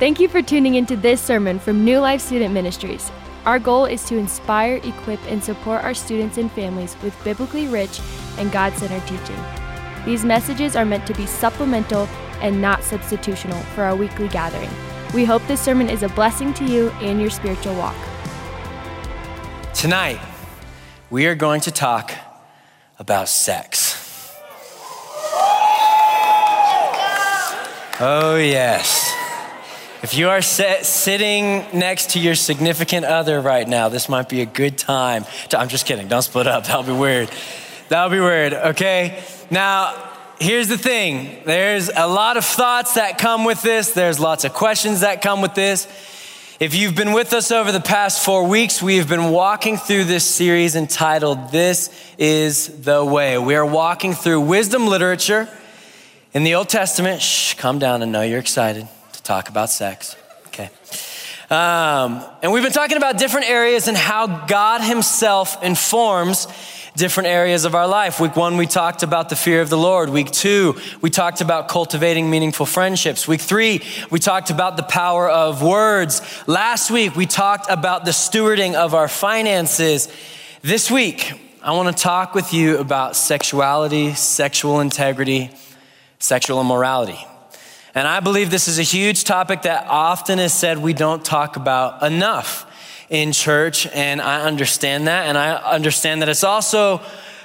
Thank 0.00 0.18
you 0.18 0.26
for 0.26 0.42
tuning 0.42 0.74
into 0.74 0.96
this 0.96 1.20
sermon 1.20 1.60
from 1.60 1.84
New 1.84 2.00
Life 2.00 2.20
Student 2.20 2.52
Ministries. 2.52 3.12
Our 3.46 3.60
goal 3.60 3.84
is 3.84 4.02
to 4.06 4.16
inspire, 4.16 4.80
equip, 4.82 5.20
and 5.30 5.42
support 5.42 5.84
our 5.84 5.94
students 5.94 6.36
and 6.36 6.50
families 6.50 6.96
with 7.00 7.14
biblically 7.22 7.68
rich 7.68 8.00
and 8.36 8.50
God 8.50 8.72
centered 8.72 9.06
teaching. 9.06 9.38
These 10.04 10.24
messages 10.24 10.74
are 10.74 10.84
meant 10.84 11.06
to 11.06 11.14
be 11.14 11.26
supplemental 11.26 12.08
and 12.40 12.60
not 12.60 12.80
substitutional 12.80 13.62
for 13.66 13.84
our 13.84 13.94
weekly 13.94 14.26
gathering. 14.26 14.68
We 15.14 15.24
hope 15.24 15.46
this 15.46 15.60
sermon 15.60 15.88
is 15.88 16.02
a 16.02 16.08
blessing 16.08 16.52
to 16.54 16.64
you 16.64 16.90
and 17.00 17.20
your 17.20 17.30
spiritual 17.30 17.76
walk. 17.76 17.94
Tonight, 19.74 20.20
we 21.08 21.26
are 21.26 21.36
going 21.36 21.60
to 21.60 21.70
talk 21.70 22.10
about 22.98 23.28
sex. 23.28 23.94
Oh, 28.00 28.36
yes. 28.36 29.03
If 30.04 30.12
you 30.18 30.28
are 30.28 30.42
set, 30.42 30.84
sitting 30.84 31.64
next 31.72 32.10
to 32.10 32.20
your 32.20 32.34
significant 32.34 33.06
other 33.06 33.40
right 33.40 33.66
now, 33.66 33.88
this 33.88 34.06
might 34.06 34.28
be 34.28 34.42
a 34.42 34.46
good 34.46 34.76
time. 34.76 35.24
To, 35.48 35.58
I'm 35.58 35.70
just 35.70 35.86
kidding. 35.86 36.08
Don't 36.08 36.20
split 36.20 36.46
up. 36.46 36.66
That'll 36.66 36.82
be 36.82 36.92
weird. 36.92 37.30
That'll 37.88 38.10
be 38.10 38.20
weird, 38.20 38.52
okay? 38.52 39.24
Now, 39.50 39.94
here's 40.38 40.68
the 40.68 40.76
thing 40.76 41.38
there's 41.46 41.88
a 41.88 42.06
lot 42.06 42.36
of 42.36 42.44
thoughts 42.44 42.96
that 42.96 43.16
come 43.16 43.46
with 43.46 43.62
this, 43.62 43.92
there's 43.92 44.20
lots 44.20 44.44
of 44.44 44.52
questions 44.52 45.00
that 45.00 45.22
come 45.22 45.40
with 45.40 45.54
this. 45.54 45.86
If 46.60 46.74
you've 46.74 46.94
been 46.94 47.14
with 47.14 47.32
us 47.32 47.50
over 47.50 47.72
the 47.72 47.80
past 47.80 48.22
four 48.22 48.46
weeks, 48.46 48.82
we 48.82 48.98
have 48.98 49.08
been 49.08 49.30
walking 49.30 49.78
through 49.78 50.04
this 50.04 50.26
series 50.26 50.76
entitled 50.76 51.50
This 51.50 51.88
is 52.18 52.82
the 52.82 53.02
Way. 53.02 53.38
We 53.38 53.54
are 53.54 53.64
walking 53.64 54.12
through 54.12 54.42
wisdom 54.42 54.86
literature 54.86 55.48
in 56.34 56.44
the 56.44 56.56
Old 56.56 56.68
Testament. 56.68 57.22
Shh, 57.22 57.54
calm 57.54 57.78
down 57.78 58.02
and 58.02 58.12
know 58.12 58.20
you're 58.20 58.38
excited 58.38 58.86
talk 59.24 59.48
about 59.48 59.70
sex. 59.70 60.16
Okay. 60.48 60.70
Um, 61.50 62.24
and 62.42 62.52
we've 62.52 62.62
been 62.62 62.72
talking 62.72 62.96
about 62.96 63.18
different 63.18 63.48
areas 63.48 63.88
and 63.88 63.96
how 63.96 64.46
God 64.46 64.82
Himself 64.82 65.62
informs 65.62 66.46
different 66.94 67.28
areas 67.28 67.64
of 67.64 67.74
our 67.74 67.88
life. 67.88 68.20
Week 68.20 68.36
one, 68.36 68.56
we 68.56 68.66
talked 68.66 69.02
about 69.02 69.28
the 69.28 69.36
fear 69.36 69.60
of 69.60 69.68
the 69.68 69.78
Lord. 69.78 70.10
Week 70.10 70.30
two, 70.30 70.78
we 71.00 71.10
talked 71.10 71.40
about 71.40 71.68
cultivating 71.68 72.30
meaningful 72.30 72.66
friendships. 72.66 73.26
Week 73.26 73.40
three, 73.40 73.82
we 74.10 74.20
talked 74.20 74.50
about 74.50 74.76
the 74.76 74.84
power 74.84 75.28
of 75.28 75.62
words. 75.62 76.22
Last 76.46 76.90
week, 76.90 77.16
we 77.16 77.26
talked 77.26 77.68
about 77.68 78.04
the 78.04 78.12
stewarding 78.12 78.74
of 78.74 78.94
our 78.94 79.08
finances. 79.08 80.08
This 80.62 80.90
week, 80.90 81.32
I 81.62 81.72
want 81.72 81.96
to 81.96 82.02
talk 82.02 82.34
with 82.34 82.52
you 82.52 82.78
about 82.78 83.16
sexuality, 83.16 84.14
sexual 84.14 84.80
integrity, 84.80 85.50
sexual 86.18 86.60
immorality. 86.60 87.26
And 87.94 88.08
I 88.08 88.20
believe 88.20 88.50
this 88.50 88.66
is 88.66 88.78
a 88.78 88.82
huge 88.82 89.24
topic 89.24 89.62
that 89.62 89.86
often 89.86 90.38
is 90.38 90.52
said 90.52 90.78
we 90.78 90.94
don't 90.94 91.24
talk 91.24 91.56
about 91.56 92.02
enough 92.02 92.70
in 93.08 93.32
church. 93.32 93.86
And 93.86 94.20
I 94.20 94.42
understand 94.42 95.06
that. 95.06 95.26
And 95.26 95.38
I 95.38 95.54
understand 95.54 96.22
that 96.22 96.28
it's 96.28 96.42
also 96.42 97.00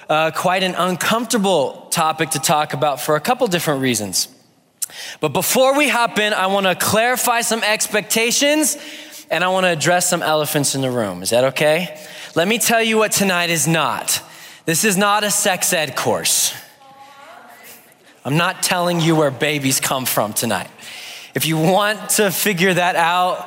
uh, 0.10 0.32
quite 0.32 0.64
an 0.64 0.74
uncomfortable 0.76 1.88
topic 1.92 2.32
to 2.32 2.40
talk 2.40 2.74
about 2.74 3.00
for 3.00 3.16
a 3.16 3.20
couple 3.20 3.46
different 3.48 3.82
reasons. 3.82 4.28
But 5.20 5.34
before 5.34 5.78
we 5.78 5.88
hop 5.88 6.18
in, 6.18 6.34
I 6.34 6.48
want 6.48 6.66
to 6.66 6.74
clarify 6.74 7.42
some 7.42 7.62
expectations 7.62 8.76
and 9.30 9.44
I 9.44 9.50
want 9.50 9.66
to 9.66 9.70
address 9.70 10.10
some 10.10 10.24
elephants 10.24 10.74
in 10.74 10.82
the 10.82 10.90
room. 10.90 11.22
Is 11.22 11.30
that 11.30 11.44
okay? 11.46 12.00
Let 12.34 12.48
me 12.48 12.58
tell 12.58 12.82
you 12.82 12.98
what 12.98 13.12
tonight 13.12 13.52
is 13.52 13.68
not. 13.68 14.24
This 14.66 14.84
is 14.84 14.98
not 14.98 15.24
a 15.24 15.30
sex 15.30 15.72
ed 15.74 15.96
course. 15.96 16.54
I'm 18.30 18.38
not 18.38 18.62
telling 18.62 19.02
you 19.02 19.16
where 19.16 19.32
babies 19.32 19.80
come 19.80 20.06
from 20.06 20.34
tonight. 20.34 20.70
If 21.34 21.48
you 21.48 21.58
want 21.58 22.12
to 22.12 22.30
figure 22.30 22.72
that 22.72 22.96
out, 22.96 23.44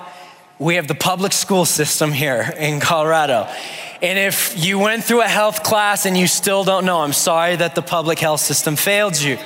we 0.58 0.74
have 0.74 0.88
the 0.88 0.96
public 0.96 1.32
school 1.32 1.64
system 1.64 2.10
here 2.10 2.52
in 2.58 2.80
Colorado. 2.80 3.48
And 4.02 4.18
if 4.18 4.58
you 4.58 4.80
went 4.80 5.04
through 5.04 5.20
a 5.20 5.28
health 5.28 5.62
class 5.62 6.04
and 6.04 6.18
you 6.18 6.26
still 6.26 6.64
don't 6.64 6.84
know, 6.84 6.98
I'm 6.98 7.12
sorry 7.12 7.54
that 7.54 7.76
the 7.76 7.82
public 7.82 8.18
health 8.18 8.40
system 8.40 8.74
failed 8.74 9.20
you. 9.20 9.38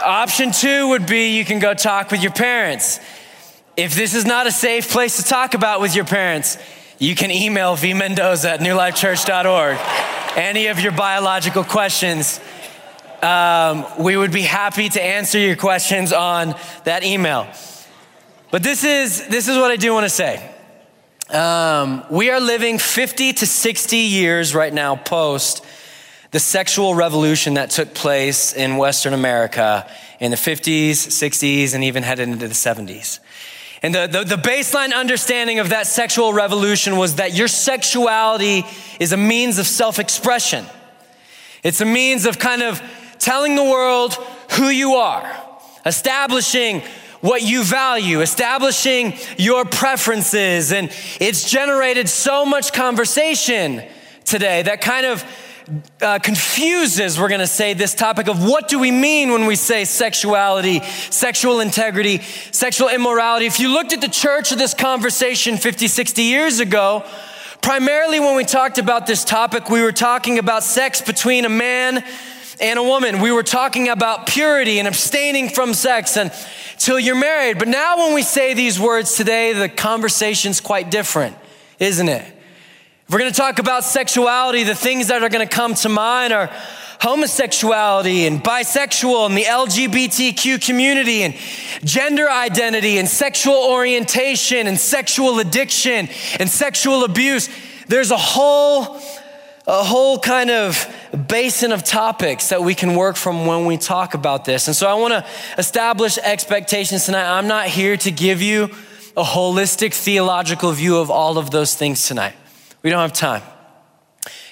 Option 0.00 0.52
two 0.52 0.90
would 0.90 1.06
be 1.06 1.36
you 1.36 1.44
can 1.44 1.58
go 1.58 1.74
talk 1.74 2.12
with 2.12 2.22
your 2.22 2.30
parents. 2.30 3.00
If 3.76 3.96
this 3.96 4.14
is 4.14 4.24
not 4.24 4.46
a 4.46 4.52
safe 4.52 4.88
place 4.88 5.16
to 5.16 5.24
talk 5.24 5.54
about 5.54 5.80
with 5.80 5.96
your 5.96 6.04
parents, 6.04 6.58
you 7.00 7.16
can 7.16 7.32
email 7.32 7.74
vmendoza 7.74 8.50
at 8.50 8.60
newlifechurch.org. 8.60 9.78
Any 10.36 10.68
of 10.68 10.78
your 10.78 10.92
biological 10.92 11.64
questions 11.64 12.38
um, 13.24 13.86
we 13.98 14.16
would 14.16 14.32
be 14.32 14.42
happy 14.42 14.88
to 14.90 15.02
answer 15.02 15.38
your 15.38 15.56
questions 15.56 16.12
on 16.12 16.54
that 16.84 17.04
email. 17.04 17.48
But 18.50 18.62
this 18.62 18.84
is, 18.84 19.26
this 19.28 19.48
is 19.48 19.56
what 19.56 19.70
I 19.70 19.76
do 19.76 19.94
want 19.94 20.04
to 20.04 20.10
say. 20.10 20.50
Um, 21.30 22.04
we 22.10 22.28
are 22.28 22.38
living 22.38 22.78
50 22.78 23.32
to 23.32 23.46
60 23.46 23.96
years 23.96 24.54
right 24.54 24.72
now 24.72 24.94
post 24.94 25.64
the 26.32 26.38
sexual 26.38 26.94
revolution 26.94 27.54
that 27.54 27.70
took 27.70 27.94
place 27.94 28.52
in 28.52 28.76
Western 28.76 29.14
America 29.14 29.90
in 30.20 30.30
the 30.30 30.36
50s, 30.36 30.90
60s, 30.90 31.74
and 31.74 31.82
even 31.82 32.02
headed 32.02 32.28
into 32.28 32.46
the 32.46 32.54
70s. 32.54 33.20
And 33.82 33.94
the, 33.94 34.06
the, 34.06 34.24
the, 34.36 34.42
baseline 34.42 34.94
understanding 34.94 35.60
of 35.60 35.70
that 35.70 35.86
sexual 35.86 36.32
revolution 36.32 36.96
was 36.96 37.16
that 37.16 37.34
your 37.34 37.48
sexuality 37.48 38.64
is 39.00 39.12
a 39.12 39.16
means 39.16 39.58
of 39.58 39.66
self 39.66 39.98
expression. 39.98 40.64
It's 41.62 41.80
a 41.80 41.86
means 41.86 42.26
of 42.26 42.38
kind 42.38 42.62
of 42.62 42.82
telling 43.18 43.56
the 43.56 43.64
world 43.64 44.14
who 44.52 44.68
you 44.68 44.94
are, 44.94 45.30
establishing 45.86 46.82
what 47.20 47.42
you 47.42 47.64
value, 47.64 48.20
establishing 48.20 49.14
your 49.38 49.64
preferences. 49.64 50.72
And 50.72 50.90
it's 51.20 51.50
generated 51.50 52.08
so 52.08 52.44
much 52.44 52.72
conversation 52.74 53.82
today 54.24 54.62
that 54.62 54.82
kind 54.82 55.06
of 55.06 55.24
uh, 56.02 56.18
confuses, 56.18 57.18
we're 57.18 57.30
gonna 57.30 57.46
say, 57.46 57.72
this 57.72 57.94
topic 57.94 58.28
of 58.28 58.44
what 58.44 58.68
do 58.68 58.78
we 58.78 58.90
mean 58.90 59.32
when 59.32 59.46
we 59.46 59.56
say 59.56 59.86
sexuality, 59.86 60.80
sexual 61.10 61.60
integrity, 61.60 62.20
sexual 62.50 62.90
immorality. 62.90 63.46
If 63.46 63.58
you 63.58 63.68
looked 63.68 63.94
at 63.94 64.02
the 64.02 64.08
church 64.08 64.52
of 64.52 64.58
this 64.58 64.74
conversation 64.74 65.56
50, 65.56 65.88
60 65.88 66.22
years 66.22 66.60
ago, 66.60 67.04
primarily 67.62 68.20
when 68.20 68.36
we 68.36 68.44
talked 68.44 68.76
about 68.76 69.06
this 69.06 69.24
topic, 69.24 69.70
we 69.70 69.80
were 69.80 69.92
talking 69.92 70.38
about 70.38 70.62
sex 70.62 71.00
between 71.00 71.46
a 71.46 71.48
man 71.48 72.04
and 72.60 72.78
a 72.78 72.82
woman. 72.82 73.20
We 73.20 73.32
were 73.32 73.42
talking 73.42 73.88
about 73.88 74.26
purity 74.26 74.78
and 74.78 74.88
abstaining 74.88 75.48
from 75.48 75.74
sex 75.74 76.16
until 76.16 76.98
you're 76.98 77.14
married. 77.14 77.58
But 77.58 77.68
now, 77.68 77.98
when 77.98 78.14
we 78.14 78.22
say 78.22 78.54
these 78.54 78.78
words 78.78 79.16
today, 79.16 79.52
the 79.52 79.68
conversation's 79.68 80.60
quite 80.60 80.90
different, 80.90 81.36
isn't 81.78 82.08
it? 82.08 82.22
If 83.06 83.12
we're 83.12 83.18
gonna 83.18 83.32
talk 83.32 83.58
about 83.58 83.84
sexuality, 83.84 84.62
the 84.62 84.74
things 84.74 85.08
that 85.08 85.22
are 85.22 85.28
gonna 85.28 85.46
come 85.46 85.74
to 85.74 85.88
mind 85.88 86.32
are 86.32 86.50
homosexuality 87.00 88.26
and 88.26 88.42
bisexual 88.42 89.26
and 89.26 89.36
the 89.36 89.44
LGBTQ 89.44 90.64
community 90.64 91.22
and 91.22 91.34
gender 91.84 92.30
identity 92.30 92.96
and 92.98 93.06
sexual 93.06 93.56
orientation 93.56 94.66
and 94.66 94.80
sexual 94.80 95.38
addiction 95.38 96.08
and 96.40 96.48
sexual 96.48 97.04
abuse. 97.04 97.50
There's 97.88 98.10
a 98.10 98.16
whole 98.16 98.98
a 99.66 99.82
whole 99.82 100.18
kind 100.18 100.50
of 100.50 100.86
basin 101.26 101.72
of 101.72 101.82
topics 101.82 102.50
that 102.50 102.62
we 102.62 102.74
can 102.74 102.94
work 102.94 103.16
from 103.16 103.46
when 103.46 103.64
we 103.64 103.78
talk 103.78 104.12
about 104.12 104.44
this. 104.44 104.66
And 104.66 104.76
so 104.76 104.86
I 104.86 104.94
want 104.94 105.12
to 105.12 105.26
establish 105.56 106.18
expectations 106.18 107.06
tonight. 107.06 107.26
I'm 107.26 107.48
not 107.48 107.68
here 107.68 107.96
to 107.98 108.10
give 108.10 108.42
you 108.42 108.64
a 109.16 109.22
holistic 109.22 109.94
theological 109.94 110.72
view 110.72 110.98
of 110.98 111.10
all 111.10 111.38
of 111.38 111.50
those 111.50 111.74
things 111.74 112.06
tonight. 112.06 112.34
We 112.82 112.90
don't 112.90 113.00
have 113.00 113.14
time. 113.14 113.42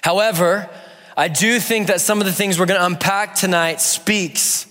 However, 0.02 0.70
I 1.14 1.28
do 1.28 1.60
think 1.60 1.88
that 1.88 2.00
some 2.00 2.20
of 2.20 2.26
the 2.26 2.32
things 2.32 2.58
we're 2.58 2.66
going 2.66 2.80
to 2.80 2.86
unpack 2.86 3.34
tonight 3.34 3.80
speaks 3.82 4.66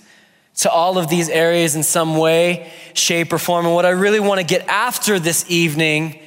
to 0.56 0.70
all 0.70 0.98
of 0.98 1.08
these 1.08 1.28
areas 1.28 1.76
in 1.76 1.84
some 1.84 2.16
way, 2.16 2.70
shape, 2.94 3.32
or 3.32 3.38
form. 3.38 3.66
And 3.66 3.74
what 3.74 3.86
I 3.86 3.90
really 3.90 4.20
want 4.20 4.40
to 4.40 4.46
get 4.46 4.66
after 4.66 5.20
this 5.20 5.48
evening 5.48 6.18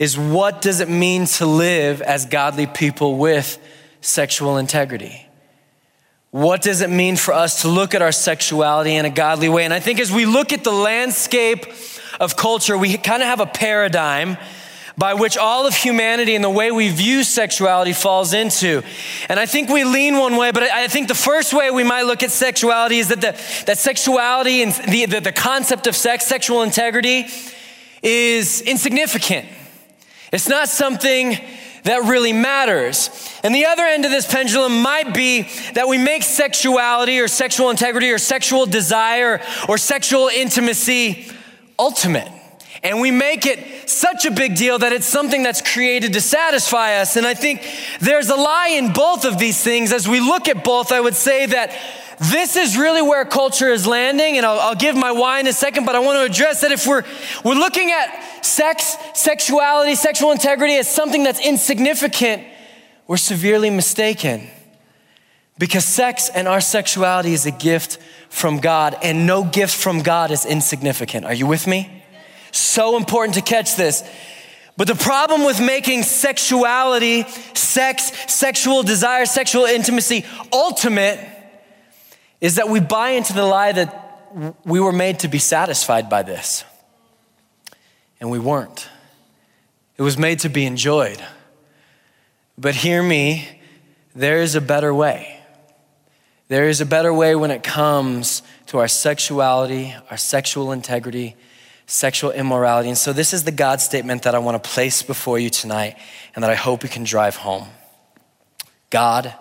is 0.00 0.18
what 0.18 0.62
does 0.62 0.80
it 0.80 0.88
mean 0.88 1.26
to 1.26 1.44
live 1.44 2.00
as 2.00 2.24
godly 2.24 2.66
people 2.66 3.18
with 3.18 3.58
sexual 4.00 4.56
integrity? 4.56 5.28
What 6.30 6.62
does 6.62 6.80
it 6.80 6.88
mean 6.88 7.16
for 7.16 7.34
us 7.34 7.62
to 7.62 7.68
look 7.68 7.94
at 7.94 8.00
our 8.00 8.10
sexuality 8.10 8.96
in 8.96 9.04
a 9.04 9.10
godly 9.10 9.50
way? 9.50 9.64
And 9.64 9.74
I 9.74 9.80
think 9.80 10.00
as 10.00 10.10
we 10.10 10.24
look 10.24 10.54
at 10.54 10.64
the 10.64 10.72
landscape 10.72 11.66
of 12.18 12.34
culture, 12.34 12.78
we 12.78 12.96
kind 12.96 13.22
of 13.22 13.28
have 13.28 13.40
a 13.40 13.46
paradigm 13.46 14.38
by 14.96 15.14
which 15.14 15.36
all 15.36 15.66
of 15.66 15.74
humanity 15.74 16.34
and 16.34 16.42
the 16.42 16.50
way 16.50 16.70
we 16.70 16.88
view 16.88 17.22
sexuality 17.22 17.92
falls 17.92 18.32
into. 18.32 18.82
And 19.28 19.38
I 19.38 19.44
think 19.44 19.68
we 19.68 19.84
lean 19.84 20.16
one 20.16 20.36
way, 20.36 20.50
but 20.50 20.62
I 20.62 20.88
think 20.88 21.08
the 21.08 21.14
first 21.14 21.52
way 21.52 21.70
we 21.70 21.84
might 21.84 22.02
look 22.02 22.22
at 22.22 22.30
sexuality 22.30 22.98
is 22.98 23.08
that, 23.08 23.20
the, 23.20 23.32
that 23.66 23.76
sexuality 23.76 24.62
and 24.62 24.72
the, 24.72 25.06
the, 25.06 25.20
the 25.20 25.32
concept 25.32 25.86
of 25.86 25.94
sex, 25.94 26.26
sexual 26.26 26.62
integrity, 26.62 27.26
is 28.02 28.62
insignificant. 28.62 29.46
It's 30.32 30.48
not 30.48 30.68
something 30.68 31.38
that 31.84 32.04
really 32.04 32.32
matters. 32.32 33.10
And 33.42 33.54
the 33.54 33.66
other 33.66 33.84
end 33.84 34.04
of 34.04 34.10
this 34.10 34.30
pendulum 34.30 34.82
might 34.82 35.14
be 35.14 35.48
that 35.74 35.88
we 35.88 35.98
make 35.98 36.22
sexuality 36.22 37.20
or 37.20 37.28
sexual 37.28 37.70
integrity 37.70 38.10
or 38.10 38.18
sexual 38.18 38.66
desire 38.66 39.40
or 39.68 39.78
sexual 39.78 40.28
intimacy 40.28 41.26
ultimate. 41.78 42.28
And 42.82 43.00
we 43.00 43.10
make 43.10 43.44
it 43.44 43.88
such 43.90 44.24
a 44.24 44.30
big 44.30 44.56
deal 44.56 44.78
that 44.78 44.92
it's 44.92 45.06
something 45.06 45.42
that's 45.42 45.60
created 45.60 46.14
to 46.14 46.20
satisfy 46.20 46.96
us. 46.96 47.16
And 47.16 47.26
I 47.26 47.34
think 47.34 47.66
there's 48.00 48.30
a 48.30 48.36
lie 48.36 48.68
in 48.68 48.92
both 48.92 49.24
of 49.24 49.38
these 49.38 49.62
things. 49.62 49.92
As 49.92 50.08
we 50.08 50.20
look 50.20 50.48
at 50.48 50.64
both, 50.64 50.90
I 50.92 51.00
would 51.00 51.14
say 51.14 51.46
that 51.46 51.76
this 52.20 52.54
is 52.54 52.76
really 52.76 53.00
where 53.00 53.24
culture 53.24 53.70
is 53.70 53.86
landing. 53.86 54.36
And 54.36 54.44
I'll, 54.44 54.60
I'll 54.60 54.74
give 54.74 54.94
my 54.94 55.10
why 55.10 55.40
in 55.40 55.46
a 55.46 55.52
second, 55.52 55.86
but 55.86 55.96
I 55.96 56.00
want 56.00 56.18
to 56.18 56.30
address 56.30 56.60
that 56.60 56.70
if 56.70 56.86
we're, 56.86 57.02
we're 57.44 57.54
looking 57.54 57.90
at 57.90 58.44
sex, 58.44 58.96
sexuality, 59.14 59.94
sexual 59.94 60.30
integrity 60.30 60.74
as 60.76 60.88
something 60.88 61.22
that's 61.22 61.40
insignificant, 61.40 62.44
we're 63.06 63.16
severely 63.16 63.70
mistaken. 63.70 64.48
Because 65.58 65.84
sex 65.84 66.30
and 66.34 66.46
our 66.46 66.60
sexuality 66.60 67.32
is 67.32 67.46
a 67.46 67.50
gift 67.50 67.98
from 68.28 68.58
God, 68.58 68.96
and 69.02 69.26
no 69.26 69.42
gift 69.42 69.74
from 69.74 70.02
God 70.02 70.30
is 70.30 70.46
insignificant. 70.46 71.26
Are 71.26 71.34
you 71.34 71.46
with 71.46 71.66
me? 71.66 72.02
So 72.52 72.96
important 72.96 73.34
to 73.34 73.42
catch 73.42 73.76
this. 73.76 74.04
But 74.76 74.88
the 74.88 74.94
problem 74.94 75.44
with 75.44 75.60
making 75.60 76.04
sexuality, 76.04 77.24
sex, 77.54 78.12
sexual 78.32 78.82
desire, 78.82 79.26
sexual 79.26 79.64
intimacy 79.64 80.24
ultimate 80.52 81.18
is 82.40 82.56
that 82.56 82.68
we 82.68 82.80
buy 82.80 83.10
into 83.10 83.32
the 83.32 83.44
lie 83.44 83.72
that 83.72 84.58
we 84.64 84.80
were 84.80 84.92
made 84.92 85.20
to 85.20 85.28
be 85.28 85.38
satisfied 85.38 86.08
by 86.08 86.22
this. 86.22 86.64
And 88.20 88.30
we 88.30 88.38
weren't. 88.38 88.88
It 89.96 90.02
was 90.02 90.16
made 90.16 90.40
to 90.40 90.48
be 90.48 90.64
enjoyed. 90.64 91.22
But 92.56 92.74
hear 92.74 93.02
me, 93.02 93.48
there 94.14 94.40
is 94.40 94.54
a 94.54 94.60
better 94.60 94.94
way. 94.94 95.40
There 96.48 96.68
is 96.68 96.80
a 96.80 96.86
better 96.86 97.12
way 97.12 97.34
when 97.36 97.50
it 97.50 97.62
comes 97.62 98.42
to 98.66 98.78
our 98.78 98.88
sexuality, 98.88 99.94
our 100.10 100.16
sexual 100.16 100.72
integrity, 100.72 101.36
sexual 101.86 102.30
immorality. 102.32 102.88
And 102.88 102.98
so, 102.98 103.12
this 103.12 103.32
is 103.32 103.44
the 103.44 103.52
God 103.52 103.80
statement 103.80 104.22
that 104.22 104.34
I 104.34 104.38
want 104.38 104.62
to 104.62 104.68
place 104.68 105.02
before 105.02 105.38
you 105.38 105.48
tonight 105.48 105.96
and 106.34 106.42
that 106.42 106.50
I 106.50 106.54
hope 106.54 106.82
you 106.82 106.88
can 106.88 107.04
drive 107.04 107.36
home 107.36 107.68
God 108.90 109.32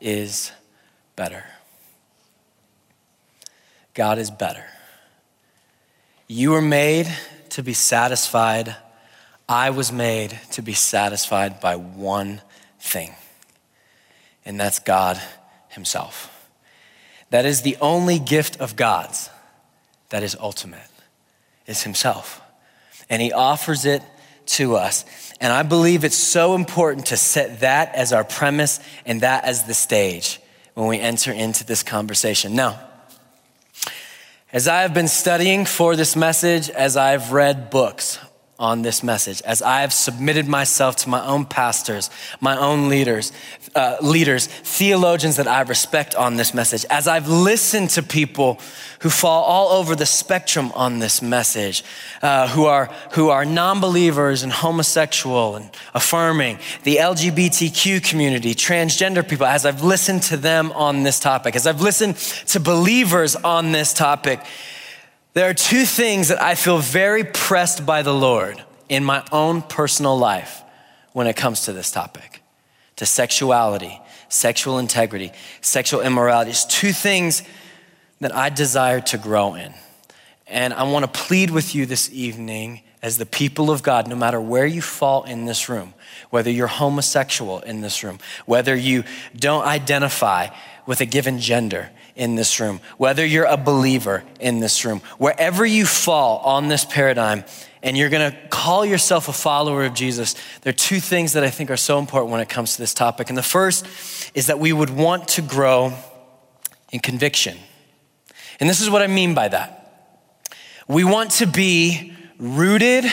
is 0.00 0.50
better. 1.14 1.44
God 3.96 4.18
is 4.18 4.30
better. 4.30 4.64
You 6.28 6.50
were 6.50 6.62
made 6.62 7.08
to 7.50 7.62
be 7.62 7.72
satisfied. 7.72 8.76
I 9.48 9.70
was 9.70 9.90
made 9.90 10.38
to 10.52 10.62
be 10.62 10.74
satisfied 10.74 11.60
by 11.60 11.76
one 11.76 12.42
thing, 12.78 13.14
and 14.44 14.60
that's 14.60 14.80
God 14.80 15.20
Himself. 15.70 16.30
That 17.30 17.46
is 17.46 17.62
the 17.62 17.78
only 17.80 18.18
gift 18.18 18.60
of 18.60 18.76
God's 18.76 19.30
that 20.10 20.22
is 20.22 20.36
ultimate 20.38 20.80
is 21.66 21.82
Himself. 21.82 22.42
And 23.08 23.22
He 23.22 23.32
offers 23.32 23.86
it 23.86 24.02
to 24.46 24.76
us. 24.76 25.06
And 25.40 25.52
I 25.52 25.62
believe 25.62 26.04
it's 26.04 26.16
so 26.16 26.54
important 26.54 27.06
to 27.06 27.16
set 27.16 27.60
that 27.60 27.94
as 27.94 28.12
our 28.12 28.24
premise 28.24 28.78
and 29.06 29.22
that 29.22 29.44
as 29.44 29.64
the 29.64 29.74
stage 29.74 30.38
when 30.74 30.86
we 30.86 31.00
enter 31.00 31.32
into 31.32 31.64
this 31.64 31.82
conversation. 31.82 32.54
Now, 32.54 32.85
as 34.52 34.68
I 34.68 34.82
have 34.82 34.94
been 34.94 35.08
studying 35.08 35.64
for 35.64 35.96
this 35.96 36.16
message, 36.16 36.70
as 36.70 36.96
I've 36.96 37.32
read 37.32 37.70
books 37.70 38.18
on 38.58 38.80
this 38.80 39.02
message, 39.02 39.42
as 39.42 39.60
I 39.60 39.82
have 39.82 39.92
submitted 39.92 40.48
myself 40.48 40.96
to 40.96 41.10
my 41.10 41.24
own 41.26 41.44
pastors, 41.44 42.08
my 42.40 42.56
own 42.56 42.88
leaders, 42.88 43.30
uh, 43.74 43.96
leaders, 44.00 44.46
theologians 44.46 45.36
that 45.36 45.46
I 45.46 45.60
respect 45.60 46.14
on 46.14 46.36
this 46.36 46.54
message, 46.54 46.86
as 46.88 47.06
I've 47.06 47.28
listened 47.28 47.90
to 47.90 48.02
people 48.02 48.58
who 49.00 49.10
fall 49.10 49.44
all 49.44 49.68
over 49.78 49.94
the 49.94 50.06
spectrum 50.06 50.72
on 50.74 51.00
this 51.00 51.20
message, 51.20 51.84
uh, 52.22 52.48
who 52.48 52.64
are 52.64 52.86
who 53.12 53.28
are 53.28 53.44
non-believers 53.44 54.42
and 54.42 54.50
homosexual 54.50 55.56
and 55.56 55.70
affirming, 55.92 56.58
the 56.84 56.96
LGBTQ 56.96 58.02
community, 58.08 58.54
transgender 58.54 59.28
people, 59.28 59.44
as 59.44 59.66
I've 59.66 59.82
listened 59.82 60.22
to 60.24 60.38
them 60.38 60.72
on 60.72 61.02
this 61.02 61.20
topic, 61.20 61.56
as 61.56 61.66
I've 61.66 61.82
listened 61.82 62.16
to 62.16 62.58
believers 62.58 63.36
on 63.36 63.72
this 63.72 63.92
topic 63.92 64.40
there 65.36 65.50
are 65.50 65.54
two 65.54 65.84
things 65.84 66.28
that 66.28 66.40
I 66.40 66.54
feel 66.54 66.78
very 66.78 67.22
pressed 67.22 67.84
by 67.84 68.00
the 68.00 68.14
Lord 68.14 68.64
in 68.88 69.04
my 69.04 69.22
own 69.30 69.60
personal 69.60 70.16
life 70.16 70.62
when 71.12 71.26
it 71.26 71.36
comes 71.36 71.66
to 71.66 71.74
this 71.74 71.90
topic 71.90 72.42
to 72.96 73.04
sexuality, 73.04 74.00
sexual 74.30 74.78
integrity, 74.78 75.32
sexual 75.60 76.00
immorality. 76.00 76.52
It's 76.52 76.64
two 76.64 76.90
things 76.90 77.42
that 78.20 78.34
I 78.34 78.48
desire 78.48 79.02
to 79.02 79.18
grow 79.18 79.56
in. 79.56 79.74
And 80.46 80.72
I 80.72 80.84
want 80.84 81.04
to 81.04 81.20
plead 81.20 81.50
with 81.50 81.74
you 81.74 81.84
this 81.84 82.10
evening 82.10 82.80
as 83.02 83.18
the 83.18 83.26
people 83.26 83.70
of 83.70 83.82
God, 83.82 84.08
no 84.08 84.16
matter 84.16 84.40
where 84.40 84.64
you 84.64 84.80
fall 84.80 85.24
in 85.24 85.44
this 85.44 85.68
room, 85.68 85.92
whether 86.30 86.50
you're 86.50 86.66
homosexual 86.66 87.60
in 87.60 87.82
this 87.82 88.02
room, 88.02 88.20
whether 88.46 88.74
you 88.74 89.04
don't 89.36 89.66
identify 89.66 90.48
with 90.86 91.02
a 91.02 91.06
given 91.06 91.40
gender, 91.40 91.90
in 92.16 92.34
this 92.34 92.58
room, 92.58 92.80
whether 92.96 93.24
you're 93.24 93.44
a 93.44 93.56
believer 93.56 94.24
in 94.40 94.58
this 94.58 94.84
room, 94.84 95.00
wherever 95.18 95.64
you 95.64 95.86
fall 95.86 96.38
on 96.38 96.68
this 96.68 96.84
paradigm, 96.84 97.44
and 97.82 97.96
you're 97.96 98.08
gonna 98.08 98.36
call 98.50 98.84
yourself 98.84 99.28
a 99.28 99.32
follower 99.32 99.84
of 99.84 99.94
Jesus, 99.94 100.34
there 100.62 100.70
are 100.70 100.74
two 100.74 100.98
things 100.98 101.34
that 101.34 101.44
I 101.44 101.50
think 101.50 101.70
are 101.70 101.76
so 101.76 101.98
important 101.98 102.32
when 102.32 102.40
it 102.40 102.48
comes 102.48 102.74
to 102.74 102.82
this 102.82 102.94
topic. 102.94 103.28
And 103.28 103.38
the 103.38 103.42
first 103.42 103.86
is 104.34 104.46
that 104.46 104.58
we 104.58 104.72
would 104.72 104.90
want 104.90 105.28
to 105.28 105.42
grow 105.42 105.92
in 106.90 107.00
conviction. 107.00 107.56
And 108.58 108.68
this 108.68 108.80
is 108.80 108.90
what 108.90 109.02
I 109.02 109.06
mean 109.06 109.34
by 109.34 109.48
that. 109.48 109.74
We 110.88 111.04
want 111.04 111.32
to 111.32 111.46
be 111.46 112.14
rooted, 112.38 113.04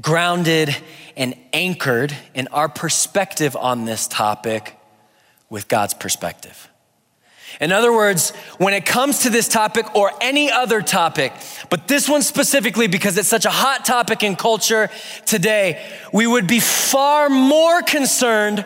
grounded, 0.00 0.74
and 1.16 1.34
anchored 1.52 2.16
in 2.34 2.46
our 2.48 2.68
perspective 2.68 3.56
on 3.56 3.86
this 3.86 4.06
topic 4.06 4.78
with 5.50 5.66
God's 5.66 5.94
perspective. 5.94 6.68
In 7.60 7.72
other 7.72 7.92
words, 7.92 8.30
when 8.58 8.74
it 8.74 8.84
comes 8.84 9.20
to 9.20 9.30
this 9.30 9.48
topic 9.48 9.94
or 9.94 10.10
any 10.20 10.50
other 10.50 10.82
topic, 10.82 11.32
but 11.70 11.88
this 11.88 12.08
one 12.08 12.22
specifically 12.22 12.86
because 12.86 13.16
it's 13.16 13.28
such 13.28 13.46
a 13.46 13.50
hot 13.50 13.84
topic 13.84 14.22
in 14.22 14.36
culture 14.36 14.90
today, 15.24 15.90
we 16.12 16.26
would 16.26 16.46
be 16.46 16.60
far 16.60 17.30
more 17.30 17.82
concerned 17.82 18.64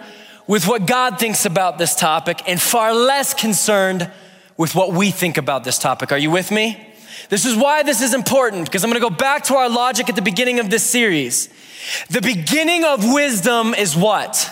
with 0.48 0.66
what 0.66 0.86
God 0.86 1.20
thinks 1.20 1.46
about 1.46 1.78
this 1.78 1.94
topic 1.94 2.42
and 2.48 2.60
far 2.60 2.92
less 2.92 3.32
concerned 3.32 4.10
with 4.56 4.74
what 4.74 4.92
we 4.92 5.12
think 5.12 5.38
about 5.38 5.62
this 5.62 5.78
topic. 5.78 6.10
Are 6.10 6.18
you 6.18 6.30
with 6.30 6.50
me? 6.50 6.88
This 7.28 7.44
is 7.44 7.56
why 7.56 7.84
this 7.84 8.02
is 8.02 8.12
important 8.12 8.64
because 8.64 8.82
I'm 8.82 8.90
going 8.90 9.00
to 9.00 9.08
go 9.08 9.14
back 9.14 9.44
to 9.44 9.54
our 9.54 9.68
logic 9.68 10.08
at 10.08 10.16
the 10.16 10.22
beginning 10.22 10.58
of 10.58 10.68
this 10.68 10.82
series. 10.82 11.48
The 12.08 12.20
beginning 12.20 12.84
of 12.84 13.04
wisdom 13.04 13.72
is 13.72 13.96
what? 13.96 14.50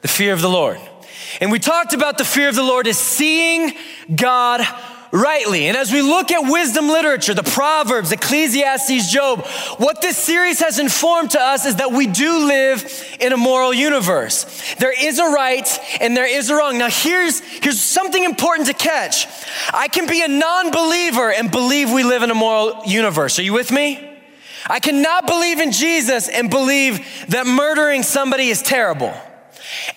The 0.00 0.08
fear 0.08 0.32
of 0.32 0.40
the 0.40 0.50
Lord. 0.50 0.80
And 1.40 1.50
we 1.50 1.58
talked 1.58 1.94
about 1.94 2.18
the 2.18 2.24
fear 2.24 2.48
of 2.48 2.54
the 2.54 2.62
Lord 2.62 2.86
is 2.86 2.98
seeing 2.98 3.72
God 4.14 4.62
rightly. 5.12 5.68
And 5.68 5.76
as 5.76 5.92
we 5.92 6.00
look 6.00 6.32
at 6.32 6.50
wisdom 6.50 6.88
literature, 6.88 7.34
the 7.34 7.42
Proverbs, 7.42 8.12
Ecclesiastes, 8.12 9.12
Job, 9.12 9.44
what 9.76 10.00
this 10.00 10.16
series 10.16 10.60
has 10.60 10.78
informed 10.78 11.32
to 11.32 11.40
us 11.40 11.66
is 11.66 11.76
that 11.76 11.92
we 11.92 12.06
do 12.06 12.46
live 12.46 13.16
in 13.20 13.32
a 13.32 13.36
moral 13.36 13.74
universe. 13.74 14.44
There 14.76 14.94
is 14.98 15.18
a 15.18 15.26
right 15.26 15.68
and 16.00 16.16
there 16.16 16.26
is 16.26 16.48
a 16.48 16.56
wrong. 16.56 16.78
Now 16.78 16.88
here's, 16.88 17.40
here's 17.40 17.80
something 17.80 18.24
important 18.24 18.68
to 18.68 18.74
catch. 18.74 19.26
I 19.72 19.88
can 19.88 20.06
be 20.06 20.22
a 20.22 20.28
non-believer 20.28 21.30
and 21.30 21.50
believe 21.50 21.92
we 21.92 22.04
live 22.04 22.22
in 22.22 22.30
a 22.30 22.34
moral 22.34 22.82
universe. 22.86 23.38
Are 23.38 23.42
you 23.42 23.52
with 23.52 23.70
me? 23.70 24.08
I 24.66 24.80
cannot 24.80 25.26
believe 25.26 25.60
in 25.60 25.72
Jesus 25.72 26.28
and 26.28 26.48
believe 26.48 27.26
that 27.28 27.46
murdering 27.46 28.02
somebody 28.02 28.48
is 28.48 28.62
terrible. 28.62 29.12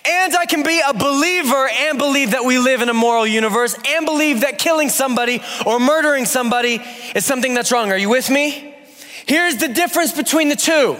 And 0.04 0.34
I 0.34 0.46
can 0.46 0.62
be 0.62 0.80
a 0.86 0.92
believer 0.92 1.68
and 1.68 1.98
believe 1.98 2.32
that 2.32 2.44
we 2.44 2.58
live 2.58 2.82
in 2.82 2.88
a 2.88 2.94
moral 2.94 3.26
universe 3.26 3.76
and 3.86 4.06
believe 4.06 4.40
that 4.40 4.58
killing 4.58 4.88
somebody 4.88 5.42
or 5.64 5.78
murdering 5.78 6.24
somebody 6.24 6.80
is 7.14 7.24
something 7.24 7.54
that's 7.54 7.72
wrong. 7.72 7.90
Are 7.90 7.98
you 7.98 8.08
with 8.08 8.30
me? 8.30 8.74
Here's 9.26 9.56
the 9.56 9.68
difference 9.68 10.12
between 10.12 10.48
the 10.48 10.56
two. 10.56 10.96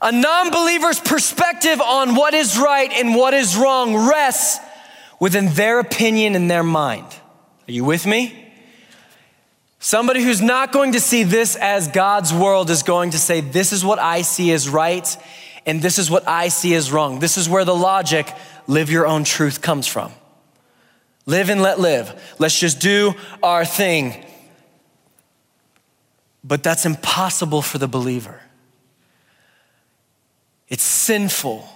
A 0.00 0.12
non 0.12 0.50
believer's 0.50 1.00
perspective 1.00 1.80
on 1.80 2.14
what 2.14 2.34
is 2.34 2.58
right 2.58 2.90
and 2.92 3.14
what 3.14 3.34
is 3.34 3.56
wrong 3.56 4.08
rests 4.08 4.58
within 5.20 5.54
their 5.54 5.78
opinion 5.78 6.34
and 6.34 6.50
their 6.50 6.64
mind. 6.64 7.06
Are 7.68 7.72
you 7.72 7.84
with 7.84 8.06
me? 8.06 8.38
Somebody 9.78 10.22
who's 10.22 10.40
not 10.40 10.72
going 10.72 10.92
to 10.92 11.00
see 11.00 11.22
this 11.22 11.56
as 11.56 11.88
God's 11.88 12.32
world 12.32 12.70
is 12.70 12.82
going 12.82 13.10
to 13.10 13.18
say, 13.18 13.40
This 13.40 13.72
is 13.72 13.84
what 13.84 13.98
I 13.98 14.22
see 14.22 14.52
as 14.52 14.68
right 14.68 15.16
and 15.66 15.80
this 15.80 15.98
is 15.98 16.10
what 16.10 16.26
I 16.28 16.48
see 16.48 16.74
as 16.74 16.90
wrong. 16.90 17.18
This 17.18 17.38
is 17.38 17.48
where 17.48 17.64
the 17.64 17.74
logic, 17.74 18.32
live 18.66 18.90
your 18.90 19.06
own 19.06 19.24
truth, 19.24 19.62
comes 19.62 19.86
from. 19.86 20.12
Live 21.26 21.50
and 21.50 21.62
let 21.62 21.78
live. 21.78 22.34
Let's 22.38 22.58
just 22.58 22.80
do 22.80 23.14
our 23.42 23.64
thing. 23.64 24.24
But 26.42 26.62
that's 26.62 26.84
impossible 26.84 27.62
for 27.62 27.78
the 27.78 27.86
believer. 27.86 28.40
It's 30.68 30.82
sinful 30.82 31.68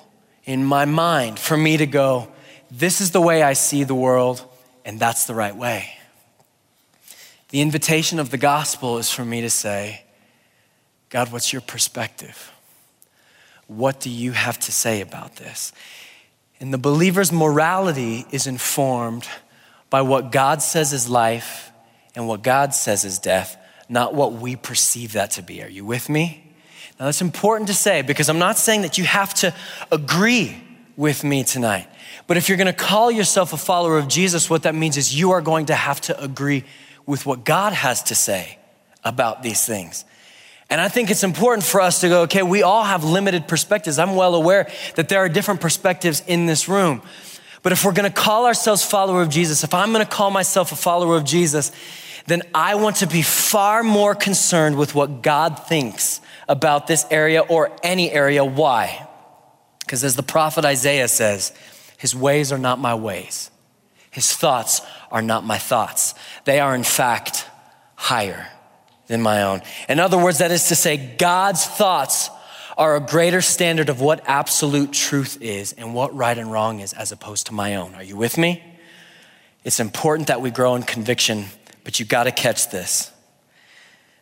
in 0.45 0.65
my 0.65 0.85
mind 0.85 1.39
for 1.39 1.57
me 1.57 1.77
to 1.77 1.87
go, 1.87 2.29
this 2.71 3.01
is 3.01 3.13
the 3.13 3.21
way 3.21 3.43
I 3.43 3.53
see 3.53 3.85
the 3.85 3.95
world, 3.95 4.43
and 4.85 4.99
that's 4.99 5.27
the 5.27 5.35
right 5.35 5.55
way. 5.55 5.91
The 7.51 7.61
invitation 7.61 8.19
of 8.19 8.31
the 8.31 8.39
gospel 8.39 8.99
is 8.99 9.13
for 9.13 9.25
me 9.25 9.43
to 9.43 9.51
say, 9.51 10.05
God, 11.11 11.31
what's 11.31 11.53
your 11.53 11.63
perspective? 11.63 12.53
What 13.67 14.01
do 14.01 14.11
you 14.11 14.33
have 14.33 14.59
to 14.61 14.73
say 14.73 15.01
about 15.01 15.37
this? 15.37 15.73
And 16.61 16.73
the 16.73 16.79
believer's 16.79 17.33
morality 17.33 18.27
is 18.31 18.47
informed 18.47 19.29
by 19.91 20.03
what 20.03 20.33
God 20.33 20.63
says 20.63 20.93
is 20.93 21.09
life 21.09 21.71
and 22.15 22.27
what 22.27 22.43
God 22.43 22.75
says 22.75 23.05
is 23.05 23.19
death, 23.19 23.57
not 23.89 24.15
what 24.15 24.33
we 24.35 24.57
perceive 24.57 25.13
that 25.13 25.33
to 25.33 25.43
be. 25.43 25.63
Are 25.63 25.69
you 25.69 25.85
with 25.85 26.09
me? 26.09 26.55
Now, 26.99 27.07
that's 27.07 27.21
important 27.21 27.69
to 27.69 27.75
say 27.75 28.03
because 28.03 28.29
I'm 28.29 28.39
not 28.39 28.57
saying 28.57 28.83
that 28.83 28.97
you 28.97 29.05
have 29.05 29.35
to 29.35 29.55
agree 29.93 30.63
with 30.97 31.25
me 31.25 31.45
tonight. 31.45 31.89
But 32.27 32.39
if 32.39 32.49
you're 32.49 32.59
gonna 32.59 32.73
call 32.73 33.11
yourself 33.11 33.53
a 33.53 33.59
follower 33.59 33.99
of 33.99 34.09
Jesus, 34.09 34.49
what 34.49 34.63
that 34.63 34.75
means 34.75 34.97
is 34.97 35.15
you 35.15 35.33
are 35.33 35.43
going 35.43 35.67
to 35.67 35.75
have 35.75 36.01
to 36.03 36.23
agree 36.23 36.65
with 37.05 37.27
what 37.27 37.45
God 37.45 37.73
has 37.75 38.03
to 38.05 38.15
say 38.15 38.59
about 39.05 39.43
these 39.43 39.65
things. 39.65 40.05
And 40.69 40.81
I 40.81 40.89
think 40.89 41.11
it's 41.11 41.23
important 41.23 41.65
for 41.65 41.81
us 41.81 42.01
to 42.01 42.09
go, 42.09 42.23
okay, 42.23 42.43
we 42.43 42.63
all 42.63 42.83
have 42.83 43.05
limited 43.05 43.47
perspectives. 43.47 43.99
I'm 43.99 44.17
well 44.17 44.35
aware 44.35 44.69
that 44.97 45.09
there 45.09 45.21
are 45.21 45.29
different 45.29 45.61
perspectives 45.61 46.23
in 46.27 46.47
this 46.47 46.69
room. 46.69 47.03
But 47.63 47.73
if 47.73 47.85
we're 47.85 47.93
gonna 47.93 48.11
call 48.11 48.47
ourselves 48.47 48.85
follower 48.85 49.23
of 49.23 49.29
Jesus, 49.29 49.63
if 49.63 49.75
I'm 49.75 49.93
gonna 49.93 50.05
call 50.07 50.31
myself 50.31 50.73
a 50.73 50.77
follower 50.77 51.17
of 51.17 51.25
Jesus, 51.25 51.71
then 52.27 52.43
I 52.53 52.75
want 52.75 52.97
to 52.97 53.07
be 53.07 53.23
far 53.23 53.85
more 53.85 54.15
concerned 54.15 54.77
with 54.77 54.95
what 54.95 55.23
God 55.23 55.67
thinks 55.69 56.21
about 56.49 56.89
this 56.89 57.07
area 57.11 57.41
or 57.41 57.71
any 57.85 58.11
area. 58.11 58.45
Why? 58.45 59.07
Because 59.81 60.03
as 60.03 60.17
the 60.17 60.23
prophet 60.25 60.65
Isaiah 60.65 61.07
says, 61.07 61.53
his 61.97 62.15
ways 62.15 62.51
are 62.51 62.59
not 62.59 62.81
my 62.81 62.95
ways, 62.95 63.51
his 64.11 64.33
thoughts 64.33 64.81
are 65.13 65.23
not 65.23 65.45
my 65.45 65.59
thoughts. 65.59 66.15
They 66.45 66.59
are, 66.59 66.75
in 66.75 66.83
fact, 66.83 67.47
higher 67.95 68.49
than 69.07 69.23
my 69.23 69.43
own. 69.43 69.63
In 69.89 70.01
other 70.01 70.19
words, 70.19 70.39
that 70.39 70.51
is 70.51 70.69
to 70.69 70.75
say, 70.75 70.97
God's 70.97 71.65
thoughts 71.65 72.31
are 72.77 72.97
a 72.97 73.01
greater 73.01 73.41
standard 73.41 73.89
of 73.89 74.01
what 74.01 74.23
absolute 74.27 74.93
truth 74.93 75.39
is 75.41 75.73
and 75.73 75.95
what 75.95 76.15
right 76.15 76.37
and 76.37 76.53
wrong 76.53 76.81
is 76.81 76.93
as 76.93 77.13
opposed 77.13 77.47
to 77.47 77.55
my 77.55 77.77
own. 77.77 77.95
Are 77.95 78.03
you 78.03 78.17
with 78.17 78.37
me? 78.37 78.63
It's 79.65 79.81
important 79.81 80.29
that 80.29 80.41
we 80.41 80.51
grow 80.51 80.75
in 80.75 80.83
conviction, 80.83 81.47
but 81.85 81.99
you 81.99 82.07
got 82.07 82.25
to 82.25 82.33
catch 82.33 82.71
this. 82.71 83.11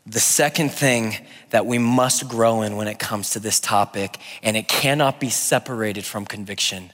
The 0.07 0.21
second 0.21 0.71
thing 0.71 1.17
that 1.51 1.67
we 1.67 1.79
must 1.79 2.29
grow 2.29 2.63
in 2.63 2.77
when 2.77 2.89
it 2.89 2.99
comes 2.99 3.31
to 3.31 3.41
this 3.41 3.59
topic, 3.59 4.19
and 4.43 4.57
it 4.57 4.69
cannot 4.69 5.19
be 5.19 5.31
separated 5.31 6.05
from 6.05 6.27
conviction, 6.27 6.93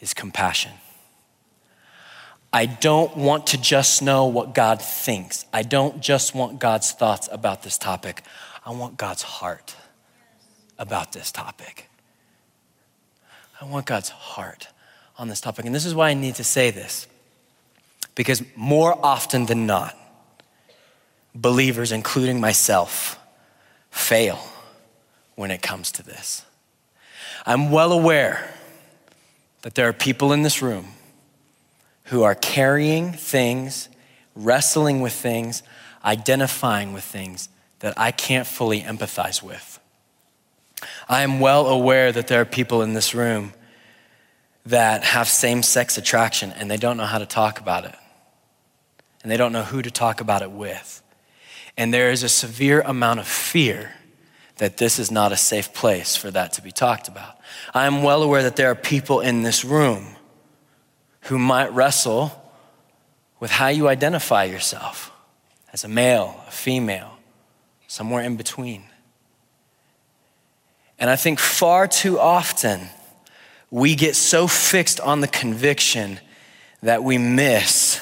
is 0.00 0.14
compassion. 0.14 0.72
I 2.52 2.66
don't 2.66 3.16
want 3.16 3.48
to 3.48 3.60
just 3.60 4.02
know 4.02 4.26
what 4.26 4.54
God 4.54 4.82
thinks. 4.82 5.46
I 5.52 5.62
don't 5.62 6.00
just 6.00 6.34
want 6.34 6.58
God's 6.58 6.90
thoughts 6.90 7.28
about 7.30 7.62
this 7.62 7.78
topic. 7.78 8.22
I 8.66 8.70
want 8.70 8.96
God's 8.96 9.22
heart 9.22 9.76
about 10.78 11.12
this 11.12 11.30
topic. 11.30 11.88
I 13.60 13.66
want 13.66 13.86
God's 13.86 14.08
heart 14.08 14.68
on 15.16 15.28
this 15.28 15.40
topic. 15.40 15.64
And 15.64 15.74
this 15.74 15.84
is 15.84 15.94
why 15.94 16.08
I 16.08 16.14
need 16.14 16.36
to 16.36 16.44
say 16.44 16.70
this. 16.70 17.06
Because 18.14 18.42
more 18.56 18.98
often 19.04 19.46
than 19.46 19.66
not, 19.66 19.96
believers, 21.34 21.92
including 21.92 22.40
myself, 22.40 23.18
fail 23.90 24.40
when 25.36 25.50
it 25.50 25.62
comes 25.62 25.92
to 25.92 26.02
this. 26.02 26.44
I'm 27.46 27.70
well 27.70 27.92
aware 27.92 28.52
that 29.62 29.74
there 29.74 29.88
are 29.88 29.92
people 29.92 30.32
in 30.32 30.42
this 30.42 30.60
room 30.60 30.88
who 32.10 32.24
are 32.24 32.34
carrying 32.34 33.12
things, 33.12 33.88
wrestling 34.34 35.00
with 35.00 35.12
things, 35.12 35.62
identifying 36.04 36.92
with 36.92 37.04
things 37.04 37.48
that 37.78 37.94
I 37.96 38.10
can't 38.10 38.48
fully 38.48 38.80
empathize 38.80 39.42
with. 39.42 39.78
I 41.08 41.22
am 41.22 41.38
well 41.38 41.68
aware 41.68 42.10
that 42.10 42.26
there 42.26 42.40
are 42.40 42.44
people 42.44 42.82
in 42.82 42.94
this 42.94 43.14
room 43.14 43.52
that 44.66 45.04
have 45.04 45.28
same 45.28 45.62
sex 45.62 45.98
attraction 45.98 46.52
and 46.52 46.68
they 46.68 46.76
don't 46.76 46.96
know 46.96 47.06
how 47.06 47.18
to 47.18 47.26
talk 47.26 47.60
about 47.60 47.84
it. 47.84 47.94
And 49.22 49.30
they 49.30 49.36
don't 49.36 49.52
know 49.52 49.62
who 49.62 49.80
to 49.80 49.90
talk 49.90 50.20
about 50.20 50.42
it 50.42 50.50
with. 50.50 51.02
And 51.76 51.94
there 51.94 52.10
is 52.10 52.24
a 52.24 52.28
severe 52.28 52.80
amount 52.80 53.20
of 53.20 53.28
fear 53.28 53.92
that 54.56 54.78
this 54.78 54.98
is 54.98 55.12
not 55.12 55.30
a 55.30 55.36
safe 55.36 55.72
place 55.72 56.16
for 56.16 56.30
that 56.32 56.54
to 56.54 56.62
be 56.62 56.72
talked 56.72 57.06
about. 57.06 57.38
I 57.72 57.86
am 57.86 58.02
well 58.02 58.24
aware 58.24 58.42
that 58.42 58.56
there 58.56 58.70
are 58.70 58.74
people 58.74 59.20
in 59.20 59.42
this 59.42 59.64
room 59.64 60.16
who 61.22 61.38
might 61.38 61.72
wrestle 61.72 62.32
with 63.38 63.50
how 63.50 63.68
you 63.68 63.88
identify 63.88 64.44
yourself 64.44 65.10
as 65.72 65.84
a 65.84 65.88
male, 65.88 66.42
a 66.48 66.50
female, 66.50 67.18
somewhere 67.86 68.22
in 68.22 68.36
between. 68.36 68.84
And 70.98 71.08
I 71.08 71.16
think 71.16 71.38
far 71.38 71.88
too 71.88 72.18
often 72.18 72.88
we 73.70 73.94
get 73.94 74.16
so 74.16 74.46
fixed 74.46 75.00
on 75.00 75.20
the 75.20 75.28
conviction 75.28 76.20
that 76.82 77.02
we 77.02 77.18
miss 77.18 78.00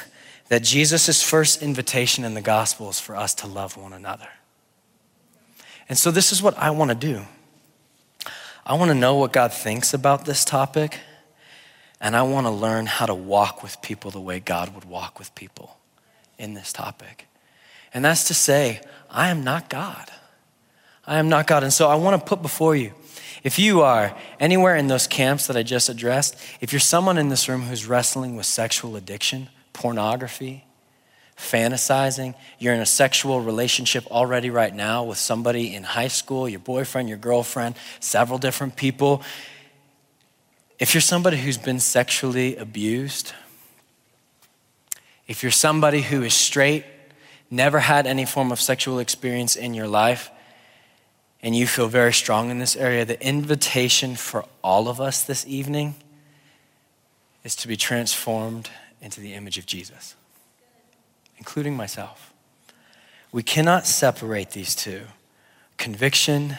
that 0.48 0.62
Jesus' 0.62 1.22
first 1.22 1.62
invitation 1.62 2.24
in 2.24 2.34
the 2.34 2.40
gospel 2.40 2.88
is 2.88 2.98
for 2.98 3.14
us 3.14 3.34
to 3.36 3.46
love 3.46 3.76
one 3.76 3.92
another. 3.92 4.28
And 5.88 5.96
so, 5.96 6.10
this 6.10 6.32
is 6.32 6.42
what 6.42 6.56
I 6.58 6.70
want 6.70 6.90
to 6.90 6.94
do. 6.94 7.22
I 8.64 8.74
want 8.74 8.90
to 8.90 8.94
know 8.94 9.14
what 9.14 9.32
God 9.32 9.52
thinks 9.52 9.94
about 9.94 10.24
this 10.24 10.44
topic. 10.44 10.98
And 12.00 12.14
I 12.16 12.22
want 12.22 12.46
to 12.46 12.50
learn 12.50 12.86
how 12.86 13.06
to 13.06 13.14
walk 13.14 13.62
with 13.62 13.80
people 13.82 14.10
the 14.10 14.20
way 14.20 14.40
God 14.40 14.74
would 14.74 14.84
walk 14.84 15.18
with 15.18 15.34
people 15.34 15.76
in 16.38 16.54
this 16.54 16.72
topic. 16.72 17.26
And 17.92 18.04
that's 18.04 18.28
to 18.28 18.34
say, 18.34 18.80
I 19.10 19.30
am 19.30 19.42
not 19.42 19.68
God. 19.68 20.10
I 21.06 21.18
am 21.18 21.28
not 21.28 21.46
God. 21.46 21.62
And 21.62 21.72
so 21.72 21.88
I 21.88 21.96
want 21.96 22.20
to 22.20 22.28
put 22.28 22.42
before 22.42 22.76
you 22.76 22.92
if 23.44 23.58
you 23.58 23.82
are 23.82 24.16
anywhere 24.40 24.76
in 24.76 24.88
those 24.88 25.06
camps 25.06 25.46
that 25.46 25.56
I 25.56 25.62
just 25.62 25.88
addressed, 25.88 26.36
if 26.60 26.72
you're 26.72 26.80
someone 26.80 27.18
in 27.18 27.28
this 27.28 27.48
room 27.48 27.62
who's 27.62 27.86
wrestling 27.86 28.36
with 28.36 28.46
sexual 28.46 28.96
addiction, 28.96 29.48
pornography, 29.72 30.64
fantasizing, 31.36 32.34
you're 32.58 32.74
in 32.74 32.80
a 32.80 32.86
sexual 32.86 33.40
relationship 33.40 34.06
already 34.08 34.50
right 34.50 34.74
now 34.74 35.04
with 35.04 35.18
somebody 35.18 35.74
in 35.74 35.84
high 35.84 36.08
school, 36.08 36.48
your 36.48 36.58
boyfriend, 36.58 37.08
your 37.08 37.18
girlfriend, 37.18 37.76
several 38.00 38.38
different 38.38 38.74
people, 38.74 39.22
if 40.78 40.94
you're 40.94 41.00
somebody 41.00 41.38
who's 41.38 41.58
been 41.58 41.80
sexually 41.80 42.56
abused, 42.56 43.32
if 45.26 45.42
you're 45.42 45.52
somebody 45.52 46.02
who 46.02 46.22
is 46.22 46.34
straight, 46.34 46.84
never 47.50 47.80
had 47.80 48.06
any 48.06 48.24
form 48.24 48.52
of 48.52 48.60
sexual 48.60 48.98
experience 48.98 49.56
in 49.56 49.74
your 49.74 49.88
life, 49.88 50.30
and 51.42 51.56
you 51.56 51.66
feel 51.66 51.88
very 51.88 52.12
strong 52.12 52.50
in 52.50 52.58
this 52.58 52.76
area, 52.76 53.04
the 53.04 53.20
invitation 53.24 54.16
for 54.16 54.44
all 54.62 54.88
of 54.88 55.00
us 55.00 55.22
this 55.22 55.46
evening 55.46 55.94
is 57.44 57.54
to 57.56 57.68
be 57.68 57.76
transformed 57.76 58.70
into 59.00 59.20
the 59.20 59.34
image 59.34 59.58
of 59.58 59.66
Jesus, 59.66 60.16
including 61.38 61.76
myself. 61.76 62.32
We 63.30 63.42
cannot 63.42 63.86
separate 63.86 64.50
these 64.50 64.74
two 64.74 65.02
conviction 65.76 66.58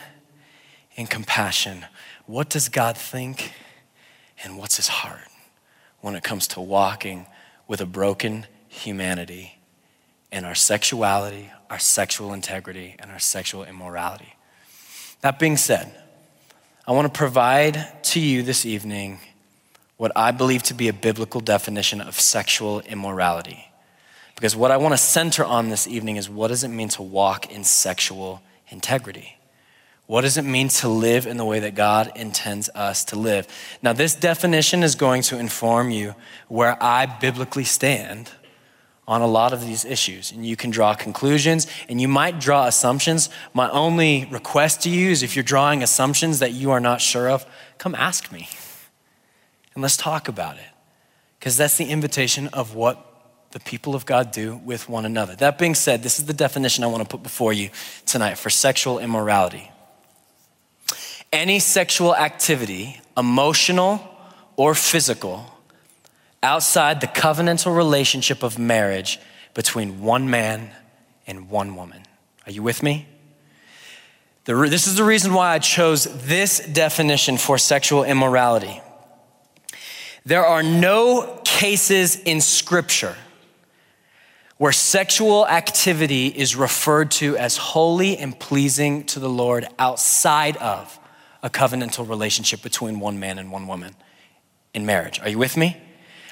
and 0.96 1.10
compassion. 1.10 1.86
What 2.26 2.50
does 2.50 2.70
God 2.70 2.98
think? 2.98 3.54
And 4.44 4.58
what's 4.58 4.78
his 4.78 4.88
heart 4.88 5.28
when 6.02 6.16
it 6.16 6.24
comes 6.24 6.48
to 6.48 6.62
walking 6.62 7.26
with 7.68 7.82
a 7.82 7.86
broken 7.86 8.46
humanity 8.68 9.60
and 10.32 10.46
our 10.46 10.56
sexuality, 10.56 11.50
our 11.70 11.80
sexual 11.80 12.34
integrity, 12.34 12.96
and 13.00 13.12
our 13.12 13.20
sexual 13.20 13.64
immorality. 13.64 14.36
That 15.22 15.40
being 15.40 15.58
said, 15.58 15.94
I 16.88 16.92
want 16.92 17.12
to 17.12 17.18
provide 17.18 18.04
to 18.04 18.20
you 18.20 18.44
this 18.44 18.66
evening 18.66 19.20
what 19.98 20.12
I 20.16 20.32
believe 20.32 20.64
to 20.64 20.74
be 20.74 20.88
a 20.88 20.94
biblical 20.94 21.42
definition 21.42 22.00
of 22.00 22.20
sexual 22.20 22.80
immorality. 22.82 23.66
Because 24.36 24.56
what 24.56 24.72
I 24.72 24.78
want 24.78 24.94
to 24.94 24.98
center 24.98 25.44
on 25.44 25.70
this 25.70 25.88
evening 25.88 26.16
is 26.16 26.30
what 26.30 26.48
does 26.48 26.64
it 26.64 26.70
mean 26.70 26.88
to 26.90 27.02
walk 27.02 27.52
in 27.52 27.66
sexual 27.66 28.42
integrity? 28.70 29.39
What 30.10 30.22
does 30.22 30.38
it 30.38 30.42
mean 30.42 30.70
to 30.70 30.90
live 30.90 31.28
in 31.28 31.38
the 31.38 31.46
way 31.46 31.60
that 31.60 31.76
God 31.76 32.12
intends 32.16 32.68
us 32.70 33.06
to 33.06 33.16
live? 33.16 33.48
Now, 33.84 33.94
this 33.94 34.16
definition 34.16 34.82
is 34.82 34.96
going 34.96 35.22
to 35.22 35.38
inform 35.38 35.92
you 35.92 36.16
where 36.48 36.82
I 36.82 37.06
biblically 37.06 37.64
stand 37.64 38.32
on 39.08 39.22
a 39.22 39.28
lot 39.28 39.54
of 39.54 39.64
these 39.64 39.86
issues. 39.86 40.32
And 40.32 40.44
you 40.44 40.56
can 40.56 40.72
draw 40.72 40.96
conclusions 40.96 41.68
and 41.88 42.02
you 42.02 42.08
might 42.08 42.40
draw 42.40 42.66
assumptions. 42.66 43.30
My 43.54 43.70
only 43.70 44.26
request 44.32 44.82
to 44.82 44.90
you 44.90 45.12
is 45.12 45.22
if 45.22 45.36
you're 45.36 45.44
drawing 45.44 45.84
assumptions 45.84 46.40
that 46.40 46.54
you 46.54 46.72
are 46.72 46.80
not 46.80 47.02
sure 47.02 47.30
of, 47.30 47.46
come 47.78 47.94
ask 47.94 48.32
me 48.32 48.50
and 49.76 49.84
let's 49.84 49.96
talk 49.96 50.28
about 50.28 50.56
it. 50.56 50.72
Because 51.38 51.56
that's 51.56 51.78
the 51.78 51.86
invitation 51.86 52.48
of 52.48 52.74
what 52.74 53.06
the 53.52 53.60
people 53.60 53.94
of 53.94 54.08
God 54.08 54.32
do 54.32 54.60
with 54.66 54.90
one 54.90 55.06
another. 55.06 55.36
That 55.36 55.60
being 55.60 55.76
said, 55.76 56.02
this 56.02 56.18
is 56.18 56.26
the 56.26 56.34
definition 56.34 56.84
I 56.84 56.88
want 56.88 57.04
to 57.04 57.08
put 57.08 57.22
before 57.22 57.54
you 57.54 57.70
tonight 58.08 58.40
for 58.40 58.50
sexual 58.50 58.98
immorality 58.98 59.72
any 61.32 61.60
sexual 61.60 62.16
activity 62.16 63.02
emotional 63.18 64.02
or 64.56 64.74
physical, 64.74 65.54
outside 66.42 67.02
the 67.02 67.08
covenantal 67.08 67.76
relationship 67.76 68.44
of 68.44 68.58
marriage 68.58 69.20
between 69.54 70.02
one 70.02 70.30
man 70.30 70.72
and 71.28 71.50
one 71.50 71.76
woman. 71.76 72.04
Are 72.46 72.52
you 72.52 72.64
with 72.64 72.82
me? 72.82 73.08
This 74.46 74.88
is 74.88 74.96
the 74.96 75.04
reason 75.04 75.34
why 75.34 75.54
I 75.54 75.60
chose 75.60 76.06
this 76.26 76.60
definition 76.60 77.38
for 77.38 77.58
sexual 77.58 78.04
immorality. 78.04 78.82
There 80.26 80.46
are 80.46 80.64
no 80.64 81.42
cases 81.46 82.16
in 82.16 82.42
Scripture 82.42 83.16
where 84.58 84.72
sexual 84.72 85.48
activity 85.48 86.28
is 86.28 86.56
referred 86.56 87.12
to 87.12 87.38
as 87.38 87.56
holy 87.56 88.18
and 88.18 88.38
pleasing 88.38 89.06
to 89.06 89.20
the 89.20 89.30
Lord 89.30 89.66
outside 89.78 90.58
of 90.58 90.99
a 91.42 91.50
covenantal 91.50 92.08
relationship 92.08 92.62
between 92.62 93.00
one 93.00 93.20
man 93.20 93.38
and 93.38 93.52
one 93.52 93.68
woman 93.68 93.96
in 94.74 94.86
marriage. 94.86 95.20
Are 95.20 95.30
you 95.30 95.38
with 95.38 95.58
me? 95.58 95.78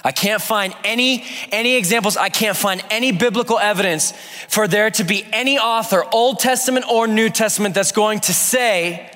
I 0.03 0.11
can't 0.11 0.41
find 0.41 0.75
any, 0.83 1.25
any 1.51 1.75
examples. 1.75 2.17
I 2.17 2.29
can't 2.29 2.55
find 2.55 2.83
any 2.89 3.11
biblical 3.11 3.57
evidence 3.57 4.13
for 4.47 4.67
there 4.67 4.89
to 4.91 5.03
be 5.03 5.25
any 5.33 5.57
author, 5.57 6.03
Old 6.13 6.39
Testament 6.39 6.85
or 6.89 7.07
New 7.07 7.29
Testament, 7.29 7.75
that's 7.75 7.91
going 7.91 8.19
to 8.21 8.33
say 8.33 9.11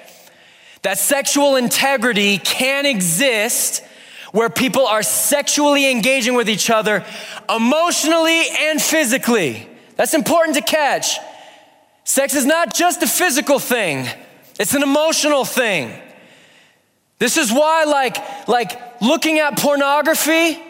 that 0.81 0.97
sexual 0.97 1.55
integrity 1.55 2.39
can 2.39 2.85
exist 2.85 3.83
where 4.31 4.49
people 4.49 4.87
are 4.87 5.03
sexually 5.03 5.91
engaging 5.91 6.33
with 6.33 6.49
each 6.49 6.69
other 6.69 7.05
emotionally 7.53 8.43
and 8.59 8.81
physically. 8.81 9.67
That's 9.97 10.13
important 10.13 10.55
to 10.55 10.61
catch. 10.61 11.17
Sex 12.03 12.33
is 12.33 12.45
not 12.45 12.73
just 12.73 13.03
a 13.03 13.07
physical 13.07 13.59
thing, 13.59 14.07
it's 14.61 14.75
an 14.75 14.83
emotional 14.83 15.43
thing. 15.43 15.91
This 17.17 17.35
is 17.35 17.51
why, 17.51 17.85
like, 17.85 18.47
like 18.47 19.01
looking 19.01 19.39
at 19.39 19.57
pornography 19.57 20.61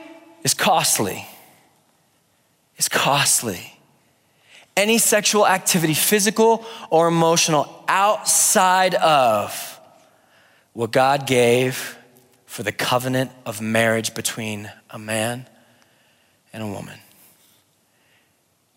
is 0.43 0.53
costly. 0.53 1.27
It's 2.77 2.87
costly. 2.87 3.77
Any 4.77 4.97
sexual 4.97 5.45
activity, 5.45 5.93
physical 5.93 6.65
or 6.89 7.09
emotional, 7.09 7.83
outside 7.89 8.95
of 8.95 9.77
what 10.71 10.91
God 10.91 11.27
gave 11.27 11.97
for 12.45 12.63
the 12.63 12.71
covenant 12.71 13.31
of 13.45 13.59
marriage 13.59 14.15
between 14.15 14.71
a 14.89 14.97
man 14.97 15.47
and 16.53 16.63
a 16.63 16.67
woman. 16.67 16.97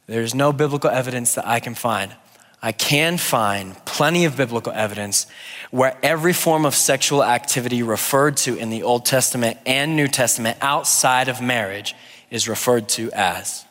There's 0.09 0.35
no 0.35 0.52
biblical 0.52 0.90
evidence 0.90 1.37
that 1.37 1.47
I 1.47 1.61
can 1.61 1.76
find. 1.76 2.16
I 2.64 2.73
can 2.73 3.18
find 3.18 3.76
plenty 3.85 4.25
of 4.25 4.38
biblical 4.38 4.73
evidence 4.73 5.26
where 5.71 5.99
every 6.02 6.33
form 6.33 6.64
of 6.64 6.75
sexual 6.75 7.23
activity 7.23 7.83
referred 7.83 8.38
to 8.38 8.56
in 8.56 8.71
the 8.71 8.85
Old 8.85 9.04
Testament 9.04 9.59
and 9.66 9.97
New 9.97 10.09
Testament 10.09 10.56
outside 10.62 11.28
of 11.28 11.42
marriage 11.42 11.94
is 12.30 12.49
referred 12.49 12.88
to 12.88 13.12
as 13.12 13.66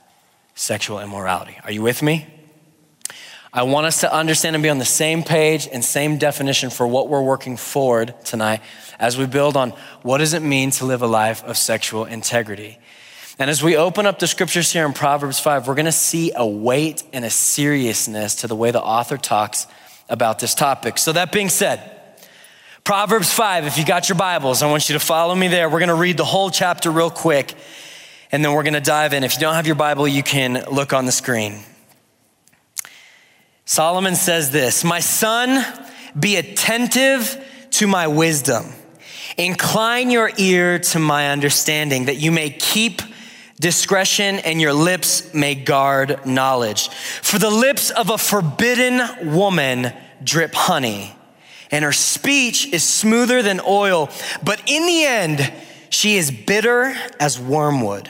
sexual 0.54 1.00
immorality. 1.00 1.58
Are 1.64 1.72
you 1.72 1.82
with 1.82 2.04
me? 2.04 2.28
I 3.52 3.64
want 3.64 3.88
us 3.88 4.02
to 4.02 4.14
understand 4.14 4.56
and 4.56 4.62
be 4.62 4.70
on 4.70 4.78
the 4.78 4.86
same 4.86 5.24
page 5.24 5.68
and 5.74 5.84
same 5.84 6.20
definition 6.20 6.70
for 6.70 6.86
what 6.86 7.10
we're 7.10 7.24
working 7.24 7.58
forward 7.58 8.14
tonight 8.24 8.62
as 9.00 9.18
we 9.18 9.26
build 9.26 9.58
on 9.58 9.72
what 10.04 10.20
does 10.20 10.36
it 10.36 10.44
mean 10.44 10.70
to 10.70 10.86
live 10.86 11.02
a 11.02 11.08
life 11.08 11.44
of 11.46 11.58
sexual 11.58 12.06
integrity. 12.06 12.78
And 13.40 13.50
as 13.50 13.64
we 13.64 13.76
open 13.76 14.06
up 14.06 14.20
the 14.20 14.28
scriptures 14.28 14.72
here 14.72 14.86
in 14.86 14.94
Proverbs 14.94 15.40
5, 15.40 15.68
we're 15.68 15.76
going 15.76 15.86
to 15.86 15.92
see 15.92 16.32
a 16.36 16.46
weight 16.46 17.04
and 17.14 17.26
a 17.26 17.30
seriousness 17.30 18.36
to 18.36 18.48
the 18.48 18.56
way 18.56 18.70
the 18.72 18.82
author 18.82 19.18
talks 19.18 19.66
about 20.08 20.40
this 20.40 20.54
topic. 20.54 21.00
So 21.00 21.14
that 21.14 21.32
being 21.32 21.50
said, 21.50 21.90
Proverbs 22.84 23.32
5, 23.32 23.66
if 23.66 23.78
you 23.78 23.86
got 23.86 24.10
your 24.10 24.18
Bibles, 24.18 24.62
I 24.62 24.70
want 24.70 24.90
you 24.90 24.94
to 24.94 25.00
follow 25.00 25.34
me 25.34 25.48
there. 25.48 25.70
We're 25.70 25.80
going 25.80 25.90
to 25.90 25.96
read 25.96 26.18
the 26.18 26.26
whole 26.26 26.52
chapter 26.52 26.92
real 26.92 27.10
quick 27.10 27.56
and 28.34 28.44
then 28.44 28.54
we're 28.54 28.64
going 28.64 28.74
to 28.74 28.82
dive 28.82 29.14
in. 29.14 29.24
If 29.24 29.36
you 29.36 29.40
don't 29.40 29.54
have 29.54 29.68
your 29.68 29.76
Bible, 29.76 30.08
you 30.08 30.24
can 30.24 30.66
look 30.72 30.92
on 30.92 31.06
the 31.06 31.12
screen. 31.12 31.60
Solomon 33.64 34.16
says 34.16 34.52
this 34.52 34.84
My 34.84 35.00
son, 35.00 35.64
be 36.20 36.36
attentive 36.36 37.42
to 37.72 37.88
my 37.88 38.08
wisdom. 38.08 38.66
Incline 39.38 40.10
your 40.10 40.32
ear 40.38 40.80
to 40.80 41.00
my 41.00 41.32
understanding, 41.32 42.06
that 42.06 42.18
you 42.18 42.32
may 42.32 42.50
keep 42.50 43.02
discretion 43.60 44.40
and 44.40 44.60
your 44.60 44.74
lips 44.74 45.34
may 45.34 45.56
guard 45.56 46.26
knowledge. 46.26 46.90
For 46.90 47.40
the 47.40 47.50
lips 47.50 47.90
of 47.92 48.10
a 48.10 48.18
forbidden 48.18 49.34
woman 49.34 49.94
drip 50.24 50.54
honey, 50.54 51.16
and 51.72 51.84
her 51.84 51.92
speech 51.92 52.72
is 52.72 52.84
smoother 52.84 53.42
than 53.42 53.60
oil, 53.66 54.10
but 54.44 54.62
in 54.68 54.86
the 54.86 55.06
end, 55.06 55.54
she 55.90 56.18
is 56.18 56.32
bitter 56.32 56.96
as 57.20 57.40
wormwood 57.40 58.10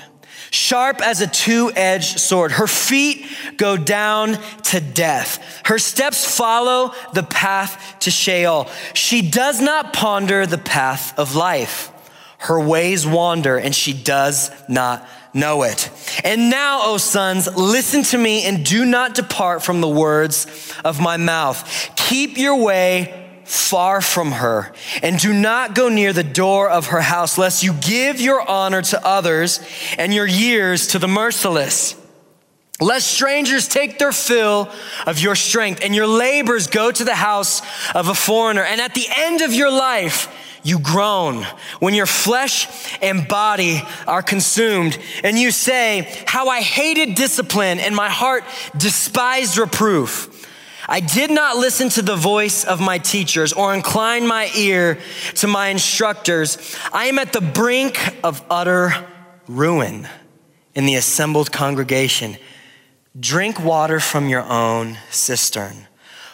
sharp 0.54 1.02
as 1.02 1.20
a 1.20 1.28
two 1.28 1.72
edged 1.76 2.20
sword. 2.20 2.52
Her 2.52 2.68
feet 2.68 3.26
go 3.58 3.76
down 3.76 4.38
to 4.66 4.80
death. 4.80 5.62
Her 5.66 5.80
steps 5.80 6.38
follow 6.38 6.94
the 7.14 7.24
path 7.24 7.98
to 8.02 8.12
Sheol. 8.12 8.70
She 8.94 9.28
does 9.28 9.60
not 9.60 9.94
ponder 9.94 10.46
the 10.46 10.60
path 10.60 11.18
of 11.18 11.36
life. 11.36 11.90
Her 12.38 12.60
ways 12.60 13.08
wander 13.08 13.58
and 13.58 13.74
she 13.74 13.94
does 13.94 14.52
not 14.70 15.08
know 15.34 15.64
it. 15.64 15.90
And 16.24 16.50
now, 16.50 16.82
O 16.84 16.98
sons, 16.98 17.48
listen 17.56 18.04
to 18.04 18.18
me 18.18 18.46
and 18.46 18.66
do 18.66 18.86
not 18.86 19.16
depart 19.16 19.64
from 19.64 19.82
the 19.82 19.88
words 19.88 20.48
of 20.86 21.00
my 21.00 21.18
mouth. 21.18 21.92
Keep 21.96 22.38
your 22.38 22.56
way 22.56 23.20
far 23.46 24.02
from 24.02 24.32
her, 24.32 24.72
and 25.02 25.20
do 25.20 25.34
not 25.34 25.76
go 25.76 25.90
near 25.90 26.14
the 26.14 26.24
door 26.24 26.70
of 26.70 26.88
her 26.88 27.02
house, 27.02 27.38
lest 27.38 27.62
you 27.62 27.74
give 27.74 28.22
your 28.22 28.48
honor 28.50 28.82
to 28.82 29.06
others 29.06 29.60
and 29.98 30.14
your 30.14 30.26
years 30.26 30.88
to 30.88 31.00
the 31.00 31.08
merciless. 31.08 31.96
Lest 32.80 33.08
strangers 33.08 33.68
take 33.68 34.00
their 34.00 34.12
fill 34.12 34.70
of 35.06 35.20
your 35.20 35.36
strength, 35.36 35.82
and 35.84 35.94
your 35.94 36.08
labors 36.08 36.68
go 36.68 36.92
to 36.92 37.04
the 37.04 37.16
house 37.16 37.62
of 37.94 38.08
a 38.08 38.16
foreigner. 38.16 38.64
And 38.64 38.82
at 38.82 38.96
the 38.96 39.08
end 39.16 39.42
of 39.42 39.54
your 39.54 39.72
life, 39.72 40.28
you 40.64 40.80
groan 40.80 41.46
when 41.80 41.94
your 41.94 42.06
flesh 42.06 42.98
and 43.02 43.28
body 43.28 43.82
are 44.08 44.24
consumed, 44.24 44.98
and 45.24 45.38
you 45.38 45.52
say, 45.52 46.24
How 46.26 46.48
I 46.48 46.62
hated 46.62 47.16
discipline, 47.16 47.80
and 47.80 47.96
my 47.96 48.10
heart 48.10 48.44
despised 48.78 49.58
reproof. 49.58 50.30
I 50.88 51.00
did 51.00 51.32
not 51.32 51.56
listen 51.58 51.90
to 51.90 52.02
the 52.02 52.16
voice 52.16 52.66
of 52.66 52.82
my 52.82 52.98
teachers 52.98 53.54
or 53.54 53.74
incline 53.74 54.28
my 54.28 54.52
ear 54.56 55.00
to 55.36 55.48
my 55.48 55.70
instructors. 55.70 56.78
I 56.92 57.06
am 57.06 57.20
at 57.20 57.32
the 57.32 57.42
brink 57.42 57.98
of 58.24 58.44
utter 58.50 58.94
ruin 59.48 60.08
in 60.76 60.86
the 60.86 60.96
assembled 60.96 61.52
congregation. 61.52 62.38
Drink 63.18 63.64
water 63.64 64.00
from 64.00 64.28
your 64.28 64.44
own 64.44 64.98
cistern, 65.10 65.88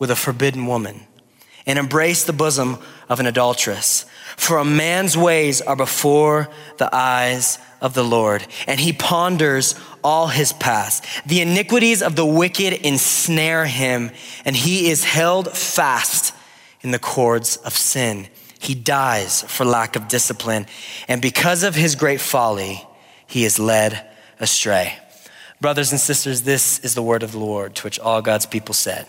with 0.00 0.10
a 0.10 0.16
forbidden 0.16 0.66
woman 0.66 1.02
and 1.66 1.78
embrace 1.78 2.24
the 2.24 2.32
bosom 2.32 2.78
of 3.08 3.20
an 3.20 3.26
adulteress? 3.26 4.04
For 4.36 4.58
a 4.58 4.64
man's 4.64 5.16
ways 5.16 5.60
are 5.60 5.76
before 5.76 6.48
the 6.78 6.92
eyes 6.92 7.58
of 7.80 7.94
the 7.94 8.04
Lord, 8.04 8.46
and 8.66 8.80
he 8.80 8.92
ponders 8.92 9.74
all 10.02 10.28
his 10.28 10.52
past. 10.52 11.04
The 11.26 11.40
iniquities 11.40 12.02
of 12.02 12.16
the 12.16 12.26
wicked 12.26 12.72
ensnare 12.72 13.66
him, 13.66 14.10
and 14.44 14.56
he 14.56 14.90
is 14.90 15.04
held 15.04 15.56
fast 15.56 16.34
in 16.80 16.90
the 16.90 16.98
cords 16.98 17.56
of 17.58 17.74
sin. 17.74 18.28
He 18.58 18.74
dies 18.74 19.42
for 19.42 19.64
lack 19.64 19.96
of 19.96 20.08
discipline, 20.08 20.66
and 21.08 21.22
because 21.22 21.62
of 21.62 21.74
his 21.74 21.94
great 21.94 22.20
folly, 22.20 22.86
he 23.26 23.44
is 23.44 23.58
led 23.58 24.08
astray. 24.38 24.98
Brothers 25.60 25.92
and 25.92 26.00
sisters, 26.00 26.42
this 26.42 26.78
is 26.80 26.94
the 26.94 27.02
word 27.02 27.22
of 27.22 27.32
the 27.32 27.38
Lord 27.38 27.74
to 27.76 27.82
which 27.84 27.98
all 27.98 28.22
God's 28.22 28.46
people 28.46 28.74
said. 28.74 29.06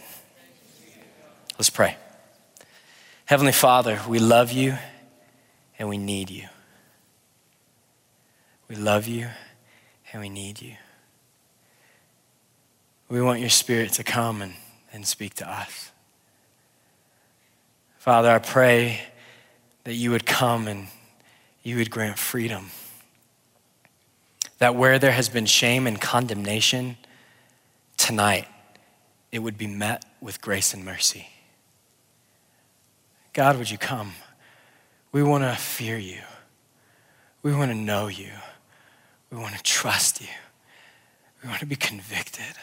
Let's 1.61 1.69
pray. 1.69 1.95
Heavenly 3.25 3.51
Father, 3.51 4.01
we 4.07 4.17
love 4.17 4.51
you 4.51 4.79
and 5.77 5.87
we 5.87 5.99
need 5.99 6.31
you. 6.31 6.47
We 8.67 8.75
love 8.75 9.05
you 9.05 9.27
and 10.11 10.23
we 10.23 10.29
need 10.29 10.59
you. 10.59 10.73
We 13.09 13.21
want 13.21 13.41
your 13.41 13.51
spirit 13.51 13.91
to 13.91 14.03
come 14.03 14.41
and, 14.41 14.55
and 14.91 15.05
speak 15.05 15.35
to 15.35 15.47
us. 15.47 15.91
Father, 17.99 18.31
I 18.31 18.39
pray 18.39 18.99
that 19.83 19.93
you 19.93 20.09
would 20.09 20.25
come 20.25 20.67
and 20.67 20.87
you 21.61 21.77
would 21.77 21.91
grant 21.91 22.17
freedom. 22.17 22.71
That 24.57 24.73
where 24.73 24.97
there 24.97 25.11
has 25.11 25.29
been 25.29 25.45
shame 25.45 25.85
and 25.85 26.01
condemnation, 26.01 26.97
tonight 27.97 28.47
it 29.31 29.43
would 29.43 29.59
be 29.59 29.67
met 29.67 30.03
with 30.21 30.41
grace 30.41 30.73
and 30.73 30.83
mercy. 30.83 31.27
God, 33.33 33.57
would 33.57 33.71
you 33.71 33.77
come? 33.77 34.13
We 35.11 35.23
want 35.23 35.43
to 35.43 35.55
fear 35.55 35.97
you. 35.97 36.19
We 37.43 37.53
want 37.53 37.71
to 37.71 37.75
know 37.75 38.07
you. 38.07 38.31
We 39.31 39.37
want 39.37 39.55
to 39.55 39.63
trust 39.63 40.21
you. 40.21 40.27
We 41.41 41.49
want 41.49 41.61
to 41.61 41.65
be 41.65 41.75
convicted. 41.75 42.55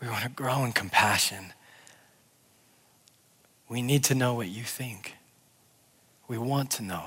We 0.00 0.08
want 0.08 0.24
to 0.24 0.28
grow 0.28 0.64
in 0.64 0.72
compassion. 0.72 1.52
We 3.68 3.80
need 3.80 4.04
to 4.04 4.14
know 4.14 4.34
what 4.34 4.48
you 4.48 4.64
think. 4.64 5.14
We 6.28 6.36
want 6.36 6.70
to 6.72 6.82
know 6.82 7.04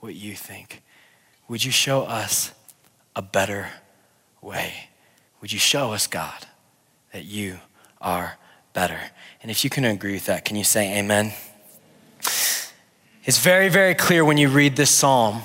what 0.00 0.14
you 0.14 0.34
think. 0.34 0.82
Would 1.48 1.64
you 1.64 1.70
show 1.70 2.02
us 2.02 2.52
a 3.14 3.22
better 3.22 3.68
way? 4.40 4.88
Would 5.40 5.52
you 5.52 5.58
show 5.58 5.92
us, 5.92 6.06
God, 6.06 6.46
that 7.12 7.24
you 7.24 7.58
are 8.00 8.38
better? 8.72 8.98
And 9.42 9.50
if 9.50 9.64
you 9.64 9.70
can 9.70 9.84
agree 9.84 10.14
with 10.14 10.26
that, 10.26 10.44
can 10.44 10.56
you 10.56 10.64
say 10.64 10.98
amen? 10.98 11.32
It's 13.24 13.38
very, 13.38 13.68
very 13.68 13.94
clear 13.94 14.24
when 14.24 14.36
you 14.36 14.48
read 14.48 14.74
this 14.74 14.90
psalm 14.90 15.42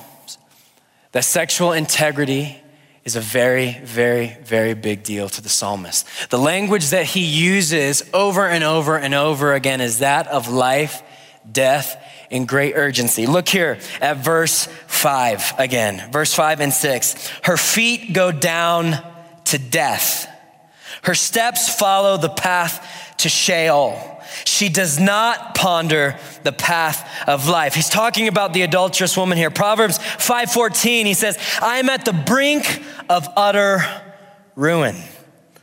that 1.11 1.23
sexual 1.23 1.73
integrity 1.73 2.59
is 3.05 3.15
a 3.15 3.21
very, 3.21 3.79
very, 3.83 4.35
very 4.43 4.73
big 4.73 5.03
deal 5.03 5.29
to 5.29 5.41
the 5.41 5.49
psalmist. 5.49 6.07
The 6.29 6.39
language 6.39 6.89
that 6.89 7.05
he 7.05 7.21
uses 7.21 8.03
over 8.13 8.47
and 8.47 8.63
over 8.63 8.97
and 8.97 9.13
over 9.13 9.53
again 9.53 9.79
is 9.79 9.99
that 9.99 10.27
of 10.27 10.49
life, 10.49 11.03
death, 11.49 12.03
and 12.31 12.47
great 12.47 12.73
urgency. 12.75 13.27
Look 13.27 13.47
here 13.47 13.77
at 14.01 14.17
verse 14.17 14.67
five 14.87 15.53
again, 15.59 16.11
verse 16.11 16.33
five 16.33 16.59
and 16.59 16.73
six. 16.73 17.29
Her 17.43 17.57
feet 17.57 18.11
go 18.11 18.31
down 18.31 18.97
to 19.45 19.57
death, 19.59 20.27
her 21.03 21.15
steps 21.15 21.73
follow 21.73 22.17
the 22.17 22.29
path 22.29 23.15
to 23.19 23.29
Sheol. 23.29 24.16
She 24.45 24.69
does 24.69 24.99
not 24.99 25.55
ponder 25.55 26.17
the 26.43 26.51
path 26.51 27.07
of 27.27 27.47
life. 27.47 27.73
He's 27.75 27.89
talking 27.89 28.27
about 28.27 28.53
the 28.53 28.61
adulterous 28.61 29.17
woman 29.17 29.37
here. 29.37 29.51
Proverbs 29.51 29.99
5:14, 30.17 31.05
he 31.05 31.13
says, 31.13 31.37
"I 31.61 31.77
am 31.77 31.89
at 31.89 32.05
the 32.05 32.13
brink 32.13 32.83
of 33.09 33.27
utter 33.35 33.85
ruin." 34.55 35.03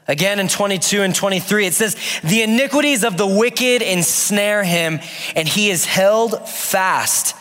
Again 0.06 0.38
in 0.38 0.48
22 0.48 1.02
and 1.02 1.14
23, 1.14 1.66
it 1.66 1.74
says, 1.74 1.96
"The 2.22 2.42
iniquities 2.42 3.04
of 3.04 3.16
the 3.16 3.26
wicked 3.26 3.80
ensnare 3.80 4.62
him, 4.62 5.00
and 5.34 5.48
he 5.48 5.70
is 5.70 5.86
held 5.86 6.46
fast 6.48 7.34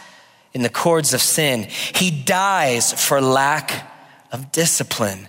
in 0.53 0.61
the 0.61 0.69
cords 0.69 1.13
of 1.13 1.21
sin. 1.21 1.67
He 1.93 2.09
dies 2.09 2.93
for 2.93 3.19
lack 3.19 3.91
of 4.31 4.51
discipline." 4.51 5.27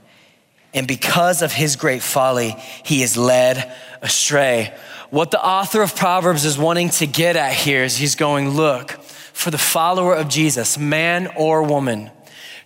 And 0.73 0.87
because 0.87 1.43
of 1.43 1.53
his 1.53 1.77
great 1.77 2.03
folly, 2.03 2.57
he 2.83 3.03
is 3.03 3.17
led 3.17 3.73
astray. 4.03 4.73
What 5.15 5.31
the 5.31 5.41
author 5.41 5.81
of 5.81 5.95
Proverbs 5.95 6.45
is 6.45 6.59
wanting 6.59 6.89
to 6.91 7.07
get 7.07 7.37
at 7.37 7.53
here 7.53 7.85
is 7.85 7.97
he's 7.97 8.17
going, 8.17 8.49
look, 8.49 8.91
for 8.91 9.53
the 9.53 9.59
follower 9.59 10.13
of 10.13 10.29
Jesus, 10.29 10.77
man 10.77 11.29
or 11.37 11.63
woman, 11.63 12.11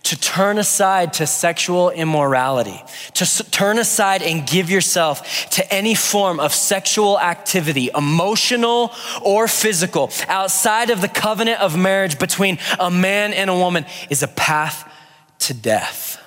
to 0.01 0.19
turn 0.19 0.57
aside 0.57 1.13
to 1.13 1.27
sexual 1.27 1.91
immorality, 1.91 2.81
to 3.13 3.23
s- 3.23 3.47
turn 3.51 3.77
aside 3.77 4.23
and 4.23 4.47
give 4.47 4.71
yourself 4.71 5.47
to 5.51 5.71
any 5.71 5.93
form 5.93 6.39
of 6.39 6.51
sexual 6.51 7.19
activity, 7.19 7.91
emotional 7.95 8.93
or 9.21 9.47
physical, 9.47 10.09
outside 10.27 10.89
of 10.89 11.01
the 11.01 11.07
covenant 11.07 11.61
of 11.61 11.77
marriage 11.77 12.17
between 12.17 12.57
a 12.79 12.89
man 12.89 13.31
and 13.31 13.51
a 13.51 13.55
woman, 13.55 13.85
is 14.09 14.23
a 14.23 14.27
path 14.27 14.91
to 15.37 15.53
death. 15.53 16.19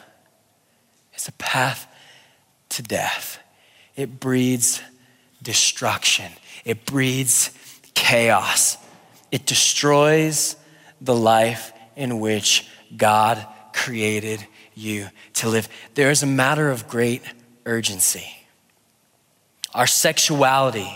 It's 1.14 1.26
a 1.26 1.32
path 1.32 1.88
to 2.68 2.82
death. 2.85 3.40
It 3.96 4.20
breeds 4.20 4.80
destruction, 5.42 6.31
it 6.64 6.87
breeds 6.87 7.50
chaos, 7.94 8.76
it 9.31 9.46
destroys 9.46 10.57
the 11.00 11.14
life 11.14 11.72
in 11.96 12.20
which 12.20 12.68
God 12.96 13.44
created 13.72 14.46
you 14.74 15.09
to 15.35 15.48
live. 15.48 15.68
There 15.94 16.11
is 16.11 16.22
a 16.22 16.26
matter 16.26 16.70
of 16.70 16.88
great 16.88 17.22
urgency. 17.66 18.26
Our 19.74 19.87
sexuality, 19.87 20.90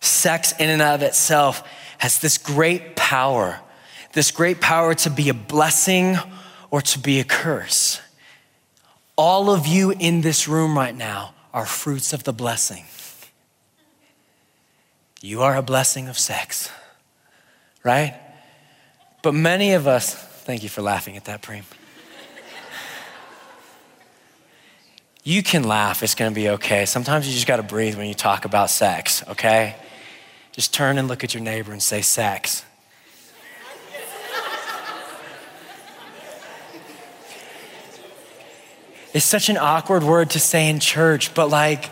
sex 0.00 0.52
in 0.58 0.68
and 0.70 0.82
of 0.82 1.02
itself, 1.02 1.66
has 1.98 2.18
this 2.18 2.38
great 2.38 2.96
power, 2.96 3.60
this 4.12 4.30
great 4.30 4.60
power 4.60 4.94
to 4.94 5.10
be 5.10 5.28
a 5.28 5.34
blessing 5.34 6.16
or 6.70 6.80
to 6.82 6.98
be 6.98 7.20
a 7.20 7.24
curse. 7.24 8.00
All 9.16 9.50
of 9.50 9.66
you 9.66 9.90
in 9.90 10.22
this 10.22 10.48
room 10.48 10.76
right 10.76 10.96
now 10.96 11.34
are 11.52 11.66
fruits 11.66 12.12
of 12.12 12.24
the 12.24 12.32
blessing. 12.32 12.84
You 15.24 15.42
are 15.42 15.54
a 15.56 15.62
blessing 15.62 16.08
of 16.08 16.18
sex, 16.18 16.68
right? 17.84 18.18
But 19.22 19.34
many 19.34 19.74
of 19.74 19.86
us, 19.86 20.12
thank 20.12 20.64
you 20.64 20.68
for 20.68 20.82
laughing 20.82 21.16
at 21.16 21.26
that, 21.26 21.42
Preem. 21.42 21.62
You 25.22 25.44
can 25.44 25.62
laugh, 25.62 26.02
it's 26.02 26.16
gonna 26.16 26.32
be 26.32 26.48
okay. 26.48 26.86
Sometimes 26.86 27.28
you 27.28 27.34
just 27.34 27.46
gotta 27.46 27.62
breathe 27.62 27.96
when 27.96 28.08
you 28.08 28.14
talk 28.14 28.44
about 28.44 28.68
sex, 28.68 29.22
okay? 29.28 29.76
Just 30.50 30.74
turn 30.74 30.98
and 30.98 31.06
look 31.06 31.22
at 31.22 31.34
your 31.34 31.42
neighbor 31.44 31.70
and 31.70 31.80
say, 31.80 32.02
sex. 32.02 32.64
It's 39.14 39.24
such 39.24 39.48
an 39.48 39.56
awkward 39.56 40.02
word 40.02 40.30
to 40.30 40.40
say 40.40 40.68
in 40.68 40.80
church, 40.80 41.32
but 41.32 41.48
like, 41.48 41.90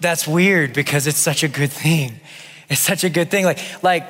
that's 0.00 0.26
weird 0.26 0.72
because 0.72 1.06
it's 1.06 1.18
such 1.18 1.42
a 1.42 1.48
good 1.48 1.72
thing. 1.72 2.20
It's 2.68 2.80
such 2.80 3.04
a 3.04 3.10
good 3.10 3.30
thing. 3.30 3.44
Like, 3.44 3.58
like, 3.82 4.06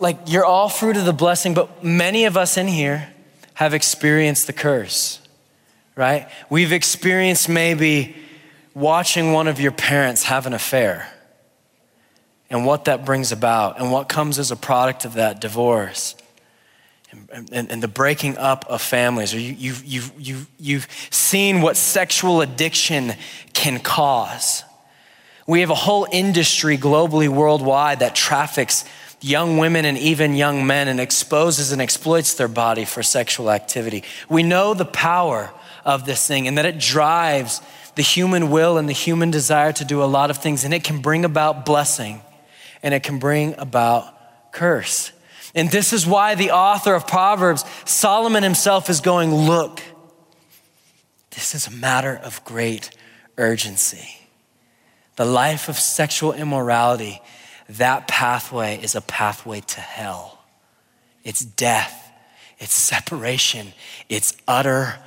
like 0.00 0.18
you're 0.26 0.44
all 0.44 0.68
fruit 0.68 0.96
of 0.96 1.04
the 1.04 1.12
blessing, 1.12 1.54
but 1.54 1.84
many 1.84 2.24
of 2.24 2.36
us 2.36 2.56
in 2.56 2.66
here 2.66 3.08
have 3.54 3.74
experienced 3.74 4.46
the 4.46 4.52
curse, 4.52 5.20
right? 5.94 6.28
We've 6.50 6.72
experienced 6.72 7.48
maybe 7.48 8.16
watching 8.74 9.32
one 9.32 9.48
of 9.48 9.60
your 9.60 9.72
parents 9.72 10.24
have 10.24 10.46
an 10.46 10.52
affair 10.52 11.08
and 12.50 12.66
what 12.66 12.86
that 12.86 13.04
brings 13.04 13.32
about 13.32 13.80
and 13.80 13.92
what 13.92 14.08
comes 14.08 14.38
as 14.38 14.50
a 14.50 14.56
product 14.56 15.04
of 15.04 15.14
that 15.14 15.40
divorce 15.40 16.14
and, 17.30 17.70
and, 17.70 17.82
the 17.82 17.88
breaking 17.88 18.38
up 18.38 18.64
of 18.68 18.80
families, 18.80 19.34
or 19.34 19.38
you, 19.38 19.52
you've, 19.52 19.84
you've, 19.84 20.12
you've, 20.18 20.48
you've 20.58 20.88
seen 21.10 21.60
what 21.60 21.76
sexual 21.76 22.40
addiction 22.40 23.12
can 23.52 23.80
cause. 23.80 24.64
We 25.52 25.60
have 25.60 25.68
a 25.68 25.74
whole 25.74 26.06
industry 26.10 26.78
globally, 26.78 27.28
worldwide, 27.28 27.98
that 27.98 28.14
traffics 28.14 28.86
young 29.20 29.58
women 29.58 29.84
and 29.84 29.98
even 29.98 30.34
young 30.34 30.66
men 30.66 30.88
and 30.88 30.98
exposes 30.98 31.72
and 31.72 31.82
exploits 31.82 32.32
their 32.32 32.48
body 32.48 32.86
for 32.86 33.02
sexual 33.02 33.50
activity. 33.50 34.02
We 34.30 34.44
know 34.44 34.72
the 34.72 34.86
power 34.86 35.52
of 35.84 36.06
this 36.06 36.26
thing 36.26 36.48
and 36.48 36.56
that 36.56 36.64
it 36.64 36.78
drives 36.78 37.60
the 37.96 38.02
human 38.02 38.50
will 38.50 38.78
and 38.78 38.88
the 38.88 38.94
human 38.94 39.30
desire 39.30 39.74
to 39.74 39.84
do 39.84 40.02
a 40.02 40.06
lot 40.06 40.30
of 40.30 40.38
things, 40.38 40.64
and 40.64 40.72
it 40.72 40.84
can 40.84 41.02
bring 41.02 41.22
about 41.22 41.66
blessing 41.66 42.22
and 42.82 42.94
it 42.94 43.02
can 43.02 43.18
bring 43.18 43.54
about 43.58 44.52
curse. 44.52 45.12
And 45.54 45.70
this 45.70 45.92
is 45.92 46.06
why 46.06 46.34
the 46.34 46.52
author 46.52 46.94
of 46.94 47.06
Proverbs, 47.06 47.62
Solomon 47.84 48.42
himself, 48.42 48.88
is 48.88 49.02
going, 49.02 49.34
Look, 49.34 49.82
this 51.32 51.54
is 51.54 51.66
a 51.66 51.72
matter 51.72 52.18
of 52.24 52.42
great 52.42 52.88
urgency. 53.36 54.21
The 55.16 55.24
life 55.24 55.68
of 55.68 55.78
sexual 55.78 56.32
immorality, 56.32 57.20
that 57.68 58.08
pathway 58.08 58.80
is 58.82 58.94
a 58.94 59.00
pathway 59.00 59.60
to 59.60 59.80
hell. 59.80 60.44
It's 61.24 61.44
death, 61.44 62.10
it's 62.58 62.74
separation, 62.74 63.72
it's 64.08 64.36
utter 64.48 64.98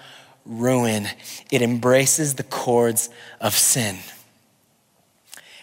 ruin. 0.45 1.07
It 1.51 1.61
embraces 1.61 2.35
the 2.35 2.43
cords 2.43 3.09
of 3.41 3.53
sin. 3.53 3.97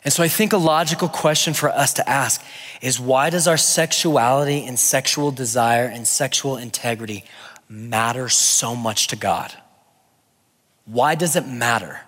And 0.04 0.12
so 0.12 0.22
I 0.22 0.28
think 0.28 0.52
a 0.52 0.58
logical 0.58 1.08
question 1.08 1.54
for 1.54 1.68
us 1.68 1.94
to 1.94 2.08
ask 2.08 2.42
is 2.80 2.98
why 2.98 3.30
does 3.30 3.46
our 3.46 3.56
sexuality 3.56 4.66
and 4.66 4.78
sexual 4.78 5.30
desire 5.30 5.86
and 5.86 6.06
sexual 6.06 6.56
integrity 6.56 7.24
matter 7.68 8.28
so 8.28 8.74
much 8.74 9.06
to 9.08 9.16
God? 9.16 9.52
Why 10.84 11.14
does 11.14 11.36
it 11.36 11.46
matter? 11.46 12.00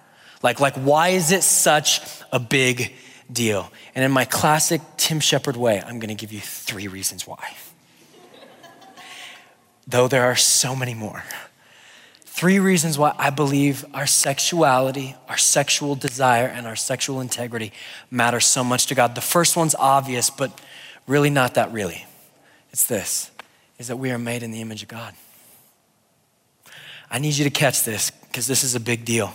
Like, 0.44 0.60
like 0.60 0.76
why 0.76 1.08
is 1.08 1.32
it 1.32 1.42
such 1.42 2.02
a 2.30 2.38
big 2.38 2.92
deal? 3.32 3.72
And 3.94 4.04
in 4.04 4.12
my 4.12 4.26
classic 4.26 4.82
Tim 4.98 5.18
Shepard 5.18 5.56
way, 5.56 5.80
I'm 5.80 5.98
gonna 5.98 6.14
give 6.14 6.32
you 6.32 6.40
three 6.40 6.86
reasons 6.86 7.26
why. 7.26 7.56
Though 9.86 10.06
there 10.06 10.24
are 10.24 10.36
so 10.36 10.76
many 10.76 10.92
more. 10.92 11.24
Three 12.26 12.58
reasons 12.58 12.98
why 12.98 13.14
I 13.16 13.30
believe 13.30 13.86
our 13.94 14.06
sexuality, 14.06 15.16
our 15.30 15.38
sexual 15.38 15.94
desire, 15.94 16.46
and 16.46 16.66
our 16.66 16.76
sexual 16.76 17.22
integrity 17.22 17.72
matter 18.10 18.40
so 18.40 18.62
much 18.62 18.84
to 18.88 18.94
God. 18.94 19.14
The 19.14 19.22
first 19.22 19.56
one's 19.56 19.74
obvious, 19.74 20.28
but 20.28 20.52
really 21.06 21.30
not 21.30 21.54
that 21.54 21.72
really. 21.72 22.04
It's 22.70 22.86
this 22.86 23.30
is 23.78 23.88
that 23.88 23.96
we 23.96 24.10
are 24.10 24.18
made 24.18 24.42
in 24.42 24.50
the 24.50 24.60
image 24.60 24.82
of 24.82 24.88
God. 24.88 25.14
I 27.10 27.18
need 27.18 27.34
you 27.34 27.44
to 27.44 27.50
catch 27.50 27.82
this 27.84 28.10
because 28.10 28.46
this 28.46 28.62
is 28.62 28.74
a 28.74 28.80
big 28.80 29.06
deal. 29.06 29.32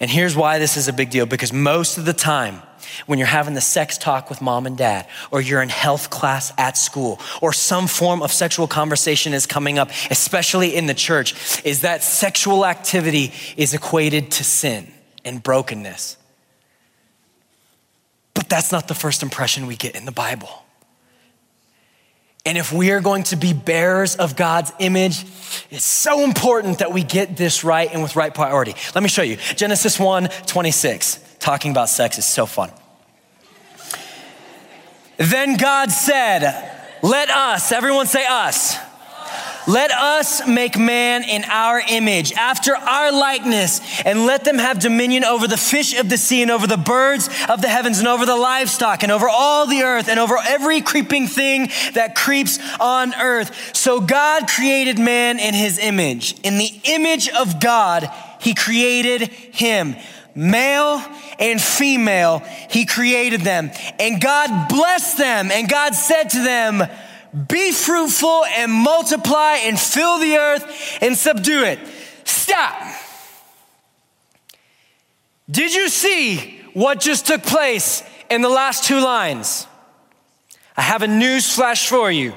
And 0.00 0.10
here's 0.10 0.36
why 0.36 0.58
this 0.58 0.76
is 0.76 0.88
a 0.88 0.92
big 0.92 1.10
deal 1.10 1.26
because 1.26 1.52
most 1.52 1.98
of 1.98 2.04
the 2.04 2.12
time, 2.12 2.62
when 3.06 3.18
you're 3.18 3.28
having 3.28 3.54
the 3.54 3.60
sex 3.60 3.98
talk 3.98 4.30
with 4.30 4.40
mom 4.40 4.66
and 4.66 4.76
dad, 4.76 5.06
or 5.30 5.40
you're 5.40 5.62
in 5.62 5.68
health 5.68 6.10
class 6.10 6.52
at 6.56 6.76
school, 6.76 7.20
or 7.42 7.52
some 7.52 7.86
form 7.86 8.22
of 8.22 8.32
sexual 8.32 8.66
conversation 8.66 9.34
is 9.34 9.46
coming 9.46 9.78
up, 9.78 9.90
especially 10.10 10.74
in 10.74 10.86
the 10.86 10.94
church, 10.94 11.64
is 11.64 11.82
that 11.82 12.02
sexual 12.02 12.64
activity 12.64 13.32
is 13.56 13.74
equated 13.74 14.30
to 14.32 14.44
sin 14.44 14.90
and 15.24 15.42
brokenness. 15.42 16.16
But 18.34 18.48
that's 18.48 18.72
not 18.72 18.88
the 18.88 18.94
first 18.94 19.22
impression 19.22 19.66
we 19.66 19.76
get 19.76 19.94
in 19.94 20.04
the 20.04 20.12
Bible. 20.12 20.57
And 22.46 22.56
if 22.56 22.72
we 22.72 22.92
are 22.92 23.00
going 23.00 23.24
to 23.24 23.36
be 23.36 23.52
bearers 23.52 24.16
of 24.16 24.36
God's 24.36 24.72
image, 24.78 25.24
it's 25.70 25.84
so 25.84 26.24
important 26.24 26.78
that 26.78 26.92
we 26.92 27.02
get 27.02 27.36
this 27.36 27.64
right 27.64 27.90
and 27.92 28.02
with 28.02 28.16
right 28.16 28.34
priority. 28.34 28.74
Let 28.94 29.02
me 29.02 29.08
show 29.08 29.22
you. 29.22 29.36
Genesis 29.36 29.98
1 29.98 30.28
26, 30.46 31.36
talking 31.40 31.70
about 31.70 31.88
sex 31.88 32.18
is 32.18 32.24
so 32.24 32.46
fun. 32.46 32.70
Then 35.18 35.56
God 35.56 35.90
said, 35.90 36.42
Let 37.02 37.28
us, 37.28 37.72
everyone 37.72 38.06
say 38.06 38.24
us. 38.26 38.87
Let 39.68 39.90
us 39.90 40.46
make 40.46 40.78
man 40.78 41.24
in 41.24 41.44
our 41.44 41.82
image, 41.86 42.32
after 42.32 42.74
our 42.74 43.12
likeness, 43.12 43.82
and 44.06 44.24
let 44.24 44.42
them 44.42 44.56
have 44.56 44.78
dominion 44.78 45.24
over 45.24 45.46
the 45.46 45.58
fish 45.58 45.94
of 45.98 46.08
the 46.08 46.16
sea, 46.16 46.40
and 46.40 46.50
over 46.50 46.66
the 46.66 46.78
birds 46.78 47.28
of 47.50 47.60
the 47.60 47.68
heavens, 47.68 47.98
and 47.98 48.08
over 48.08 48.24
the 48.24 48.34
livestock, 48.34 49.02
and 49.02 49.12
over 49.12 49.28
all 49.28 49.66
the 49.66 49.82
earth, 49.82 50.08
and 50.08 50.18
over 50.18 50.38
every 50.42 50.80
creeping 50.80 51.26
thing 51.26 51.68
that 51.92 52.14
creeps 52.14 52.58
on 52.80 53.12
earth. 53.14 53.76
So 53.76 54.00
God 54.00 54.48
created 54.48 54.98
man 54.98 55.38
in 55.38 55.52
his 55.52 55.78
image. 55.78 56.40
In 56.42 56.56
the 56.56 56.70
image 56.84 57.28
of 57.28 57.60
God, 57.60 58.10
he 58.40 58.54
created 58.54 59.20
him. 59.20 59.96
Male 60.34 61.02
and 61.38 61.60
female, 61.60 62.38
he 62.70 62.86
created 62.86 63.42
them. 63.42 63.70
And 64.00 64.18
God 64.18 64.68
blessed 64.70 65.18
them, 65.18 65.50
and 65.52 65.68
God 65.68 65.94
said 65.94 66.30
to 66.30 66.42
them, 66.42 66.88
be 67.48 67.72
fruitful 67.72 68.44
and 68.46 68.72
multiply 68.72 69.56
and 69.62 69.78
fill 69.78 70.18
the 70.18 70.36
earth 70.36 70.98
and 71.00 71.16
subdue 71.16 71.64
it. 71.64 71.78
Stop. 72.24 72.94
Did 75.50 75.74
you 75.74 75.88
see 75.88 76.60
what 76.74 77.00
just 77.00 77.26
took 77.26 77.42
place 77.42 78.02
in 78.30 78.42
the 78.42 78.48
last 78.48 78.84
two 78.84 79.00
lines? 79.00 79.66
I 80.76 80.82
have 80.82 81.02
a 81.02 81.08
news 81.08 81.52
flash 81.52 81.88
for 81.88 82.10
you. 82.10 82.34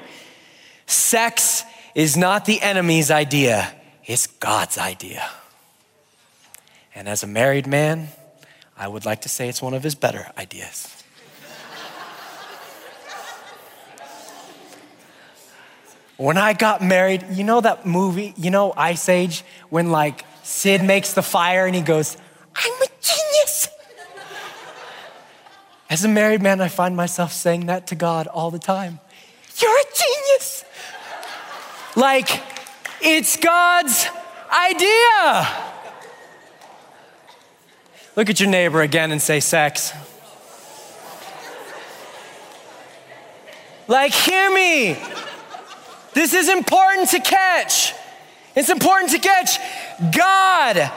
Sex 0.87 1.63
is 1.93 2.17
not 2.17 2.45
the 2.45 2.61
enemy's 2.61 3.11
idea, 3.11 3.73
it's 4.05 4.27
God's 4.27 4.77
idea. 4.77 5.29
And 6.95 7.07
as 7.07 7.23
a 7.23 7.27
married 7.27 7.67
man, 7.67 8.09
I 8.77 8.87
would 8.87 9.05
like 9.05 9.21
to 9.21 9.29
say 9.29 9.47
it's 9.47 9.61
one 9.61 9.73
of 9.73 9.83
his 9.83 9.95
better 9.95 10.31
ideas. 10.37 11.00
When 16.21 16.37
I 16.37 16.53
got 16.53 16.83
married, 16.83 17.25
you 17.31 17.43
know 17.43 17.61
that 17.61 17.87
movie, 17.87 18.35
you 18.37 18.51
know 18.51 18.73
Ice 18.77 19.09
Age, 19.09 19.43
when 19.71 19.89
like 19.89 20.23
Sid 20.43 20.83
makes 20.83 21.13
the 21.13 21.23
fire 21.23 21.65
and 21.65 21.73
he 21.73 21.81
goes, 21.81 22.15
I'm 22.53 22.73
a 22.73 22.85
genius. 23.01 23.67
As 25.89 26.05
a 26.05 26.07
married 26.07 26.43
man, 26.43 26.61
I 26.61 26.67
find 26.67 26.95
myself 26.95 27.33
saying 27.33 27.65
that 27.65 27.87
to 27.87 27.95
God 27.95 28.27
all 28.27 28.51
the 28.51 28.59
time. 28.59 28.99
You're 29.57 29.75
a 29.75 29.83
genius. 29.95 30.63
Like, 31.95 32.43
it's 33.01 33.35
God's 33.37 34.05
idea. 34.51 35.47
Look 38.15 38.29
at 38.29 38.39
your 38.39 38.49
neighbor 38.49 38.81
again 38.81 39.09
and 39.11 39.19
say, 39.19 39.39
sex. 39.39 39.91
Like, 43.87 44.13
hear 44.13 44.53
me. 44.53 44.97
This 46.13 46.33
is 46.33 46.49
important 46.49 47.09
to 47.09 47.19
catch. 47.19 47.93
It's 48.55 48.69
important 48.69 49.11
to 49.11 49.19
catch. 49.19 49.57
God, 50.15 50.91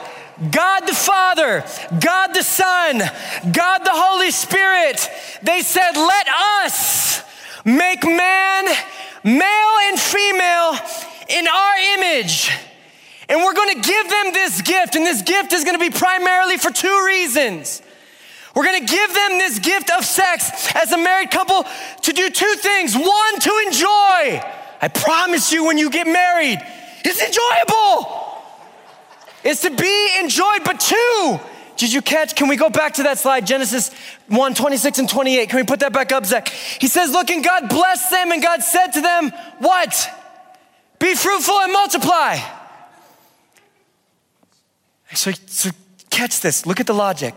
God 0.51 0.81
the 0.81 0.93
Father, 0.93 1.63
God 1.99 2.33
the 2.33 2.43
Son, 2.43 2.99
God 3.51 3.79
the 3.79 3.93
Holy 3.93 4.31
Spirit, 4.31 5.09
they 5.41 5.61
said, 5.61 5.91
Let 5.95 6.27
us 6.63 7.23
make 7.63 8.03
man, 8.03 8.65
male 9.23 9.75
and 9.83 9.99
female, 9.99 10.77
in 11.29 11.47
our 11.47 11.75
image. 11.97 12.51
And 13.29 13.41
we're 13.41 13.53
gonna 13.53 13.81
give 13.81 14.09
them 14.09 14.33
this 14.33 14.61
gift, 14.61 14.95
and 14.95 15.05
this 15.05 15.21
gift 15.21 15.53
is 15.53 15.63
gonna 15.63 15.79
be 15.79 15.89
primarily 15.89 16.57
for 16.57 16.71
two 16.71 17.03
reasons. 17.07 17.81
We're 18.53 18.65
gonna 18.65 18.85
give 18.85 19.13
them 19.13 19.37
this 19.37 19.59
gift 19.59 19.89
of 19.91 20.05
sex 20.05 20.73
as 20.75 20.91
a 20.91 20.97
married 20.97 21.31
couple 21.31 21.65
to 22.01 22.13
do 22.13 22.29
two 22.29 22.53
things. 22.57 22.95
One, 22.95 23.39
to 23.39 23.63
enjoy 23.65 24.41
I 24.85 24.87
promise 24.87 25.51
you, 25.51 25.65
when 25.65 25.79
you 25.79 25.89
get 25.89 26.05
married, 26.05 26.59
it's 27.03 27.19
enjoyable. 27.19 28.43
It's 29.43 29.61
to 29.61 29.71
be 29.71 30.19
enjoyed. 30.19 30.63
But 30.63 30.79
two, 30.79 31.39
did 31.75 31.91
you 31.91 32.03
catch? 32.03 32.35
Can 32.35 32.49
we 32.49 32.55
go 32.55 32.69
back 32.69 32.93
to 32.95 33.03
that 33.03 33.17
slide? 33.17 33.47
Genesis 33.47 33.91
1 34.27 34.53
26 34.53 34.99
and 34.99 35.09
28. 35.09 35.49
Can 35.49 35.57
we 35.57 35.63
put 35.63 35.79
that 35.79 35.91
back 35.91 36.11
up, 36.11 36.23
Zach? 36.23 36.49
He 36.49 36.87
says, 36.87 37.09
Look, 37.09 37.31
and 37.31 37.43
God 37.43 37.67
blessed 37.67 38.11
them, 38.11 38.31
and 38.31 38.43
God 38.43 38.61
said 38.61 38.89
to 38.89 39.01
them, 39.01 39.31
What? 39.57 40.07
Be 40.99 41.15
fruitful 41.15 41.55
and 41.61 41.73
multiply. 41.73 42.37
So, 45.15 45.31
so 45.47 45.71
catch 46.11 46.41
this. 46.41 46.67
Look 46.67 46.79
at 46.79 46.85
the 46.85 46.93
logic. 46.93 47.33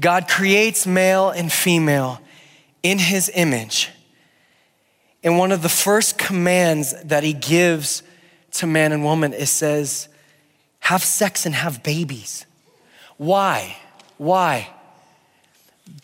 God 0.00 0.26
creates 0.26 0.84
male 0.84 1.30
and 1.30 1.52
female 1.52 2.20
in 2.82 2.98
his 2.98 3.30
image. 3.32 3.90
And 5.26 5.38
one 5.38 5.50
of 5.50 5.60
the 5.60 5.68
first 5.68 6.18
commands 6.18 6.94
that 7.02 7.24
he 7.24 7.32
gives 7.32 8.04
to 8.52 8.66
man 8.68 8.92
and 8.92 9.02
woman 9.02 9.32
is 9.32 9.50
says, 9.50 10.08
have 10.78 11.02
sex 11.02 11.44
and 11.44 11.52
have 11.52 11.82
babies. 11.82 12.46
Why? 13.16 13.76
Why? 14.18 14.70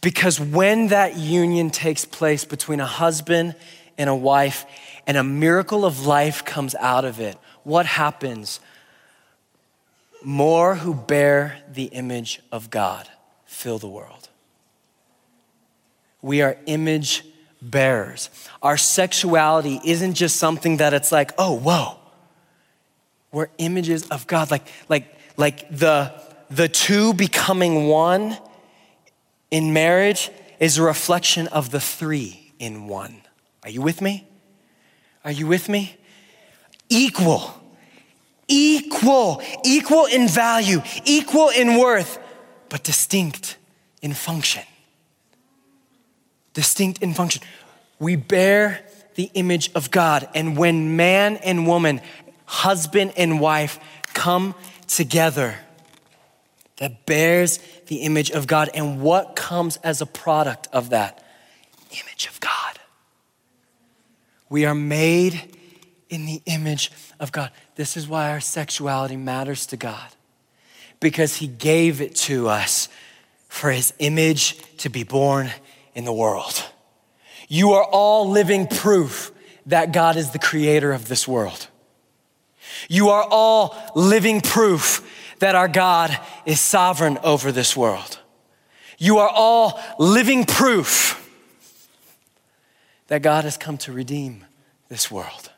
Because 0.00 0.40
when 0.40 0.88
that 0.88 1.16
union 1.16 1.70
takes 1.70 2.04
place 2.04 2.44
between 2.44 2.80
a 2.80 2.86
husband 2.86 3.54
and 3.96 4.10
a 4.10 4.14
wife 4.14 4.66
and 5.06 5.16
a 5.16 5.22
miracle 5.22 5.84
of 5.84 6.04
life 6.04 6.44
comes 6.44 6.74
out 6.74 7.04
of 7.04 7.20
it, 7.20 7.38
what 7.62 7.86
happens? 7.86 8.58
More 10.24 10.74
who 10.74 10.94
bear 10.94 11.62
the 11.72 11.84
image 11.84 12.40
of 12.50 12.70
God 12.70 13.08
fill 13.46 13.78
the 13.78 13.86
world. 13.86 14.30
We 16.22 16.42
are 16.42 16.56
image 16.66 17.24
bearers. 17.62 18.28
Our 18.60 18.76
sexuality 18.76 19.80
isn't 19.84 20.14
just 20.14 20.36
something 20.36 20.78
that 20.78 20.92
it's 20.92 21.12
like, 21.12 21.30
oh, 21.38 21.54
whoa. 21.54 21.96
We're 23.30 23.48
images 23.58 24.08
of 24.08 24.26
God. 24.26 24.50
Like, 24.50 24.66
like, 24.88 25.16
like 25.36 25.70
the, 25.70 26.12
the 26.50 26.68
two 26.68 27.14
becoming 27.14 27.86
one 27.86 28.36
in 29.50 29.72
marriage 29.72 30.30
is 30.58 30.76
a 30.76 30.82
reflection 30.82 31.46
of 31.48 31.70
the 31.70 31.80
three 31.80 32.52
in 32.58 32.88
one. 32.88 33.22
Are 33.62 33.70
you 33.70 33.80
with 33.80 34.02
me? 34.02 34.26
Are 35.24 35.32
you 35.32 35.46
with 35.46 35.68
me? 35.68 35.96
Equal, 36.88 37.54
equal, 38.48 39.40
equal 39.64 40.06
in 40.06 40.28
value, 40.28 40.82
equal 41.04 41.48
in 41.48 41.78
worth, 41.78 42.18
but 42.68 42.82
distinct 42.82 43.56
in 44.02 44.12
function 44.12 44.64
distinct 46.54 47.02
in 47.02 47.14
function. 47.14 47.42
We 47.98 48.16
bear 48.16 48.80
the 49.14 49.30
image 49.34 49.70
of 49.74 49.90
God. 49.90 50.28
And 50.34 50.56
when 50.56 50.96
man 50.96 51.36
and 51.36 51.66
woman, 51.66 52.00
husband 52.46 53.12
and 53.16 53.40
wife, 53.40 53.78
come 54.14 54.54
together, 54.86 55.56
that 56.78 57.06
bears 57.06 57.58
the 57.86 57.96
image 57.96 58.30
of 58.30 58.46
God. 58.46 58.70
And 58.74 59.00
what 59.00 59.36
comes 59.36 59.76
as 59.78 60.00
a 60.00 60.06
product 60.06 60.68
of 60.72 60.90
that? 60.90 61.24
Image 61.90 62.26
of 62.26 62.40
God. 62.40 62.78
We 64.48 64.64
are 64.66 64.74
made 64.74 65.56
in 66.08 66.26
the 66.26 66.42
image 66.44 66.90
of 67.20 67.32
God. 67.32 67.50
This 67.76 67.96
is 67.96 68.06
why 68.06 68.30
our 68.30 68.40
sexuality 68.40 69.16
matters 69.16 69.64
to 69.66 69.76
God, 69.76 70.08
because 71.00 71.36
He 71.36 71.46
gave 71.46 72.02
it 72.02 72.14
to 72.16 72.48
us 72.48 72.88
for 73.48 73.70
His 73.70 73.94
image 73.98 74.58
to 74.78 74.90
be 74.90 75.04
born 75.04 75.50
in 75.94 76.04
the 76.04 76.12
world. 76.12 76.64
You 77.48 77.72
are 77.72 77.84
all 77.84 78.30
living 78.30 78.66
proof 78.66 79.32
that 79.66 79.92
God 79.92 80.16
is 80.16 80.30
the 80.30 80.38
creator 80.38 80.92
of 80.92 81.08
this 81.08 81.28
world. 81.28 81.68
You 82.88 83.10
are 83.10 83.26
all 83.30 83.76
living 83.94 84.40
proof 84.40 85.08
that 85.38 85.54
our 85.54 85.68
God 85.68 86.18
is 86.46 86.60
sovereign 86.60 87.18
over 87.22 87.52
this 87.52 87.76
world. 87.76 88.18
You 88.98 89.18
are 89.18 89.28
all 89.28 89.80
living 89.98 90.44
proof 90.44 91.18
that 93.08 93.22
God 93.22 93.44
has 93.44 93.56
come 93.56 93.76
to 93.78 93.92
redeem 93.92 94.44
this 94.88 95.10
world. 95.10 95.50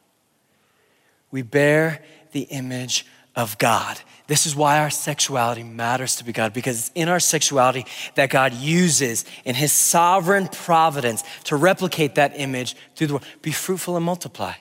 We 1.31 1.43
bear 1.43 2.03
the 2.33 2.43
image 2.43 3.07
of 3.37 3.59
God. 3.59 4.01
This 4.27 4.47
is 4.47 4.57
why 4.57 4.79
our 4.79 4.89
sexuality 4.89 5.63
matters 5.63 6.17
to 6.17 6.25
be 6.25 6.33
God, 6.33 6.55
because 6.55 6.79
it's 6.79 6.91
in 6.95 7.09
our 7.09 7.21
sexuality 7.21 7.85
that 8.15 8.31
God 8.31 8.55
uses 8.55 9.25
in 9.45 9.55
his 9.55 9.71
sovereign 9.71 10.49
providence 10.49 11.23
to 11.45 11.57
replicate 11.57 12.15
that 12.15 12.33
image 12.35 12.75
through 12.97 13.09
the 13.09 13.13
world. 13.15 13.27
Be 13.43 13.53
fruitful 13.53 13.97
and 13.97 14.05
multiply. 14.05 14.55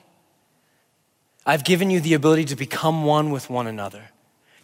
I've 1.46 1.64
given 1.64 1.90
you 1.90 2.00
the 2.00 2.14
ability 2.14 2.44
to 2.46 2.56
become 2.56 3.04
one 3.04 3.30
with 3.30 3.48
one 3.48 3.66
another, 3.66 4.10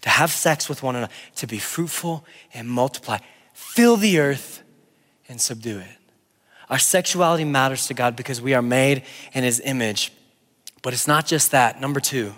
to 0.03 0.11
have 0.11 0.31
sex 0.31 0.69
with 0.69 0.83
one 0.83 0.97
another, 0.97 1.13
to 1.37 1.47
be 1.47 1.59
fruitful 1.59 2.25
and 2.53 2.69
multiply. 2.69 3.19
Fill 3.55 3.97
the 3.97 4.19
earth 4.19 4.63
and 5.29 5.41
subdue 5.41 5.79
it. 5.79 5.97
Our 6.69 6.79
sexuality 6.79 7.45
matters 7.45 7.87
to 7.87 7.95
God 7.95 8.17
because 8.17 8.41
we 8.41 8.55
are 8.55 8.63
made 8.63 9.03
in 9.33 9.45
his 9.45 9.61
image. 9.61 10.13
But 10.83 10.93
it's 10.93 11.09
not 11.09 11.27
just 11.27 11.51
that. 11.51 11.81
Number 11.81 12.01
two 12.01 12.35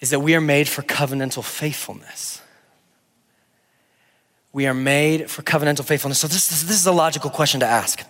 is 0.00 0.10
that 0.10 0.20
we 0.20 0.34
are 0.34 0.40
made 0.40 0.68
for 0.68 0.82
covenantal 0.82 1.44
faithfulness. 1.44 2.40
We 4.52 4.66
are 4.66 4.74
made 4.74 5.30
for 5.30 5.42
covenantal 5.42 5.84
faithfulness. 5.84 6.18
So, 6.18 6.26
this, 6.26 6.48
this, 6.48 6.80
is 6.80 6.86
a 6.86 6.92
logical 6.92 7.30
question 7.30 7.60
to 7.60 7.66
ask. 7.66 8.02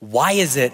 Why 0.00 0.32
is 0.32 0.56
it 0.56 0.72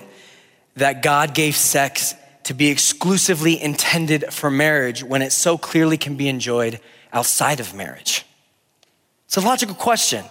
that 0.77 1.03
God 1.03 1.35
gave 1.35 1.55
sex 1.57 2.15
to 2.45 2.55
be 2.55 2.69
exclusively 2.69 3.61
intended 3.61 4.33
for 4.33 4.51
marriage 4.51 5.05
when 5.05 5.21
it 5.21 5.33
so 5.33 5.59
clearly 5.59 5.99
can 5.99 6.17
be 6.17 6.29
enjoyed 6.29 6.81
outside 7.13 7.61
of 7.61 7.75
marriage? 7.75 8.25
It's 9.27 9.37
a 9.37 9.43
logical 9.43 9.75
question, 9.75 10.25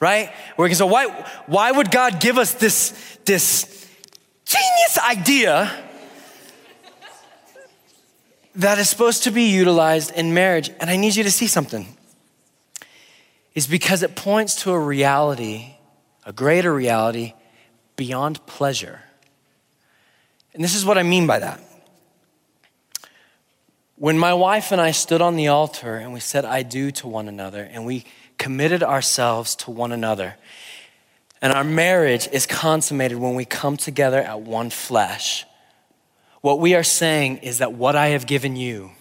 right? 0.00 0.32
Where 0.56 0.64
we 0.64 0.70
can 0.70 0.76
say, 0.76 0.88
why, 0.88 1.06
why 1.46 1.70
would 1.70 1.92
God 1.92 2.20
give 2.20 2.38
us 2.38 2.54
this, 2.54 3.18
this 3.24 3.86
genius 4.44 4.98
idea 4.98 5.70
that 8.60 8.78
is 8.78 8.88
supposed 8.88 9.24
to 9.24 9.30
be 9.30 9.44
utilized 9.44 10.12
in 10.12 10.34
marriage? 10.34 10.70
And 10.80 10.88
I 10.90 10.96
need 10.96 11.16
you 11.16 11.22
to 11.24 11.30
see 11.30 11.46
something. 11.46 11.96
Is 13.54 13.66
because 13.66 14.02
it 14.02 14.14
points 14.14 14.62
to 14.62 14.70
a 14.70 14.78
reality, 14.78 15.74
a 16.24 16.32
greater 16.32 16.72
reality 16.72 17.34
beyond 17.96 18.44
pleasure. 18.46 19.00
And 20.54 20.62
this 20.62 20.74
is 20.74 20.84
what 20.84 20.98
I 20.98 21.02
mean 21.02 21.26
by 21.26 21.40
that. 21.40 21.60
When 23.96 24.18
my 24.18 24.32
wife 24.32 24.72
and 24.72 24.80
I 24.80 24.92
stood 24.92 25.20
on 25.20 25.36
the 25.36 25.48
altar 25.48 25.96
and 25.96 26.12
we 26.12 26.20
said, 26.20 26.44
I 26.44 26.62
do 26.62 26.90
to 26.92 27.08
one 27.08 27.28
another, 27.28 27.62
and 27.62 27.84
we 27.84 28.04
committed 28.38 28.82
ourselves 28.82 29.54
to 29.56 29.70
one 29.70 29.92
another, 29.92 30.36
and 31.42 31.52
our 31.52 31.64
marriage 31.64 32.28
is 32.32 32.46
consummated 32.46 33.18
when 33.18 33.34
we 33.34 33.44
come 33.44 33.76
together 33.76 34.20
at 34.20 34.40
one 34.40 34.70
flesh, 34.70 35.44
what 36.40 36.58
we 36.58 36.74
are 36.74 36.82
saying 36.82 37.38
is 37.38 37.58
that 37.58 37.72
what 37.72 37.96
I 37.96 38.08
have 38.08 38.26
given 38.26 38.56
you, 38.56 38.92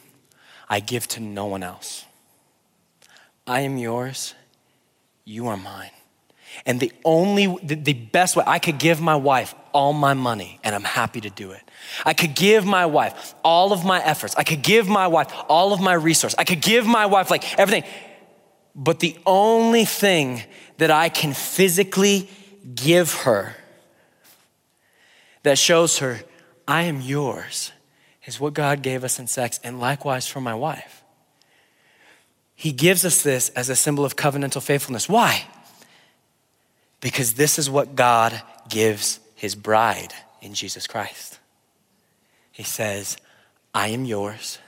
I 0.68 0.80
give 0.80 1.08
to 1.10 1.20
no 1.20 1.46
one 1.46 1.64
else. 1.64 2.06
I 3.48 3.62
am 3.62 3.78
yours, 3.78 4.36
you 5.26 5.48
are 5.48 5.58
mine. 5.58 5.92
And 6.66 6.80
the 6.80 6.92
only, 7.06 7.48
the, 7.64 7.94
best 7.94 8.36
way, 8.36 8.44
I 8.46 8.60
could 8.60 8.80
give 8.80 9.00
my 9.00 9.16
wife 9.16 9.56
all 9.72 9.94
my 9.94 10.14
money 10.14 10.60
and 10.64 10.76
I'm 10.76 10.84
happy 10.84 11.22
to 11.22 11.30
do 11.30 11.52
it. 11.52 11.62
I 12.06 12.14
could 12.14 12.36
give 12.36 12.66
my 12.66 12.86
wife 12.86 13.34
all 13.44 13.72
of 13.72 13.86
my 13.86 14.04
efforts. 14.04 14.36
I 14.36 14.44
could 14.44 14.62
give 14.62 14.88
my 14.88 15.08
wife 15.08 15.32
all 15.48 15.74
of 15.74 15.80
my 15.80 15.94
resources. 15.94 16.36
I 16.38 16.44
could 16.44 16.62
give 16.62 16.86
my 16.86 17.06
wife 17.06 17.30
like 17.30 17.58
everything. 17.58 17.90
But 18.76 19.00
the 19.00 19.18
only 19.26 19.86
thing 19.86 20.44
that 20.78 20.92
I 20.92 21.10
can 21.10 21.34
physically 21.34 22.30
give 22.76 23.14
her 23.14 23.56
that 25.44 25.58
shows 25.58 26.00
her, 26.00 26.20
I 26.70 26.84
am 26.84 27.02
yours, 27.02 27.72
is 28.26 28.40
what 28.40 28.54
God 28.54 28.84
gave 28.84 29.04
us 29.04 29.18
in 29.18 29.26
sex, 29.26 29.60
and 29.64 29.80
likewise 29.80 30.28
for 30.28 30.40
my 30.40 30.54
wife. 30.54 31.04
He 32.54 32.72
gives 32.72 33.04
us 33.04 33.24
this 33.24 33.50
as 33.50 33.70
a 33.70 33.76
symbol 33.76 34.06
of 34.06 34.16
covenantal 34.16 34.62
faithfulness. 34.62 35.10
Why? 35.10 35.48
Because 37.02 37.34
this 37.34 37.58
is 37.58 37.72
what 37.72 37.96
God 37.96 38.40
gives 38.70 39.20
his 39.34 39.56
bride 39.56 40.14
in 40.44 40.54
Jesus 40.54 40.86
Christ. 40.86 41.40
He 42.52 42.62
says, 42.62 43.18
I 43.74 43.88
am 43.88 44.06
yours, 44.06 44.60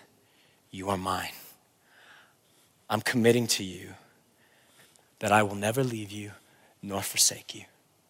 you 0.71 0.89
are 0.89 0.97
mine. 0.97 1.33
I'm 2.89 3.01
committing 3.01 3.45
to 3.45 3.63
you 3.63 3.93
that 5.19 5.31
I 5.31 5.43
will 5.43 5.53
never 5.53 5.83
leave 5.83 6.11
you 6.11 6.31
nor 6.81 7.03
forsake 7.03 7.53
you, 7.53 7.65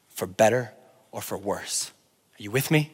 for 0.07 0.27
better 0.27 0.71
or 1.11 1.21
for 1.21 1.37
worse. 1.37 1.91
Are 2.39 2.43
you 2.43 2.51
with 2.51 2.71
me? 2.71 2.93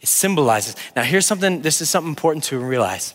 It 0.00 0.08
symbolizes. 0.08 0.76
Now, 0.94 1.02
here's 1.02 1.26
something, 1.26 1.62
this 1.62 1.80
is 1.80 1.90
something 1.90 2.10
important 2.10 2.44
to 2.44 2.58
realize. 2.58 3.14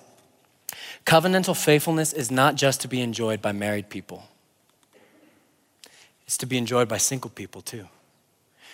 Covenantal 1.05 1.55
faithfulness 1.55 2.13
is 2.13 2.31
not 2.31 2.55
just 2.55 2.81
to 2.81 2.87
be 2.87 3.01
enjoyed 3.01 3.41
by 3.41 3.51
married 3.51 3.89
people, 3.89 4.23
it's 6.25 6.37
to 6.37 6.45
be 6.45 6.57
enjoyed 6.57 6.87
by 6.87 6.97
single 6.97 7.29
people 7.29 7.61
too. 7.61 7.87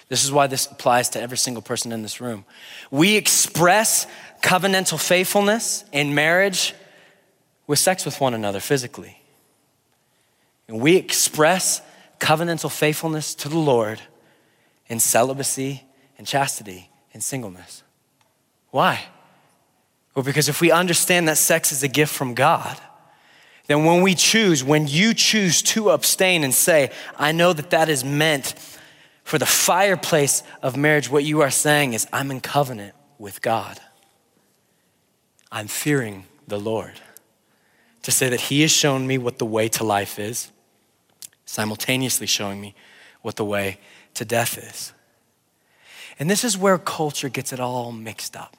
This 0.07 0.23
is 0.23 0.31
why 0.31 0.47
this 0.47 0.65
applies 0.65 1.09
to 1.09 1.21
every 1.21 1.37
single 1.37 1.61
person 1.61 1.91
in 1.91 2.01
this 2.01 2.19
room. 2.19 2.45
We 2.89 3.15
express 3.15 4.07
covenantal 4.41 4.99
faithfulness 4.99 5.85
in 5.91 6.15
marriage 6.15 6.73
with 7.67 7.77
sex 7.77 8.05
with 8.05 8.19
one 8.19 8.33
another 8.33 8.59
physically. 8.59 9.21
And 10.67 10.79
we 10.81 10.95
express 10.95 11.81
covenantal 12.19 12.71
faithfulness 12.71 13.35
to 13.35 13.49
the 13.49 13.57
Lord 13.57 14.01
in 14.87 14.99
celibacy 14.99 15.83
and 16.17 16.25
chastity 16.25 16.89
and 17.13 17.23
singleness. 17.23 17.83
Why? 18.71 19.05
Well, 20.15 20.23
because 20.23 20.49
if 20.49 20.61
we 20.61 20.71
understand 20.71 21.27
that 21.27 21.37
sex 21.37 21.71
is 21.71 21.83
a 21.83 21.87
gift 21.87 22.13
from 22.13 22.33
God, 22.33 22.77
then 23.67 23.85
when 23.85 24.01
we 24.01 24.15
choose, 24.15 24.63
when 24.63 24.87
you 24.87 25.13
choose 25.13 25.61
to 25.61 25.91
abstain 25.91 26.43
and 26.43 26.53
say, 26.53 26.91
I 27.17 27.31
know 27.31 27.53
that 27.53 27.69
that 27.69 27.87
is 27.87 28.03
meant 28.03 28.55
for 29.23 29.37
the 29.37 29.45
fireplace 29.45 30.41
of 30.63 30.75
marriage, 30.75 31.09
what 31.09 31.23
you 31.23 31.41
are 31.41 31.51
saying 31.51 31.93
is, 31.93 32.07
I'm 32.11 32.31
in 32.31 32.41
covenant 32.41 32.95
with 33.19 33.43
God. 33.43 33.79
I'm 35.51 35.67
fearing 35.67 36.25
the 36.47 36.59
Lord. 36.59 36.99
To 38.03 38.11
say 38.11 38.29
that 38.29 38.41
He 38.41 38.61
has 38.61 38.71
shown 38.71 39.05
me 39.05 39.17
what 39.17 39.37
the 39.37 39.45
way 39.45 39.69
to 39.69 39.83
life 39.83 40.17
is, 40.17 40.51
simultaneously 41.45 42.25
showing 42.27 42.59
me 42.59 42.73
what 43.21 43.35
the 43.35 43.45
way 43.45 43.77
to 44.15 44.25
death 44.25 44.57
is. 44.57 44.93
And 46.17 46.29
this 46.29 46.43
is 46.43 46.57
where 46.57 46.77
culture 46.77 47.29
gets 47.29 47.53
it 47.53 47.59
all 47.59 47.91
mixed 47.91 48.35
up. 48.35 48.57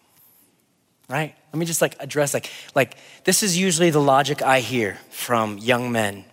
Right? 1.11 1.35
Let 1.53 1.59
me 1.59 1.67
just 1.67 1.83
like 1.83 1.97
address 1.99 2.33
like 2.33 2.49
like 2.77 2.97
this 3.25 3.43
is 3.43 3.59
usually 3.59 3.91
the 3.91 4.01
logic 4.01 4.43
I 4.43 4.61
hear 4.61 4.99
from 5.11 5.59
young 5.59 5.91
men 5.91 6.25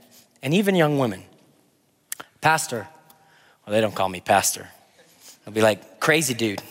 and 0.44 0.54
even 0.54 0.76
young 0.76 1.00
women. 1.00 1.24
Pastor, 2.42 2.88
well, 3.66 3.74
they 3.74 3.82
don't 3.82 3.96
call 3.96 4.08
me 4.08 4.22
pastor. 4.22 4.70
They'll 5.44 5.54
be 5.54 5.62
like, 5.62 6.00
crazy 6.00 6.34
dude. 6.34 6.62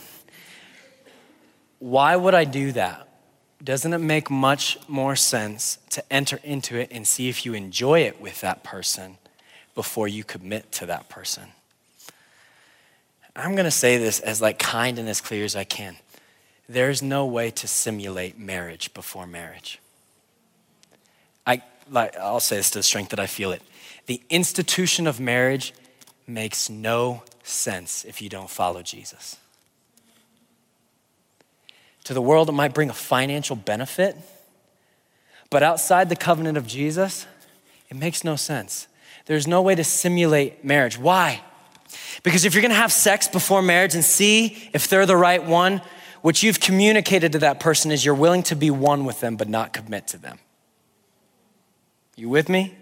Why 1.79 2.15
would 2.15 2.35
I 2.35 2.45
do 2.45 2.73
that? 2.73 3.09
Doesn't 3.63 3.93
it 3.93 3.99
make 3.99 4.31
much 4.31 4.79
more 4.87 5.17
sense 5.17 5.79
to 5.91 6.13
enter 6.13 6.39
into 6.45 6.77
it 6.77 6.89
and 6.93 7.07
see 7.07 7.29
if 7.29 7.45
you 7.45 7.55
enjoy 7.55 8.01
it 8.01 8.21
with 8.21 8.41
that 8.41 8.63
person 8.63 9.19
before 9.75 10.07
you 10.07 10.25
commit 10.25 10.71
to 10.73 10.87
that 10.87 11.09
person? 11.09 11.45
I'm 13.35 13.57
gonna 13.57 13.71
say 13.71 13.99
this 13.99 14.21
as 14.21 14.41
like 14.41 14.59
kind 14.59 14.99
and 14.99 15.09
as 15.09 15.21
clear 15.21 15.45
as 15.45 15.57
I 15.57 15.65
can. 15.65 15.97
There's 16.69 17.03
no 17.03 17.27
way 17.27 17.51
to 17.53 17.69
simulate 17.69 18.39
marriage 18.39 18.93
before 18.93 19.27
marriage. 19.27 19.81
I 21.47 21.63
like 21.91 22.17
I'll 22.17 22.41
say 22.41 22.57
this 22.57 22.71
to 22.71 22.81
the 22.81 22.83
strength 22.83 23.11
that 23.11 23.21
I 23.21 23.27
feel 23.27 23.53
it. 23.53 23.63
The 24.07 24.21
institution 24.31 25.07
of 25.07 25.21
marriage 25.21 25.73
makes 26.27 26.69
no 26.69 27.23
sense 27.43 28.05
if 28.05 28.21
you 28.21 28.29
don't 28.29 28.51
follow 28.51 28.83
Jesus. 28.83 29.37
To 32.05 32.15
the 32.15 32.23
world, 32.23 32.49
it 32.49 32.53
might 32.53 32.75
bring 32.75 32.91
a 32.91 32.95
financial 32.95 33.57
benefit, 33.57 34.17
but 35.51 35.63
outside 35.63 36.09
the 36.09 36.17
covenant 36.17 36.57
of 36.57 36.67
Jesus, 36.67 37.27
it 37.89 37.97
makes 37.97 38.25
no 38.25 38.37
sense. 38.37 38.87
There's 39.27 39.47
no 39.47 39.63
way 39.63 39.75
to 39.75 39.85
simulate 39.85 40.65
marriage. 40.65 40.99
Why? 40.99 41.43
Because 42.23 42.45
if 42.45 42.55
you're 42.55 42.63
gonna 42.63 42.75
have 42.75 42.93
sex 42.93 43.29
before 43.29 43.63
marriage 43.63 43.95
and 43.95 44.05
see 44.05 44.71
if 44.73 44.89
they're 44.89 45.07
the 45.07 45.17
right 45.17 45.45
one, 45.45 45.81
what 46.23 46.43
you've 46.43 46.61
communicated 46.61 47.33
to 47.33 47.39
that 47.41 47.61
person 47.61 47.91
is 47.91 48.05
you're 48.05 48.15
willing 48.15 48.43
to 48.45 48.57
be 48.57 48.71
one 48.71 49.05
with 49.05 49.21
them 49.21 49.37
but 49.37 49.49
not 49.49 49.73
commit 49.73 50.09
to 50.09 50.19
them. 50.19 50.39
You 52.17 52.29
with 52.29 52.49
me? 52.49 52.75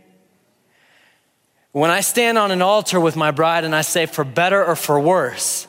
When 1.72 1.90
I 1.90 2.02
stand 2.02 2.38
on 2.38 2.52
an 2.52 2.62
altar 2.62 3.00
with 3.00 3.16
my 3.16 3.32
bride 3.32 3.64
and 3.64 3.74
I 3.74 3.80
say, 3.82 4.06
for 4.06 4.22
better 4.22 4.64
or 4.64 4.76
for 4.76 5.00
worse, 5.00 5.66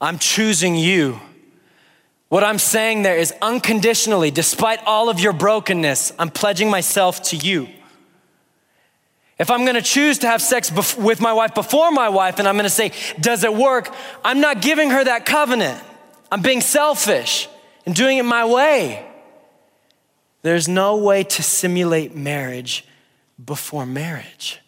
I'm 0.00 0.18
choosing 0.18 0.74
you. 0.74 1.20
What 2.28 2.42
I'm 2.42 2.58
saying 2.58 3.02
there 3.02 3.16
is 3.16 3.32
unconditionally, 3.40 4.30
despite 4.30 4.82
all 4.84 5.08
of 5.08 5.20
your 5.20 5.32
brokenness, 5.32 6.12
I'm 6.18 6.30
pledging 6.30 6.68
myself 6.68 7.22
to 7.24 7.36
you. 7.36 7.68
If 9.38 9.52
I'm 9.52 9.64
gonna 9.64 9.80
choose 9.80 10.18
to 10.18 10.26
have 10.26 10.42
sex 10.42 10.68
bef- 10.68 11.00
with 11.00 11.20
my 11.20 11.32
wife 11.32 11.54
before 11.54 11.92
my 11.92 12.08
wife 12.08 12.40
and 12.40 12.48
I'm 12.48 12.56
gonna 12.56 12.68
say, 12.68 12.90
does 13.20 13.44
it 13.44 13.54
work? 13.54 13.94
I'm 14.24 14.40
not 14.40 14.60
giving 14.60 14.90
her 14.90 15.04
that 15.04 15.24
covenant. 15.24 15.80
I'm 16.30 16.42
being 16.42 16.60
selfish 16.60 17.48
and 17.86 17.94
doing 17.94 18.18
it 18.18 18.24
my 18.24 18.44
way. 18.44 19.06
There's 20.42 20.68
no 20.68 20.96
way 20.96 21.24
to 21.24 21.42
simulate 21.42 22.14
marriage 22.14 22.84
before 23.44 23.86
marriage. 23.86 24.60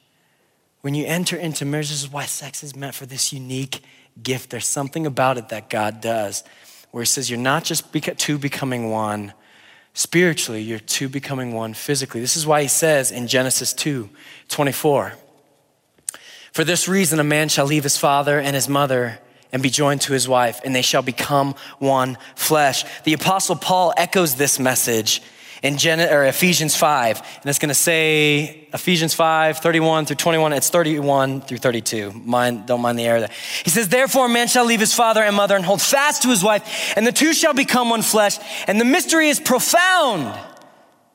When 0.80 0.94
you 0.94 1.06
enter 1.06 1.36
into 1.36 1.64
marriage, 1.64 1.90
this 1.90 2.02
is 2.02 2.10
why 2.10 2.24
sex 2.24 2.62
is 2.62 2.74
meant 2.74 2.94
for 2.94 3.06
this 3.06 3.32
unique 3.32 3.82
gift. 4.22 4.50
There's 4.50 4.66
something 4.66 5.06
about 5.06 5.38
it 5.38 5.50
that 5.50 5.68
God 5.68 6.00
does 6.00 6.42
where 6.90 7.02
He 7.02 7.06
says, 7.06 7.30
You're 7.30 7.38
not 7.38 7.64
just 7.64 7.92
two 8.18 8.38
becoming 8.38 8.90
one 8.90 9.34
spiritually, 9.92 10.62
you're 10.62 10.78
two 10.78 11.08
becoming 11.08 11.52
one 11.52 11.74
physically. 11.74 12.20
This 12.20 12.36
is 12.36 12.46
why 12.46 12.62
He 12.62 12.68
says 12.68 13.12
in 13.12 13.26
Genesis 13.28 13.72
2 13.74 14.08
24, 14.48 15.12
For 16.52 16.64
this 16.64 16.88
reason, 16.88 17.20
a 17.20 17.24
man 17.24 17.48
shall 17.48 17.66
leave 17.66 17.84
his 17.84 17.98
father 17.98 18.40
and 18.40 18.54
his 18.54 18.68
mother 18.68 19.18
and 19.52 19.62
be 19.62 19.70
joined 19.70 20.00
to 20.02 20.12
his 20.12 20.28
wife, 20.28 20.60
and 20.64 20.74
they 20.74 20.82
shall 20.82 21.02
become 21.02 21.54
one 21.78 22.18
flesh. 22.34 22.84
The 23.04 23.12
Apostle 23.12 23.56
Paul 23.56 23.92
echoes 23.96 24.36
this 24.36 24.58
message 24.58 25.22
in 25.62 25.76
Gen- 25.76 26.00
or 26.00 26.24
Ephesians 26.24 26.74
5, 26.74 27.18
and 27.18 27.50
it's 27.50 27.58
going 27.58 27.68
to 27.68 27.74
say 27.74 28.68
Ephesians 28.72 29.12
5, 29.12 29.58
31 29.58 30.06
through 30.06 30.16
21. 30.16 30.52
It's 30.54 30.70
31 30.70 31.42
through 31.42 31.58
32. 31.58 32.12
Mind, 32.12 32.66
don't 32.66 32.80
mind 32.80 32.98
the 32.98 33.04
error 33.04 33.20
there. 33.20 33.30
He 33.64 33.70
says, 33.70 33.88
Therefore, 33.88 34.28
man 34.28 34.48
shall 34.48 34.64
leave 34.64 34.80
his 34.80 34.94
father 34.94 35.22
and 35.22 35.36
mother 35.36 35.56
and 35.56 35.64
hold 35.64 35.82
fast 35.82 36.22
to 36.22 36.28
his 36.28 36.42
wife, 36.42 36.94
and 36.96 37.06
the 37.06 37.12
two 37.12 37.34
shall 37.34 37.54
become 37.54 37.90
one 37.90 38.02
flesh. 38.02 38.38
And 38.66 38.80
the 38.80 38.84
mystery 38.84 39.28
is 39.28 39.38
profound. 39.38 40.38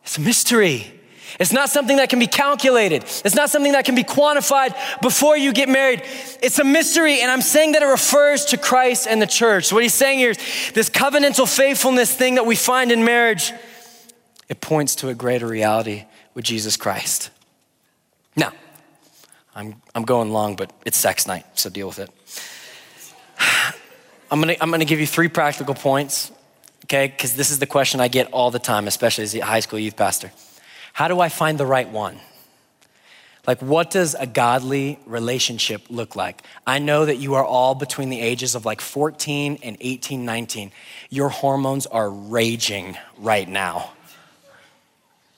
It's 0.03 0.17
a 0.17 0.21
mystery. 0.21 0.94
It's 1.39 1.51
not 1.51 1.69
something 1.69 1.97
that 1.97 2.09
can 2.09 2.19
be 2.19 2.27
calculated. 2.27 3.03
It's 3.03 3.35
not 3.35 3.49
something 3.49 3.73
that 3.73 3.85
can 3.85 3.95
be 3.95 4.03
quantified 4.03 4.73
before 5.01 5.37
you 5.37 5.51
get 5.51 5.67
married. 5.67 6.01
It's 6.41 6.59
a 6.59 6.63
mystery, 6.63 7.21
and 7.21 7.29
I'm 7.29 7.41
saying 7.41 7.73
that 7.73 7.81
it 7.81 7.87
refers 7.87 8.45
to 8.45 8.57
Christ 8.57 9.07
and 9.07 9.21
the 9.21 9.27
church. 9.27 9.73
What 9.73 9.83
he's 9.83 9.93
saying 9.93 10.19
here 10.19 10.31
is 10.31 10.37
this 10.73 10.89
covenantal 10.89 11.53
faithfulness 11.53 12.15
thing 12.15 12.35
that 12.35 12.45
we 12.45 12.55
find 12.55 12.91
in 12.91 13.03
marriage 13.03 13.51
it 14.47 14.61
points 14.61 14.95
to 14.97 15.09
a 15.09 15.15
greater 15.15 15.47
reality 15.47 16.05
with 16.33 16.45
Jesus 16.45 16.77
Christ. 16.77 17.31
Now, 18.35 18.51
I'm, 19.55 19.81
I'm 19.95 20.03
going 20.03 20.31
long, 20.31 20.55
but 20.55 20.71
it's 20.85 20.97
sex 20.97 21.27
night, 21.27 21.45
so 21.55 21.69
deal 21.69 21.87
with 21.87 21.99
it. 21.99 22.09
I'm 24.31 24.39
gonna, 24.39 24.55
I'm 24.61 24.69
gonna 24.69 24.85
give 24.85 24.99
you 24.99 25.07
three 25.07 25.29
practical 25.29 25.73
points, 25.73 26.31
okay? 26.85 27.07
Because 27.07 27.35
this 27.35 27.49
is 27.49 27.59
the 27.59 27.65
question 27.65 27.99
I 27.99 28.07
get 28.07 28.31
all 28.31 28.51
the 28.51 28.59
time, 28.59 28.87
especially 28.87 29.23
as 29.23 29.35
a 29.35 29.39
high 29.39 29.61
school 29.61 29.79
youth 29.79 29.95
pastor. 29.95 30.31
How 30.95 31.09
do 31.09 31.19
I 31.19 31.27
find 31.27 31.57
the 31.57 31.65
right 31.65 31.89
one? 31.89 32.21
Like, 33.45 33.61
what 33.61 33.91
does 33.91 34.15
a 34.15 34.25
godly 34.25 34.97
relationship 35.05 35.81
look 35.89 36.15
like? 36.15 36.41
I 36.65 36.79
know 36.79 37.03
that 37.03 37.17
you 37.17 37.33
are 37.33 37.43
all 37.43 37.75
between 37.75 38.07
the 38.07 38.21
ages 38.21 38.55
of 38.55 38.63
like 38.63 38.79
14 38.79 39.59
and 39.61 39.75
18, 39.81 40.23
19. 40.23 40.71
Your 41.09 41.27
hormones 41.27 41.85
are 41.85 42.09
raging 42.09 42.97
right 43.17 43.45
now. 43.45 43.91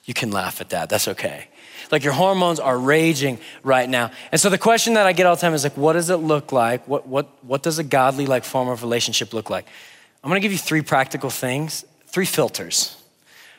You 0.05 0.13
can 0.13 0.29
laugh 0.29 0.61
at 0.61 0.69
that. 0.69 0.89
That's 0.89 1.07
okay. 1.07 1.47
Like 1.91 2.03
your 2.03 2.13
hormones 2.13 2.59
are 2.59 2.77
raging 2.77 3.39
right 3.63 3.89
now. 3.89 4.11
And 4.31 4.39
so 4.39 4.51
the 4.51 4.59
question 4.59 4.93
that 4.93 5.07
I 5.07 5.11
get 5.11 5.25
all 5.25 5.35
the 5.35 5.41
time 5.41 5.55
is 5.55 5.63
like, 5.63 5.75
what 5.75 5.93
does 5.93 6.11
it 6.11 6.17
look 6.17 6.51
like? 6.51 6.87
What, 6.87 7.07
what, 7.07 7.29
what 7.43 7.63
does 7.63 7.79
a 7.79 7.83
godly 7.83 8.27
like 8.27 8.43
form 8.43 8.69
of 8.69 8.83
relationship 8.83 9.33
look 9.33 9.49
like? 9.49 9.65
I'm 10.23 10.29
gonna 10.29 10.39
give 10.39 10.51
you 10.51 10.59
three 10.59 10.83
practical 10.83 11.31
things, 11.31 11.83
three 12.05 12.25
filters 12.25 12.96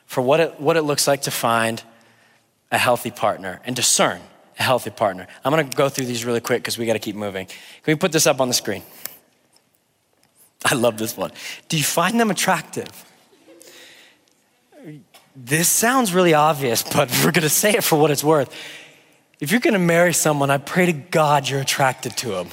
for 0.09 0.23
what 0.23 0.41
it, 0.41 0.59
what 0.59 0.77
it 0.79 0.83
looks 0.83 1.07
like 1.07 1.23
to 1.23 1.31
find 1.31 1.83
a 2.73 2.79
healthy 2.79 3.11
partner 3.11 3.61
and 3.65 3.77
discern 3.77 4.21
a 4.59 4.63
healthy 4.63 4.91
partner. 4.91 5.29
I'm 5.45 5.53
gonna 5.53 5.65
go 5.65 5.91
through 5.91 6.07
these 6.07 6.25
really 6.25 6.41
quick 6.41 6.63
because 6.63 6.79
we 6.79 6.87
gotta 6.87 6.99
keep 6.99 7.15
moving. 7.15 7.47
Can 7.47 7.57
we 7.87 7.95
put 7.95 8.11
this 8.11 8.27
up 8.27 8.41
on 8.41 8.49
the 8.49 8.55
screen? 8.55 8.83
I 10.65 10.75
love 10.75 10.97
this 10.99 11.15
one. 11.17 11.31
Do 11.69 11.77
you 11.77 11.85
find 11.85 12.19
them 12.19 12.31
attractive? 12.31 13.05
this 15.37 15.69
sounds 15.69 16.13
really 16.13 16.35
obvious, 16.35 16.83
but 16.83 17.11
we're 17.23 17.31
gonna 17.31 17.51
say 17.51 17.73
it 17.73 17.85
for 17.85 17.97
what 17.97 18.11
it's 18.11 18.25
worth. 18.25 18.53
If 19.41 19.51
you're 19.53 19.61
gonna 19.61 19.79
marry 19.79 20.15
someone, 20.15 20.51
I 20.51 20.57
pray 20.57 20.87
to 20.87 20.93
God 20.95 21.49
you're 21.49 21.61
attracted 21.61 22.17
to 22.17 22.39
him. 22.39 22.49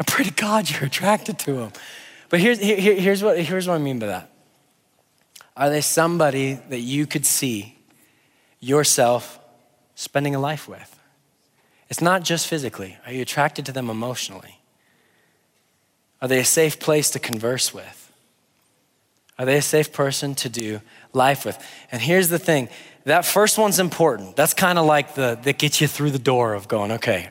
I 0.00 0.04
pray 0.04 0.24
to 0.24 0.32
God 0.32 0.68
you're 0.68 0.84
attracted 0.84 1.38
to 1.40 1.60
him. 1.60 1.72
But 2.32 2.40
here's, 2.40 2.58
here, 2.58 2.94
here's, 2.94 3.22
what, 3.22 3.38
here's 3.38 3.68
what 3.68 3.74
I 3.74 3.78
mean 3.78 3.98
by 3.98 4.06
that. 4.06 4.30
Are 5.54 5.68
they 5.68 5.82
somebody 5.82 6.54
that 6.70 6.80
you 6.80 7.06
could 7.06 7.26
see 7.26 7.76
yourself 8.58 9.38
spending 9.96 10.34
a 10.34 10.38
life 10.38 10.66
with? 10.66 10.98
It's 11.90 12.00
not 12.00 12.22
just 12.22 12.46
physically. 12.46 12.96
Are 13.04 13.12
you 13.12 13.20
attracted 13.20 13.66
to 13.66 13.72
them 13.72 13.90
emotionally? 13.90 14.60
Are 16.22 16.28
they 16.28 16.38
a 16.38 16.44
safe 16.44 16.80
place 16.80 17.10
to 17.10 17.18
converse 17.18 17.74
with? 17.74 18.10
Are 19.38 19.44
they 19.44 19.58
a 19.58 19.62
safe 19.62 19.92
person 19.92 20.34
to 20.36 20.48
do 20.48 20.80
life 21.12 21.44
with? 21.44 21.62
And 21.90 22.00
here's 22.00 22.30
the 22.30 22.38
thing 22.38 22.70
that 23.04 23.26
first 23.26 23.58
one's 23.58 23.78
important. 23.78 24.36
That's 24.36 24.54
kind 24.54 24.78
of 24.78 24.86
like 24.86 25.16
the 25.16 25.38
that 25.42 25.58
gets 25.58 25.82
you 25.82 25.86
through 25.86 26.12
the 26.12 26.18
door 26.18 26.54
of 26.54 26.66
going, 26.66 26.92
okay, 26.92 27.28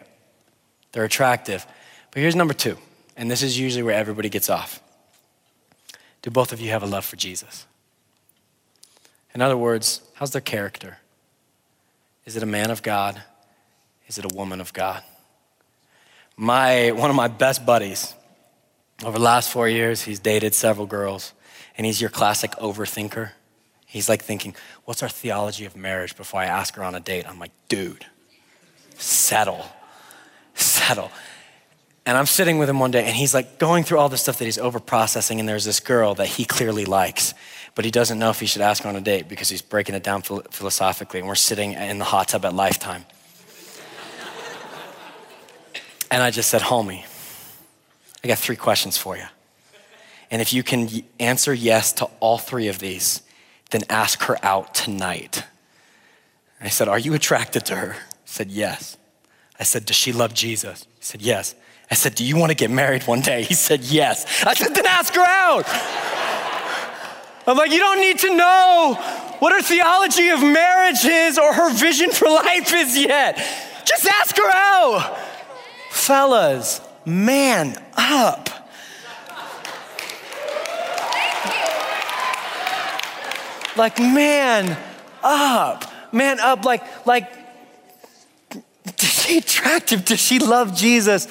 they're 0.91 1.05
attractive. 1.05 1.65
But 2.11 2.19
here's 2.19 2.35
number 2.35 2.53
two, 2.53 2.77
and 3.17 3.31
this 3.31 3.41
is 3.41 3.57
usually 3.57 3.81
where 3.81 3.95
everybody 3.95 4.29
gets 4.29 4.47
off. 4.47 4.79
Do 6.21 6.29
both 6.29 6.53
of 6.53 6.61
you 6.61 6.69
have 6.69 6.83
a 6.83 6.87
love 6.87 7.05
for 7.05 7.15
Jesus? 7.15 7.65
In 9.33 9.41
other 9.41 9.57
words, 9.57 10.01
how's 10.15 10.31
their 10.31 10.41
character? 10.41 10.97
Is 12.25 12.35
it 12.35 12.43
a 12.43 12.47
man 12.47 12.69
of 12.69 12.83
God? 12.83 13.21
Is 14.07 14.17
it 14.17 14.25
a 14.25 14.35
woman 14.35 14.61
of 14.61 14.73
God? 14.73 15.03
My, 16.37 16.91
one 16.91 17.09
of 17.09 17.15
my 17.15 17.27
best 17.27 17.65
buddies, 17.65 18.13
over 19.03 19.17
the 19.17 19.23
last 19.23 19.49
four 19.49 19.67
years, 19.67 20.03
he's 20.03 20.19
dated 20.19 20.53
several 20.53 20.85
girls, 20.85 21.33
and 21.77 21.85
he's 21.85 21.99
your 21.99 22.09
classic 22.09 22.51
overthinker. 22.51 23.31
He's 23.85 24.07
like 24.07 24.21
thinking, 24.21 24.55
What's 24.85 25.03
our 25.03 25.09
theology 25.09 25.65
of 25.65 25.75
marriage 25.75 26.15
before 26.15 26.41
I 26.41 26.45
ask 26.45 26.75
her 26.75 26.83
on 26.83 26.95
a 26.95 26.99
date? 26.99 27.27
I'm 27.27 27.39
like, 27.39 27.51
Dude, 27.67 28.05
settle, 28.97 29.65
settle. 30.53 31.11
And 32.05 32.17
I'm 32.17 32.25
sitting 32.25 32.57
with 32.57 32.69
him 32.69 32.79
one 32.79 32.91
day, 32.91 33.05
and 33.05 33.15
he's 33.15 33.33
like 33.33 33.59
going 33.59 33.83
through 33.83 33.99
all 33.99 34.09
the 34.09 34.17
stuff 34.17 34.39
that 34.39 34.45
he's 34.45 34.57
over 34.57 34.79
processing, 34.79 35.39
and 35.39 35.47
there's 35.47 35.65
this 35.65 35.79
girl 35.79 36.15
that 36.15 36.27
he 36.27 36.45
clearly 36.45 36.85
likes, 36.85 37.33
but 37.75 37.85
he 37.85 37.91
doesn't 37.91 38.17
know 38.17 38.31
if 38.31 38.39
he 38.39 38.47
should 38.47 38.61
ask 38.61 38.83
her 38.83 38.89
on 38.89 38.95
a 38.95 39.01
date 39.01 39.29
because 39.29 39.49
he's 39.49 39.61
breaking 39.61 39.93
it 39.93 40.03
down 40.03 40.23
philosophically, 40.23 41.19
and 41.19 41.27
we're 41.27 41.35
sitting 41.35 41.73
in 41.73 41.99
the 41.99 42.05
hot 42.05 42.29
tub 42.29 42.43
at 42.45 42.55
Lifetime. 42.55 43.05
and 46.11 46.23
I 46.23 46.31
just 46.31 46.49
said, 46.49 46.61
Homie, 46.61 47.05
I 48.23 48.27
got 48.27 48.39
three 48.39 48.55
questions 48.55 48.97
for 48.97 49.15
you. 49.15 49.25
And 50.31 50.41
if 50.41 50.53
you 50.53 50.63
can 50.63 50.89
answer 51.19 51.53
yes 51.53 51.93
to 51.93 52.05
all 52.19 52.37
three 52.37 52.67
of 52.69 52.79
these, 52.79 53.21
then 53.69 53.81
ask 53.89 54.23
her 54.23 54.37
out 54.43 54.73
tonight. 54.73 55.43
I 56.61 56.69
said, 56.69 56.87
Are 56.87 56.99
you 56.99 57.13
attracted 57.13 57.65
to 57.65 57.75
her? 57.75 57.93
He 57.93 57.99
said, 58.25 58.49
Yes. 58.49 58.97
I 59.59 59.63
said, 59.63 59.85
Does 59.85 59.95
she 59.95 60.13
love 60.13 60.33
Jesus? 60.33 60.87
He 60.99 61.03
said, 61.03 61.21
Yes. 61.21 61.55
I 61.91 61.93
said, 61.93 62.15
Do 62.15 62.23
you 62.23 62.37
want 62.37 62.51
to 62.51 62.55
get 62.55 62.71
married 62.71 63.05
one 63.05 63.19
day? 63.19 63.43
He 63.43 63.53
said, 63.53 63.81
Yes. 63.81 64.45
I 64.45 64.53
said, 64.53 64.73
Then 64.73 64.85
ask 64.85 65.13
her 65.13 65.21
out. 65.21 65.65
I'm 67.45 67.57
like, 67.57 67.71
You 67.71 67.79
don't 67.79 67.99
need 67.99 68.17
to 68.19 68.35
know 68.35 68.95
what 69.39 69.51
her 69.51 69.61
theology 69.61 70.29
of 70.29 70.41
marriage 70.41 71.03
is 71.03 71.37
or 71.37 71.53
her 71.53 71.73
vision 71.73 72.09
for 72.09 72.29
life 72.29 72.73
is 72.73 72.97
yet. 72.97 73.35
Just 73.85 74.07
ask 74.07 74.37
her 74.37 74.49
out. 74.49 75.17
Fellas, 75.89 76.79
man 77.05 77.75
up. 77.97 78.49
Like, 83.75 83.99
man 83.99 84.77
up. 85.23 85.85
Man 86.13 86.39
up, 86.39 86.65
like, 86.65 87.05
like, 87.05 87.31
is 88.85 89.09
she 89.09 89.37
attractive? 89.37 90.05
Does 90.05 90.19
she 90.19 90.39
love 90.39 90.75
Jesus? 90.75 91.27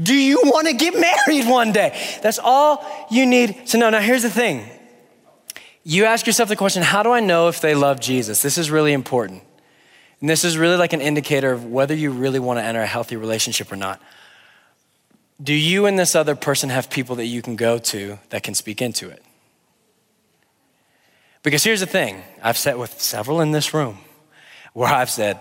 Do 0.00 0.14
you 0.14 0.40
want 0.44 0.68
to 0.68 0.74
get 0.74 0.94
married 0.98 1.46
one 1.46 1.72
day? 1.72 1.98
That's 2.22 2.38
all 2.38 2.84
you 3.10 3.26
need 3.26 3.66
to 3.68 3.78
know. 3.78 3.90
Now, 3.90 4.00
here's 4.00 4.22
the 4.22 4.30
thing 4.30 4.68
you 5.82 6.04
ask 6.04 6.26
yourself 6.26 6.48
the 6.48 6.56
question 6.56 6.82
how 6.82 7.02
do 7.02 7.10
I 7.10 7.20
know 7.20 7.48
if 7.48 7.60
they 7.60 7.74
love 7.74 8.00
Jesus? 8.00 8.42
This 8.42 8.58
is 8.58 8.70
really 8.70 8.92
important. 8.92 9.42
And 10.20 10.28
this 10.28 10.44
is 10.44 10.58
really 10.58 10.76
like 10.76 10.92
an 10.92 11.00
indicator 11.00 11.52
of 11.52 11.64
whether 11.64 11.94
you 11.94 12.10
really 12.10 12.38
want 12.38 12.58
to 12.58 12.62
enter 12.62 12.80
a 12.80 12.86
healthy 12.86 13.16
relationship 13.16 13.72
or 13.72 13.76
not. 13.76 14.00
Do 15.42 15.54
you 15.54 15.86
and 15.86 15.98
this 15.98 16.14
other 16.14 16.36
person 16.36 16.68
have 16.68 16.90
people 16.90 17.16
that 17.16 17.24
you 17.24 17.40
can 17.40 17.56
go 17.56 17.78
to 17.78 18.18
that 18.28 18.42
can 18.42 18.54
speak 18.54 18.82
into 18.82 19.08
it? 19.08 19.22
Because 21.42 21.64
here's 21.64 21.80
the 21.80 21.86
thing 21.86 22.22
I've 22.42 22.58
sat 22.58 22.78
with 22.78 23.00
several 23.00 23.40
in 23.40 23.52
this 23.52 23.72
room 23.72 23.98
where 24.74 24.92
I've 24.92 25.08
said, 25.08 25.40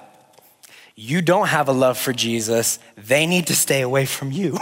You 1.01 1.21
don't 1.21 1.47
have 1.47 1.69
a 1.69 1.71
love 1.71 1.97
for 1.97 2.11
Jesus, 2.11 2.77
they 2.97 3.25
need 3.25 3.47
to 3.47 3.55
stay 3.55 3.83
away 3.83 4.05
from 4.05 4.33
you. 4.33 4.57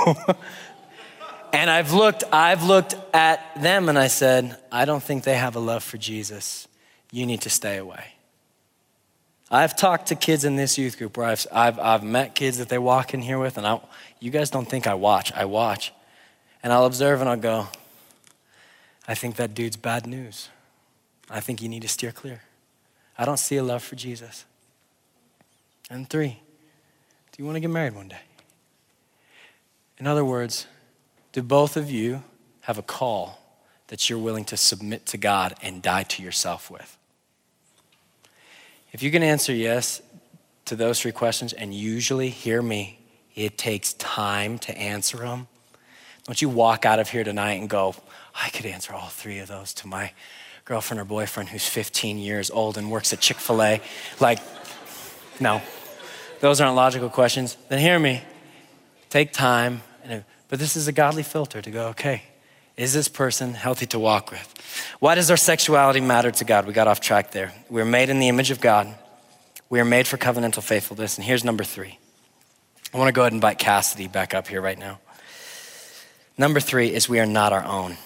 and 1.52 1.68
I've 1.68 1.94
looked, 1.94 2.24
I've 2.32 2.62
looked 2.62 2.96
at 3.12 3.60
them 3.60 3.90
and 3.90 3.98
I 3.98 4.06
said, 4.06 4.56
I 4.72 4.86
don't 4.86 5.02
think 5.02 5.24
they 5.24 5.34
have 5.34 5.56
a 5.56 5.60
love 5.60 5.84
for 5.84 5.98
Jesus. 5.98 6.68
You 7.12 7.26
need 7.26 7.42
to 7.42 7.50
stay 7.50 7.78
away. 7.78 8.14
I've 9.50 9.76
talked 9.76 10.10
to 10.10 10.16
kids 10.16 10.46
in 10.46 10.58
this 10.58 10.78
youth 10.78 11.00
group 11.00 11.18
where 11.18 11.26
I've, 11.26 11.48
I've, 11.52 11.80
I've 11.80 12.04
met 12.04 12.36
kids 12.36 12.60
that 12.60 12.70
they 12.70 12.78
walk 12.78 13.16
in 13.16 13.24
here 13.24 13.40
with, 13.40 13.58
and 13.58 13.66
I, 13.66 13.82
you 14.20 14.30
guys 14.30 14.52
don't 14.52 14.70
think 14.70 14.86
I 14.86 14.94
watch. 14.94 15.34
I 15.34 15.46
watch. 15.46 15.92
And 16.62 16.72
I'll 16.72 16.86
observe 16.86 17.20
and 17.20 17.28
I'll 17.28 17.36
go, 17.36 17.68
I 19.08 19.16
think 19.16 19.38
that 19.38 19.56
dude's 19.56 19.76
bad 19.76 20.06
news. 20.06 20.50
I 21.32 21.40
think 21.40 21.64
you 21.64 21.68
need 21.68 21.82
to 21.82 21.88
steer 21.88 22.12
clear. 22.12 22.44
I 23.18 23.26
don't 23.26 23.38
see 23.38 23.56
a 23.56 23.64
love 23.64 23.82
for 23.82 23.96
Jesus. 23.96 24.46
And 25.90 26.10
three, 26.10 26.40
do 27.32 27.38
you 27.38 27.46
want 27.46 27.56
to 27.56 27.60
get 27.60 27.70
married 27.70 27.96
one 27.96 28.10
day? 28.10 28.20
In 29.98 30.06
other 30.06 30.26
words, 30.26 30.68
do 31.32 31.42
both 31.42 31.78
of 31.78 31.90
you 31.90 32.24
have 32.62 32.78
a 32.78 32.84
call 32.84 33.40
that 33.88 34.10
you're 34.10 34.20
willing 34.20 34.46
to 34.46 34.58
submit 34.58 35.06
to 35.08 35.18
God 35.18 35.56
and 35.62 35.82
die 35.82 36.04
to 36.04 36.22
yourself 36.22 36.70
with? 36.70 36.98
If 38.92 39.02
you 39.02 39.12
can 39.12 39.24
answer 39.24 39.54
yes 39.54 40.02
to 40.66 40.76
those 40.76 41.00
three 41.00 41.12
questions, 41.12 41.54
and 41.54 41.74
usually, 41.74 42.30
hear 42.30 42.62
me, 42.62 43.00
it 43.36 43.58
takes 43.58 43.94
time 43.94 44.60
to 44.60 44.78
answer 44.78 45.18
them. 45.18 45.48
Don't 46.26 46.42
you 46.42 46.50
walk 46.50 46.86
out 46.86 47.00
of 47.00 47.10
here 47.10 47.24
tonight 47.24 47.54
and 47.54 47.70
go, 47.70 47.96
I 48.36 48.50
could 48.50 48.66
answer 48.66 48.94
all 48.94 49.08
three 49.08 49.40
of 49.40 49.48
those 49.48 49.74
to 49.76 49.88
my 49.88 50.12
girlfriend 50.66 51.00
or 51.00 51.06
boyfriend 51.06 51.50
who's 51.50 51.66
15 51.66 52.18
years 52.18 52.52
old 52.52 52.78
and 52.78 52.92
works 52.92 53.14
at 53.14 53.22
Chick 53.22 53.38
fil 53.38 53.62
A. 53.62 53.82
Like, 54.20 54.40
no, 55.40 55.62
those 56.40 56.62
aren't 56.62 56.76
logical 56.76 57.10
questions. 57.10 57.58
Then 57.70 57.80
hear 57.80 58.00
me. 58.00 58.22
Take 59.10 59.34
time. 59.34 59.82
But 60.50 60.60
this 60.60 60.76
is 60.76 60.88
a 60.88 60.92
godly 60.92 61.24
filter 61.24 61.62
to 61.62 61.72
go, 61.72 61.88
okay, 61.90 62.24
is 62.78 62.94
this 62.94 63.08
person 63.08 63.54
healthy 63.54 63.86
to 63.88 64.00
walk 64.00 64.32
with? 64.32 64.54
Why 65.00 65.16
does 65.16 65.30
our 65.30 65.38
sexuality 65.38 66.00
matter 66.00 66.32
to 66.32 66.46
God? 66.46 66.66
We 66.66 66.74
got 66.74 66.88
off 66.88 67.02
track 67.02 67.32
there. 67.32 67.54
We're 67.70 67.86
made 67.86 68.10
in 68.10 68.20
the 68.20 68.30
image 68.30 68.52
of 68.52 68.62
God. 68.62 68.94
We 69.70 69.80
are 69.80 69.86
made 69.86 70.08
for 70.08 70.18
covenantal 70.18 70.64
faithfulness. 70.64 71.18
And 71.18 71.26
here's 71.26 71.44
number 71.44 71.64
three. 71.64 71.98
I 72.94 72.98
want 72.98 73.10
to 73.10 73.12
go 73.12 73.22
ahead 73.24 73.34
and 73.34 73.38
invite 73.38 73.60
Cassidy 73.60 74.08
back 74.08 74.34
up 74.34 74.48
here 74.48 74.62
right 74.62 74.80
now. 74.80 75.00
Number 76.38 76.60
three 76.60 76.94
is 76.94 77.10
we 77.10 77.20
are 77.20 77.26
not 77.26 77.52
our 77.52 77.66
own. 77.66 77.98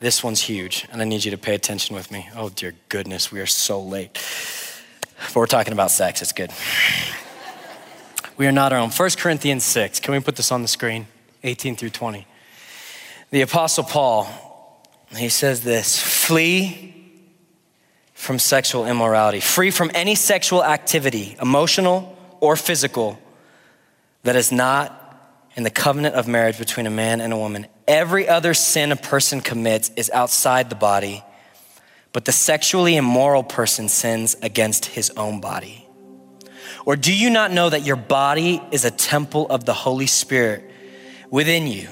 This 0.00 0.24
one's 0.24 0.40
huge, 0.40 0.86
and 0.90 1.00
I 1.00 1.04
need 1.04 1.24
you 1.24 1.30
to 1.30 1.38
pay 1.38 1.54
attention 1.54 1.94
with 1.94 2.10
me. 2.10 2.28
Oh, 2.34 2.48
dear 2.48 2.74
goodness, 2.88 3.30
we 3.30 3.40
are 3.40 3.46
so 3.46 3.80
late. 3.80 4.14
But 5.28 5.36
we're 5.36 5.46
talking 5.46 5.72
about 5.72 5.90
sex, 5.90 6.20
it's 6.20 6.32
good. 6.32 6.50
We 8.36 8.46
are 8.46 8.52
not 8.52 8.72
our 8.72 8.78
own. 8.78 8.90
1 8.90 9.10
Corinthians 9.16 9.64
6, 9.64 10.00
can 10.00 10.12
we 10.12 10.20
put 10.20 10.36
this 10.36 10.50
on 10.50 10.62
the 10.62 10.68
screen? 10.68 11.06
18 11.44 11.76
through 11.76 11.90
20. 11.90 12.26
The 13.30 13.42
Apostle 13.42 13.84
Paul, 13.84 14.28
he 15.16 15.28
says 15.28 15.62
this 15.62 16.00
flee 16.00 16.94
from 18.14 18.38
sexual 18.38 18.86
immorality, 18.86 19.40
free 19.40 19.70
from 19.70 19.90
any 19.94 20.14
sexual 20.14 20.64
activity, 20.64 21.36
emotional 21.40 22.16
or 22.40 22.56
physical, 22.56 23.18
that 24.22 24.36
is 24.36 24.50
not 24.50 25.00
in 25.56 25.62
the 25.62 25.70
covenant 25.70 26.14
of 26.14 26.26
marriage 26.26 26.58
between 26.58 26.86
a 26.86 26.90
man 26.90 27.20
and 27.20 27.32
a 27.32 27.36
woman. 27.36 27.66
Every 27.86 28.28
other 28.28 28.54
sin 28.54 28.90
a 28.90 28.96
person 28.96 29.40
commits 29.40 29.90
is 29.96 30.10
outside 30.10 30.70
the 30.70 30.76
body, 30.76 31.22
but 32.12 32.24
the 32.24 32.32
sexually 32.32 32.96
immoral 32.96 33.44
person 33.44 33.88
sins 33.88 34.36
against 34.42 34.86
his 34.86 35.10
own 35.10 35.40
body. 35.40 35.83
Or 36.86 36.96
do 36.96 37.14
you 37.14 37.30
not 37.30 37.50
know 37.50 37.70
that 37.70 37.82
your 37.82 37.96
body 37.96 38.62
is 38.70 38.84
a 38.84 38.90
temple 38.90 39.46
of 39.48 39.64
the 39.64 39.72
Holy 39.72 40.06
Spirit 40.06 40.70
within 41.30 41.66
you, 41.66 41.88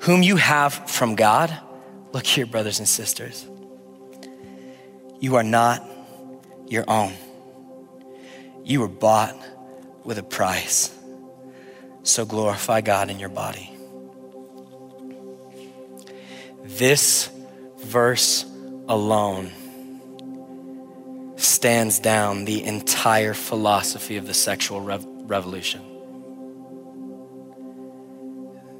whom 0.00 0.22
you 0.22 0.36
have 0.36 0.74
from 0.90 1.14
God? 1.14 1.56
Look 2.12 2.26
here, 2.26 2.46
brothers 2.46 2.78
and 2.78 2.88
sisters. 2.88 3.46
You 5.20 5.36
are 5.36 5.42
not 5.42 5.82
your 6.68 6.84
own. 6.88 7.14
You 8.62 8.80
were 8.80 8.88
bought 8.88 9.36
with 10.04 10.18
a 10.18 10.22
price. 10.22 10.94
So 12.02 12.26
glorify 12.26 12.82
God 12.82 13.08
in 13.10 13.18
your 13.18 13.30
body. 13.30 13.70
This 16.62 17.30
verse 17.78 18.44
alone 18.86 19.50
stands 21.36 21.98
down 21.98 22.44
the 22.44 22.64
entire 22.64 23.34
philosophy 23.34 24.16
of 24.16 24.26
the 24.26 24.34
sexual 24.34 24.80
rev- 24.80 25.06
revolution. 25.26 25.82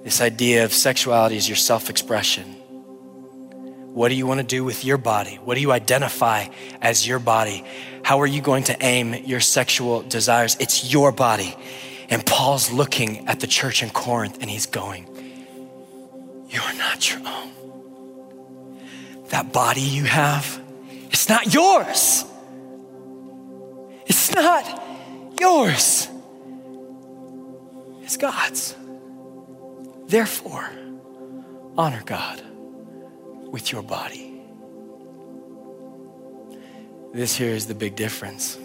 This 0.05 0.21
idea 0.21 0.65
of 0.65 0.73
sexuality 0.73 1.37
is 1.37 1.49
your 1.49 1.57
self 1.57 1.89
expression. 1.89 2.45
What 3.95 4.09
do 4.09 4.17
you 4.17 4.27
want 4.27 4.41
to 4.41 4.47
do 4.47 4.65
with 4.65 4.85
your 4.85 4.99
body? 4.99 5.37
What 5.37 5.55
do 5.55 5.61
you 5.61 5.73
identify 5.73 6.49
as 6.83 7.07
your 7.07 7.21
body? 7.21 7.65
How 8.03 8.21
are 8.21 8.27
you 8.27 8.43
going 8.43 8.65
to 8.65 8.77
aim 8.85 9.15
your 9.15 9.41
sexual 9.41 10.03
desires? 10.03 10.57
It's 10.61 10.93
your 10.93 11.13
body. 11.13 11.55
And 12.11 12.27
Paul's 12.27 12.71
looking 12.71 13.29
at 13.29 13.41
the 13.41 13.47
church 13.47 13.83
in 13.83 13.91
Corinth 13.91 14.39
and 14.41 14.51
he's 14.51 14.67
going, 14.67 15.07
You 16.51 16.61
are 16.61 16.75
not 16.75 17.11
your 17.11 17.21
own. 17.27 17.53
That 19.29 19.53
body 19.53 19.81
you 19.81 20.05
have, 20.05 20.61
it's 21.11 21.29
not 21.29 21.55
yours. 21.55 22.25
It's 24.07 24.35
not 24.35 24.83
yours. 25.41 26.09
It's 28.03 28.17
God's. 28.17 28.77
Therefore, 30.07 30.69
honor 31.77 32.03
God 32.05 32.43
with 33.51 33.73
your 33.73 33.83
body. 33.83 34.43
This 37.13 37.37
here 37.37 37.51
is 37.51 37.67
the 37.67 37.75
big 37.75 37.97
difference. 37.97 38.57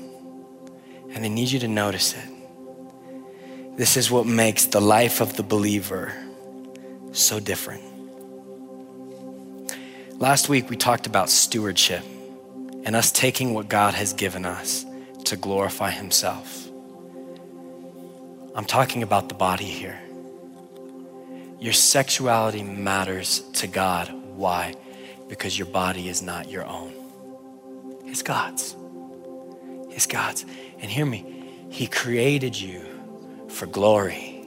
And 1.12 1.24
I 1.24 1.28
need 1.28 1.52
you 1.52 1.60
to 1.60 1.68
notice 1.68 2.14
it. 2.14 3.78
This 3.78 3.96
is 3.96 4.12
what 4.12 4.26
makes 4.26 4.66
the 4.66 4.82
life 4.82 5.22
of 5.22 5.38
the 5.38 5.44
believer 5.44 6.14
so 7.12 7.40
different. 7.40 7.84
Last 10.20 10.50
week, 10.50 10.70
we 10.70 10.76
talked 10.76 11.08
about 11.08 11.30
stewardship 11.30 12.04
and 12.84 12.96
us 12.96 13.12
taking 13.12 13.54
what 13.54 13.70
God 13.70 13.94
has 13.94 14.12
given 14.12 14.46
us 14.46 14.86
to 15.30 15.38
glorify 15.38 15.92
Himself. 15.92 16.68
I'm 18.56 18.66
talking 18.66 19.04
about 19.04 19.30
the 19.30 19.36
body 19.36 19.66
here. 19.66 20.00
Your 21.60 21.74
sexuality 21.74 22.64
matters 22.64 23.42
to 23.54 23.68
God. 23.68 24.12
Why? 24.36 24.74
Because 25.28 25.58
your 25.58 25.68
body 25.68 26.10
is 26.10 26.22
not 26.22 26.50
your 26.50 26.66
own, 26.66 26.94
it's 28.06 28.24
God's. 28.24 28.76
It's 29.92 30.08
God's. 30.08 30.46
And 30.80 30.90
hear 30.90 31.06
me, 31.06 31.46
He 31.70 31.88
created 31.88 32.60
you 32.60 32.82
for 33.50 33.66
glory. 33.66 34.46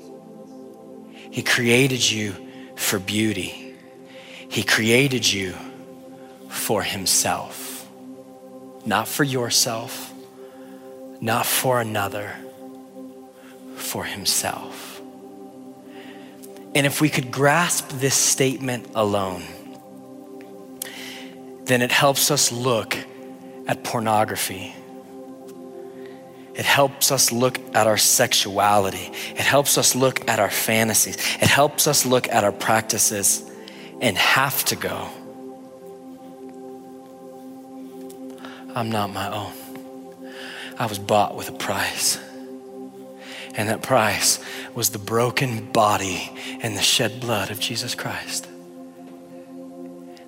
He 1.31 1.43
created 1.43 2.11
you 2.11 2.35
for 2.77 2.99
beauty. 2.99 3.77
He 4.49 4.63
created 4.63 5.31
you 5.31 5.55
for 6.49 6.83
Himself, 6.83 7.89
not 8.85 9.07
for 9.09 9.25
yourself, 9.25 10.12
not 11.23 11.47
for 11.47 11.81
another, 11.81 12.37
for 13.77 14.05
Himself. 14.05 15.01
And 16.75 16.87
if 16.87 17.01
we 17.01 17.09
could 17.09 17.31
grasp 17.31 17.89
this 17.89 18.15
statement 18.15 18.91
alone, 18.95 19.45
then 21.65 21.81
it 21.81 21.91
helps 21.91 22.31
us 22.31 22.53
look 22.53 22.99
at 23.67 23.83
pornography 23.83 24.75
it 26.55 26.67
helps 26.67 27.11
us 27.11 27.33
look 27.33 27.59
at 27.75 27.87
our 27.87 27.97
sexuality. 27.97 29.11
It 29.31 29.39
helps 29.39 29.79
us 29.79 29.95
look 29.95 30.29
at 30.29 30.39
our 30.39 30.51
fantasies. 30.51 31.17
It 31.17 31.49
helps 31.49 31.87
us 31.87 32.05
look 32.05 32.29
at 32.29 32.45
our 32.45 32.53
practices 32.53 33.43
and 34.01 34.17
have 34.19 34.65
to 34.67 34.77
go. 34.77 35.09
I'm 38.75 38.91
not 38.91 39.13
my 39.13 39.33
own. 39.33 39.62
I 40.83 40.87
was 40.87 40.99
bought 40.99 41.37
with 41.37 41.49
a 41.49 41.53
price. 41.53 42.19
And 43.55 43.69
that 43.69 43.83
price 43.83 44.41
was 44.75 44.91
the 44.91 44.99
broken 44.99 45.71
body 45.71 46.29
and 46.61 46.77
the 46.77 46.83
shed 46.83 47.21
blood 47.21 47.53
of 47.53 47.61
Jesus 47.61 47.95
Christ. 47.95 48.49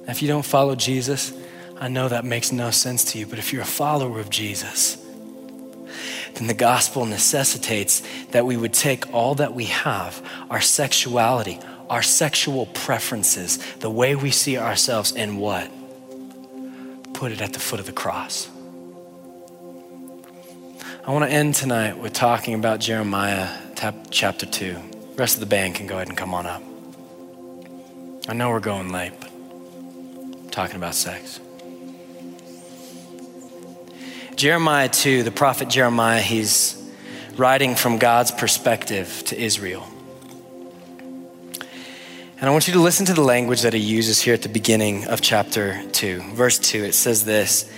Now, 0.07 0.13
if 0.13 0.23
you 0.23 0.29
don't 0.29 0.45
follow 0.45 0.77
Jesus, 0.77 1.33
I 1.81 1.89
know 1.89 2.07
that 2.07 2.25
makes 2.25 2.53
no 2.53 2.71
sense 2.71 3.03
to 3.07 3.19
you, 3.19 3.27
but 3.27 3.41
if 3.41 3.53
you're 3.53 3.63
a 3.63 3.67
follower 3.67 4.21
of 4.21 4.31
Jesus, 4.31 4.97
then 6.35 6.47
the 6.47 6.55
gospel 6.55 7.05
necessitates 7.05 8.05
that 8.31 8.47
we 8.47 8.57
would 8.57 8.73
take 8.73 9.13
all 9.13 9.35
that 9.35 9.55
we 9.55 9.65
have, 9.65 10.23
our 10.51 10.61
sexuality, 10.61 11.59
our 11.91 12.03
sexual 12.03 12.67
preferences, 12.67 13.59
the 13.81 13.91
way 13.91 14.15
we 14.15 14.31
see 14.31 14.57
ourselves, 14.57 15.11
and 15.17 15.37
what? 15.37 15.69
Put 17.13 17.33
it 17.33 17.41
at 17.41 17.55
the 17.55 17.59
foot 17.59 17.81
of 17.81 17.87
the 17.87 17.93
cross. 17.93 18.49
I 21.07 21.11
want 21.11 21.27
to 21.27 21.31
end 21.31 21.55
tonight 21.55 21.99
with 21.99 22.15
talking 22.15 22.55
about 22.55 22.81
Jeremiah 22.81 23.51
chapter 24.11 24.47
2. 24.47 24.73
The 24.73 25.17
rest 25.19 25.35
of 25.35 25.41
the 25.41 25.47
band 25.47 25.75
can 25.75 25.87
go 25.87 25.97
ahead 25.97 26.09
and 26.09 26.17
come 26.17 26.33
on 26.33 26.47
up. 26.47 26.63
I 28.27 28.33
know 28.33 28.49
we're 28.49 28.61
going 28.61 28.91
late, 28.91 29.13
but 29.21 29.31
I'm 29.31 30.49
talking 30.49 30.77
about 30.77 30.95
sex. 30.95 31.41
Jeremiah 34.35 34.89
2, 34.89 35.25
the 35.25 35.31
prophet 35.31 35.69
Jeremiah, 35.69 36.23
he's 36.23 36.83
writing 37.37 37.75
from 37.75 37.99
God's 37.99 38.31
perspective 38.31 39.25
to 39.27 39.39
Israel. 39.39 39.87
And 42.41 42.49
I 42.49 42.51
want 42.51 42.67
you 42.67 42.73
to 42.73 42.81
listen 42.81 43.05
to 43.05 43.15
the 43.15 43.21
language 43.21 43.61
that 43.61 43.75
he 43.75 43.79
uses 43.79 44.23
here 44.23 44.33
at 44.33 44.41
the 44.41 44.49
beginning 44.49 45.05
of 45.09 45.21
chapter 45.21 45.83
2. 45.91 46.33
Verse 46.33 46.59
2, 46.59 46.83
it 46.83 46.95
says 46.95 47.27
this 47.27 47.71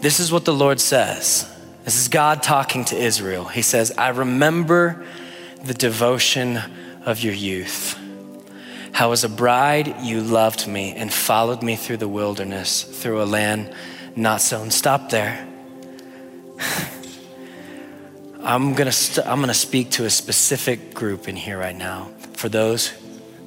This 0.00 0.18
is 0.18 0.32
what 0.32 0.44
the 0.44 0.52
Lord 0.52 0.80
says. 0.80 1.48
This 1.84 1.98
is 1.98 2.08
God 2.08 2.42
talking 2.42 2.84
to 2.86 2.96
Israel. 2.96 3.44
He 3.44 3.60
says, 3.60 3.92
I 3.98 4.08
remember 4.08 5.04
the 5.64 5.74
devotion 5.74 6.58
of 7.04 7.20
your 7.20 7.34
youth. 7.34 7.98
How, 8.92 9.12
as 9.12 9.22
a 9.24 9.28
bride, 9.28 9.96
you 10.00 10.22
loved 10.22 10.66
me 10.66 10.94
and 10.94 11.12
followed 11.12 11.62
me 11.62 11.76
through 11.76 11.98
the 11.98 12.08
wilderness, 12.08 12.84
through 12.84 13.22
a 13.22 13.24
land 13.24 13.74
not 14.16 14.40
sown. 14.40 14.70
Stop 14.70 15.10
there. 15.10 15.46
I'm 18.40 18.74
gonna, 18.74 18.92
st- 18.92 19.26
I'm 19.26 19.40
gonna 19.40 19.52
speak 19.52 19.90
to 19.92 20.04
a 20.04 20.10
specific 20.10 20.94
group 20.94 21.28
in 21.28 21.36
here 21.36 21.58
right 21.58 21.76
now. 21.76 22.10
For 22.34 22.48
those 22.48 22.92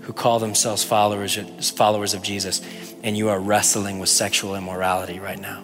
who 0.02 0.14
call 0.14 0.40
themselves 0.40 0.84
followers, 0.84 1.38
followers 1.72 2.14
of 2.14 2.22
Jesus, 2.22 2.62
and 3.04 3.18
you 3.18 3.30
are 3.30 3.40
wrestling 3.40 4.00
with 4.00 4.10
sexual 4.10 4.56
immorality 4.56 5.20
right 5.20 5.40
now. 5.40 5.64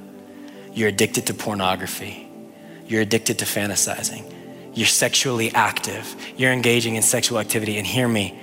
You're 0.73 0.89
addicted 0.89 1.27
to 1.27 1.33
pornography. 1.33 2.22
You're 2.87 3.01
addicted 3.01 3.39
to 3.39 3.45
fantasizing. 3.45 4.31
You're 4.73 4.87
sexually 4.87 5.51
active. 5.51 6.15
You're 6.37 6.51
engaging 6.51 6.95
in 6.95 7.01
sexual 7.01 7.39
activity. 7.39 7.77
And 7.77 7.85
hear 7.85 8.07
me 8.07 8.39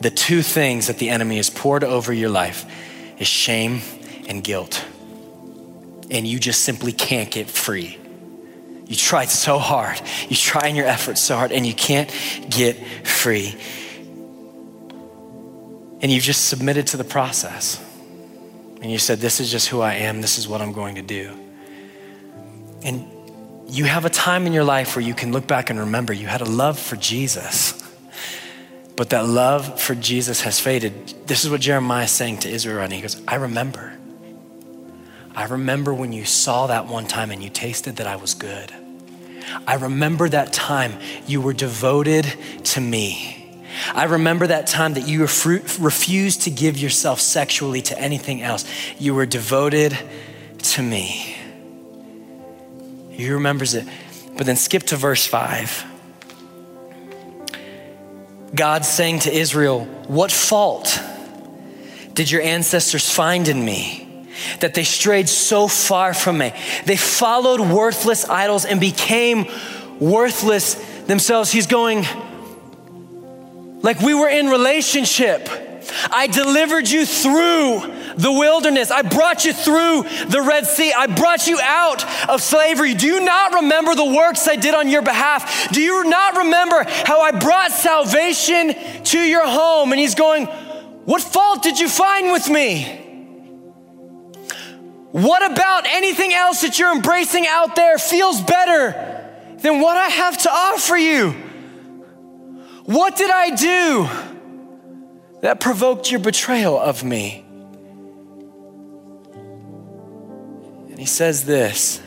the 0.00 0.10
two 0.10 0.42
things 0.42 0.88
that 0.88 0.98
the 0.98 1.10
enemy 1.10 1.36
has 1.36 1.50
poured 1.50 1.84
over 1.84 2.12
your 2.12 2.30
life 2.30 2.64
is 3.18 3.28
shame 3.28 3.80
and 4.26 4.42
guilt. 4.42 4.84
And 6.10 6.26
you 6.26 6.38
just 6.38 6.62
simply 6.62 6.92
can't 6.92 7.30
get 7.30 7.48
free. 7.48 7.98
You 8.86 8.96
tried 8.96 9.30
so 9.30 9.58
hard. 9.58 10.00
You 10.28 10.36
try 10.36 10.68
in 10.68 10.76
your 10.76 10.86
efforts 10.86 11.22
so 11.22 11.36
hard, 11.36 11.52
and 11.52 11.64
you 11.64 11.74
can't 11.74 12.10
get 12.50 12.76
free 13.06 13.58
and 16.04 16.12
you've 16.12 16.22
just 16.22 16.50
submitted 16.50 16.88
to 16.88 16.98
the 16.98 17.04
process. 17.04 17.82
And 18.82 18.92
you 18.92 18.98
said, 18.98 19.20
This 19.20 19.40
is 19.40 19.50
just 19.50 19.68
who 19.68 19.80
I 19.80 19.94
am, 19.94 20.20
this 20.20 20.36
is 20.36 20.46
what 20.46 20.60
I'm 20.60 20.74
going 20.74 20.96
to 20.96 21.02
do. 21.02 21.32
And 22.82 23.10
you 23.66 23.84
have 23.84 24.04
a 24.04 24.10
time 24.10 24.46
in 24.46 24.52
your 24.52 24.64
life 24.64 24.94
where 24.96 25.04
you 25.04 25.14
can 25.14 25.32
look 25.32 25.46
back 25.46 25.70
and 25.70 25.78
remember 25.78 26.12
you 26.12 26.26
had 26.26 26.40
a 26.40 26.44
love 26.44 26.78
for 26.78 26.96
Jesus. 26.96 27.82
But 28.96 29.10
that 29.10 29.26
love 29.26 29.80
for 29.80 29.94
Jesus 29.94 30.42
has 30.42 30.60
faded. 30.60 31.26
This 31.26 31.44
is 31.44 31.50
what 31.50 31.60
Jeremiah 31.60 32.04
is 32.04 32.12
saying 32.12 32.38
to 32.38 32.48
Israel, 32.48 32.84
and 32.84 32.92
he 32.92 33.00
goes, 33.00 33.20
I 33.26 33.36
remember. 33.36 33.92
I 35.34 35.46
remember 35.46 35.92
when 35.92 36.12
you 36.12 36.24
saw 36.24 36.68
that 36.68 36.86
one 36.86 37.06
time 37.06 37.32
and 37.32 37.42
you 37.42 37.50
tasted 37.50 37.96
that 37.96 38.06
I 38.06 38.14
was 38.16 38.34
good. 38.34 38.72
I 39.66 39.74
remember 39.74 40.28
that 40.28 40.52
time 40.52 40.94
you 41.26 41.40
were 41.40 41.52
devoted 41.52 42.24
to 42.64 42.80
me. 42.80 43.40
I 43.92 44.04
remember 44.04 44.46
that 44.46 44.68
time 44.68 44.94
that 44.94 45.08
you 45.08 45.22
refused 45.22 46.42
to 46.42 46.50
give 46.50 46.78
yourself 46.78 47.18
sexually 47.18 47.82
to 47.82 47.98
anything 47.98 48.42
else. 48.42 48.64
You 48.98 49.14
were 49.14 49.26
devoted 49.26 49.98
to 50.58 50.82
me. 50.82 51.33
He 53.16 53.30
remembers 53.30 53.74
it. 53.74 53.86
But 54.36 54.46
then 54.46 54.56
skip 54.56 54.82
to 54.84 54.96
verse 54.96 55.26
5. 55.26 55.84
God 58.54 58.84
saying 58.84 59.20
to 59.20 59.32
Israel, 59.32 59.84
What 60.06 60.30
fault 60.32 61.00
did 62.12 62.30
your 62.30 62.42
ancestors 62.42 63.08
find 63.08 63.48
in 63.48 63.64
me? 63.64 64.26
That 64.60 64.74
they 64.74 64.84
strayed 64.84 65.28
so 65.28 65.68
far 65.68 66.12
from 66.12 66.38
me. 66.38 66.52
They 66.86 66.96
followed 66.96 67.60
worthless 67.60 68.28
idols 68.28 68.64
and 68.64 68.80
became 68.80 69.46
worthless 70.00 70.74
themselves. 71.06 71.52
He's 71.52 71.68
going, 71.68 72.04
like 73.82 74.00
we 74.00 74.14
were 74.14 74.28
in 74.28 74.48
relationship. 74.48 75.48
I 76.10 76.26
delivered 76.26 76.88
you 76.88 77.06
through 77.06 77.93
the 78.16 78.32
wilderness. 78.32 78.90
I 78.90 79.02
brought 79.02 79.44
you 79.44 79.52
through 79.52 80.04
the 80.26 80.44
Red 80.46 80.66
Sea. 80.66 80.92
I 80.92 81.06
brought 81.06 81.46
you 81.46 81.58
out 81.60 82.04
of 82.28 82.42
slavery. 82.42 82.94
Do 82.94 83.06
you 83.06 83.24
not 83.24 83.54
remember 83.54 83.94
the 83.94 84.04
works 84.04 84.46
I 84.48 84.56
did 84.56 84.74
on 84.74 84.88
your 84.88 85.02
behalf? 85.02 85.72
Do 85.72 85.80
you 85.80 86.04
not 86.04 86.36
remember 86.38 86.84
how 87.04 87.20
I 87.20 87.32
brought 87.32 87.72
salvation 87.72 88.74
to 89.04 89.18
your 89.18 89.46
home? 89.46 89.92
And 89.92 90.00
he's 90.00 90.14
going, 90.14 90.46
What 90.46 91.22
fault 91.22 91.62
did 91.62 91.78
you 91.78 91.88
find 91.88 92.32
with 92.32 92.48
me? 92.48 93.00
What 95.14 95.48
about 95.48 95.86
anything 95.86 96.32
else 96.32 96.62
that 96.62 96.78
you're 96.78 96.92
embracing 96.92 97.46
out 97.46 97.76
there 97.76 97.98
feels 97.98 98.40
better 98.40 99.30
than 99.58 99.80
what 99.80 99.96
I 99.96 100.08
have 100.08 100.38
to 100.38 100.50
offer 100.50 100.96
you? 100.96 101.30
What 102.84 103.16
did 103.16 103.30
I 103.30 103.54
do 103.54 104.08
that 105.40 105.60
provoked 105.60 106.10
your 106.10 106.18
betrayal 106.18 106.76
of 106.76 107.04
me? 107.04 107.43
And 110.94 111.00
he 111.00 111.06
says 111.06 111.44
this. 111.44 112.00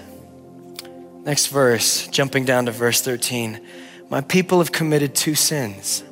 Next 1.25 1.47
verse, 1.47 2.07
jumping 2.07 2.45
down 2.45 2.67
to 2.67 2.71
verse 2.71 3.01
13. 3.01 3.59
My 4.09 4.21
people 4.21 4.59
have 4.59 4.71
committed 4.71 5.13
two 5.13 5.35
sins. 5.35 6.05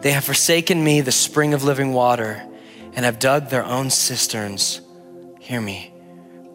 They 0.00 0.12
have 0.12 0.22
forsaken 0.22 0.84
me, 0.84 1.00
the 1.00 1.10
spring 1.10 1.52
of 1.52 1.64
living 1.64 1.92
water, 1.92 2.40
and 2.92 3.04
have 3.04 3.18
dug 3.18 3.48
their 3.48 3.64
own 3.64 3.90
cisterns. 3.90 4.80
Hear 5.40 5.60
me, 5.60 5.92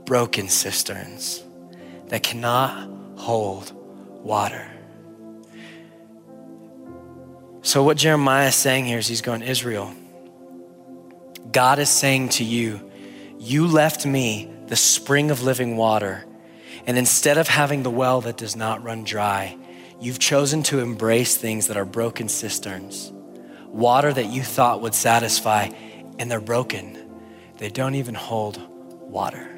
broken 0.05 0.47
cisterns 0.47 1.43
that 2.07 2.23
cannot 2.23 2.89
hold 3.17 3.73
water. 4.23 4.65
So, 7.63 7.83
what 7.83 7.97
Jeremiah 7.97 8.47
is 8.47 8.55
saying 8.55 8.85
here 8.85 8.99
is 8.99 9.07
he's 9.07 9.19
going, 9.19 9.41
Israel, 9.41 9.93
God 11.51 11.79
is 11.79 11.89
saying 11.89 12.29
to 12.29 12.45
you, 12.45 12.79
You 13.37 13.67
left 13.67 14.05
me 14.05 14.54
the 14.67 14.75
spring 14.75 15.31
of 15.31 15.43
living 15.43 15.77
water, 15.77 16.25
and 16.87 16.97
instead 16.97 17.37
of 17.37 17.47
having 17.47 17.83
the 17.83 17.89
well 17.89 18.21
that 18.21 18.37
does 18.37 18.55
not 18.55 18.83
run 18.83 19.03
dry, 19.03 19.57
you've 19.99 20.19
chosen 20.19 20.63
to 20.63 20.79
embrace 20.79 21.37
things 21.37 21.67
that 21.67 21.77
are 21.77 21.85
broken 21.85 22.29
cisterns, 22.29 23.11
water 23.67 24.11
that 24.11 24.25
you 24.25 24.41
thought 24.43 24.81
would 24.81 24.95
satisfy, 24.95 25.69
and 26.19 26.29
they're 26.29 26.41
broken. 26.41 26.97
They 27.57 27.69
don't 27.69 27.95
even 27.95 28.15
hold 28.15 28.59
water. 29.01 29.49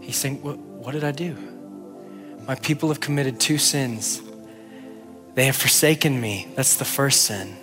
He's 0.00 0.16
saying, 0.16 0.42
What, 0.42 0.58
what 0.58 0.92
did 0.92 1.04
I 1.04 1.12
do? 1.12 1.36
My 2.46 2.54
people 2.54 2.88
have 2.88 3.00
committed 3.00 3.38
two 3.38 3.58
sins. 3.58 4.22
They 5.34 5.44
have 5.44 5.56
forsaken 5.56 6.18
me. 6.18 6.48
That's 6.54 6.76
the 6.76 6.86
first 6.86 7.22
sin. 7.26 7.56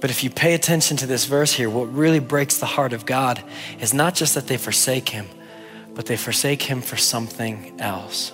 But 0.00 0.10
if 0.10 0.22
you 0.22 0.30
pay 0.30 0.54
attention 0.54 0.96
to 0.98 1.06
this 1.06 1.24
verse 1.24 1.52
here, 1.52 1.68
what 1.68 1.92
really 1.92 2.20
breaks 2.20 2.58
the 2.58 2.66
heart 2.66 2.92
of 2.92 3.04
God 3.04 3.42
is 3.80 3.92
not 3.92 4.14
just 4.14 4.34
that 4.34 4.46
they 4.46 4.56
forsake 4.56 5.08
Him, 5.08 5.26
but 5.94 6.06
they 6.06 6.16
forsake 6.16 6.62
Him 6.62 6.80
for 6.80 6.96
something 6.96 7.80
else. 7.80 8.32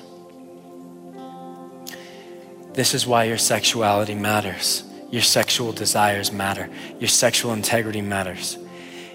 This 2.74 2.92
is 2.92 3.06
why 3.06 3.24
your 3.24 3.38
sexuality 3.38 4.14
matters. 4.14 4.84
Your 5.10 5.22
sexual 5.22 5.72
desires 5.72 6.32
matter. 6.32 6.68
Your 6.98 7.08
sexual 7.08 7.52
integrity 7.52 8.02
matters, 8.02 8.58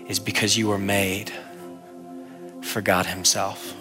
is 0.07 0.19
because 0.19 0.57
you 0.57 0.69
were 0.69 0.79
made 0.79 1.31
for 2.61 2.81
God 2.81 3.05
Himself. 3.05 3.75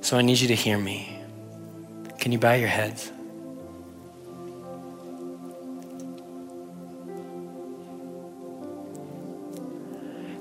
So 0.00 0.16
I 0.16 0.22
need 0.22 0.38
you 0.38 0.48
to 0.48 0.54
hear 0.54 0.78
me. 0.78 1.18
Can 2.18 2.30
you 2.30 2.38
bow 2.38 2.52
your 2.52 2.68
heads? 2.68 3.10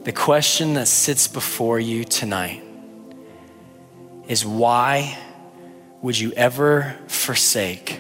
The 0.04 0.12
question 0.12 0.74
that 0.74 0.88
sits 0.88 1.28
before 1.28 1.80
you 1.80 2.04
tonight 2.04 2.64
is 4.28 4.43
why 4.43 5.16
would 6.02 6.18
you 6.18 6.32
ever 6.32 6.97
forsake 7.08 7.99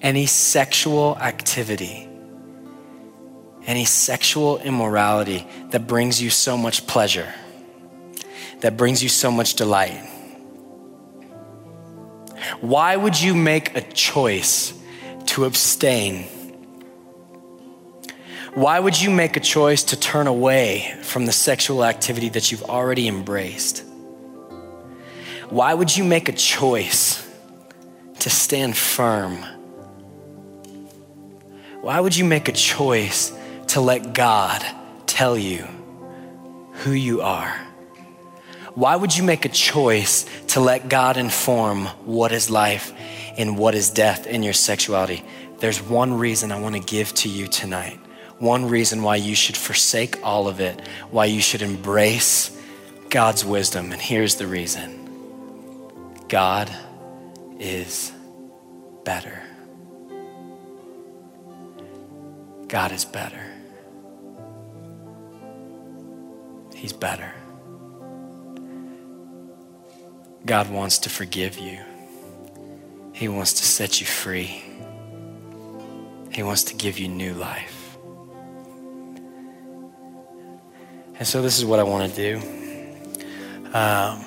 any 0.00 0.26
sexual 0.26 1.16
activity, 1.18 2.08
any 3.64 3.84
sexual 3.84 4.58
immorality 4.58 5.46
that 5.70 5.86
brings 5.86 6.20
you 6.20 6.30
so 6.30 6.56
much 6.56 6.84
pleasure, 6.88 7.32
that 8.58 8.76
brings 8.76 9.04
you 9.04 9.08
so 9.08 9.30
much 9.30 9.54
delight? 9.54 10.04
Why 12.60 12.96
would 12.96 13.20
you 13.20 13.36
make 13.36 13.76
a 13.76 13.82
choice 13.82 14.74
to 15.26 15.44
abstain? 15.44 16.26
Why 18.54 18.78
would 18.78 19.00
you 19.00 19.10
make 19.10 19.38
a 19.38 19.40
choice 19.40 19.82
to 19.84 19.96
turn 19.98 20.26
away 20.26 20.94
from 21.00 21.24
the 21.24 21.32
sexual 21.32 21.82
activity 21.82 22.28
that 22.28 22.52
you've 22.52 22.64
already 22.64 23.08
embraced? 23.08 23.82
Why 25.48 25.72
would 25.72 25.96
you 25.96 26.04
make 26.04 26.28
a 26.28 26.32
choice 26.32 27.26
to 28.18 28.28
stand 28.28 28.76
firm? 28.76 29.38
Why 31.80 31.98
would 31.98 32.14
you 32.14 32.26
make 32.26 32.48
a 32.48 32.52
choice 32.52 33.32
to 33.68 33.80
let 33.80 34.12
God 34.12 34.62
tell 35.06 35.38
you 35.38 35.66
who 36.72 36.92
you 36.92 37.22
are? 37.22 37.58
Why 38.74 38.96
would 38.96 39.16
you 39.16 39.22
make 39.22 39.46
a 39.46 39.50
choice 39.50 40.26
to 40.48 40.60
let 40.60 40.90
God 40.90 41.16
inform 41.16 41.86
what 42.04 42.32
is 42.32 42.50
life 42.50 42.92
and 43.38 43.56
what 43.56 43.74
is 43.74 43.88
death 43.88 44.26
in 44.26 44.42
your 44.42 44.52
sexuality? 44.52 45.24
There's 45.56 45.80
one 45.80 46.12
reason 46.12 46.52
I 46.52 46.60
want 46.60 46.74
to 46.74 46.82
give 46.82 47.14
to 47.14 47.30
you 47.30 47.46
tonight. 47.46 47.98
One 48.42 48.68
reason 48.68 49.04
why 49.04 49.16
you 49.16 49.36
should 49.36 49.56
forsake 49.56 50.18
all 50.24 50.48
of 50.48 50.58
it, 50.58 50.88
why 51.12 51.26
you 51.26 51.40
should 51.40 51.62
embrace 51.62 52.50
God's 53.08 53.44
wisdom. 53.44 53.92
And 53.92 54.02
here's 54.02 54.34
the 54.34 54.48
reason 54.48 54.98
God 56.26 56.68
is 57.60 58.10
better. 59.04 59.44
God 62.66 62.90
is 62.90 63.04
better. 63.04 63.44
He's 66.74 66.92
better. 66.92 67.32
God 70.44 70.68
wants 70.68 70.98
to 70.98 71.08
forgive 71.10 71.60
you. 71.60 71.78
He 73.12 73.28
wants 73.28 73.52
to 73.52 73.62
set 73.62 74.00
you 74.00 74.06
free. 74.08 74.64
He 76.32 76.42
wants 76.42 76.64
to 76.64 76.74
give 76.74 76.98
you 76.98 77.06
new 77.06 77.34
life. 77.34 77.81
And 81.22 81.28
so, 81.28 81.40
this 81.40 81.56
is 81.56 81.64
what 81.64 81.78
I 81.78 81.84
want 81.84 82.12
to 82.12 82.16
do. 82.16 82.36
Um, 83.66 84.24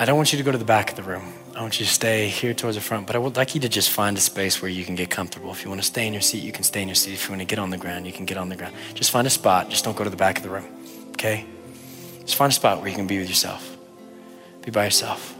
I 0.00 0.06
don't 0.06 0.16
want 0.16 0.32
you 0.32 0.38
to 0.38 0.42
go 0.42 0.50
to 0.50 0.56
the 0.56 0.64
back 0.64 0.88
of 0.88 0.96
the 0.96 1.02
room. 1.02 1.34
I 1.54 1.60
want 1.60 1.78
you 1.78 1.84
to 1.84 1.92
stay 1.92 2.28
here 2.28 2.54
towards 2.54 2.78
the 2.78 2.80
front, 2.80 3.06
but 3.06 3.14
I 3.14 3.18
would 3.18 3.36
like 3.36 3.54
you 3.54 3.60
to 3.60 3.68
just 3.68 3.90
find 3.90 4.16
a 4.16 4.20
space 4.22 4.62
where 4.62 4.70
you 4.70 4.86
can 4.86 4.94
get 4.94 5.10
comfortable. 5.10 5.50
If 5.50 5.64
you 5.64 5.68
want 5.68 5.82
to 5.82 5.86
stay 5.86 6.06
in 6.06 6.14
your 6.14 6.22
seat, 6.22 6.42
you 6.42 6.50
can 6.50 6.64
stay 6.64 6.80
in 6.80 6.88
your 6.88 6.94
seat. 6.94 7.12
If 7.12 7.24
you 7.24 7.32
want 7.32 7.42
to 7.42 7.44
get 7.44 7.58
on 7.58 7.68
the 7.68 7.76
ground, 7.76 8.06
you 8.06 8.12
can 8.14 8.24
get 8.24 8.38
on 8.38 8.48
the 8.48 8.56
ground. 8.56 8.74
Just 8.94 9.10
find 9.10 9.26
a 9.26 9.30
spot. 9.30 9.68
Just 9.68 9.84
don't 9.84 9.94
go 9.94 10.04
to 10.04 10.08
the 10.08 10.16
back 10.16 10.38
of 10.38 10.44
the 10.44 10.48
room, 10.48 10.64
okay? 11.10 11.44
Just 12.20 12.36
find 12.36 12.50
a 12.50 12.54
spot 12.54 12.78
where 12.78 12.88
you 12.88 12.96
can 12.96 13.06
be 13.06 13.18
with 13.18 13.28
yourself. 13.28 13.76
Be 14.62 14.70
by 14.70 14.86
yourself. 14.86 15.35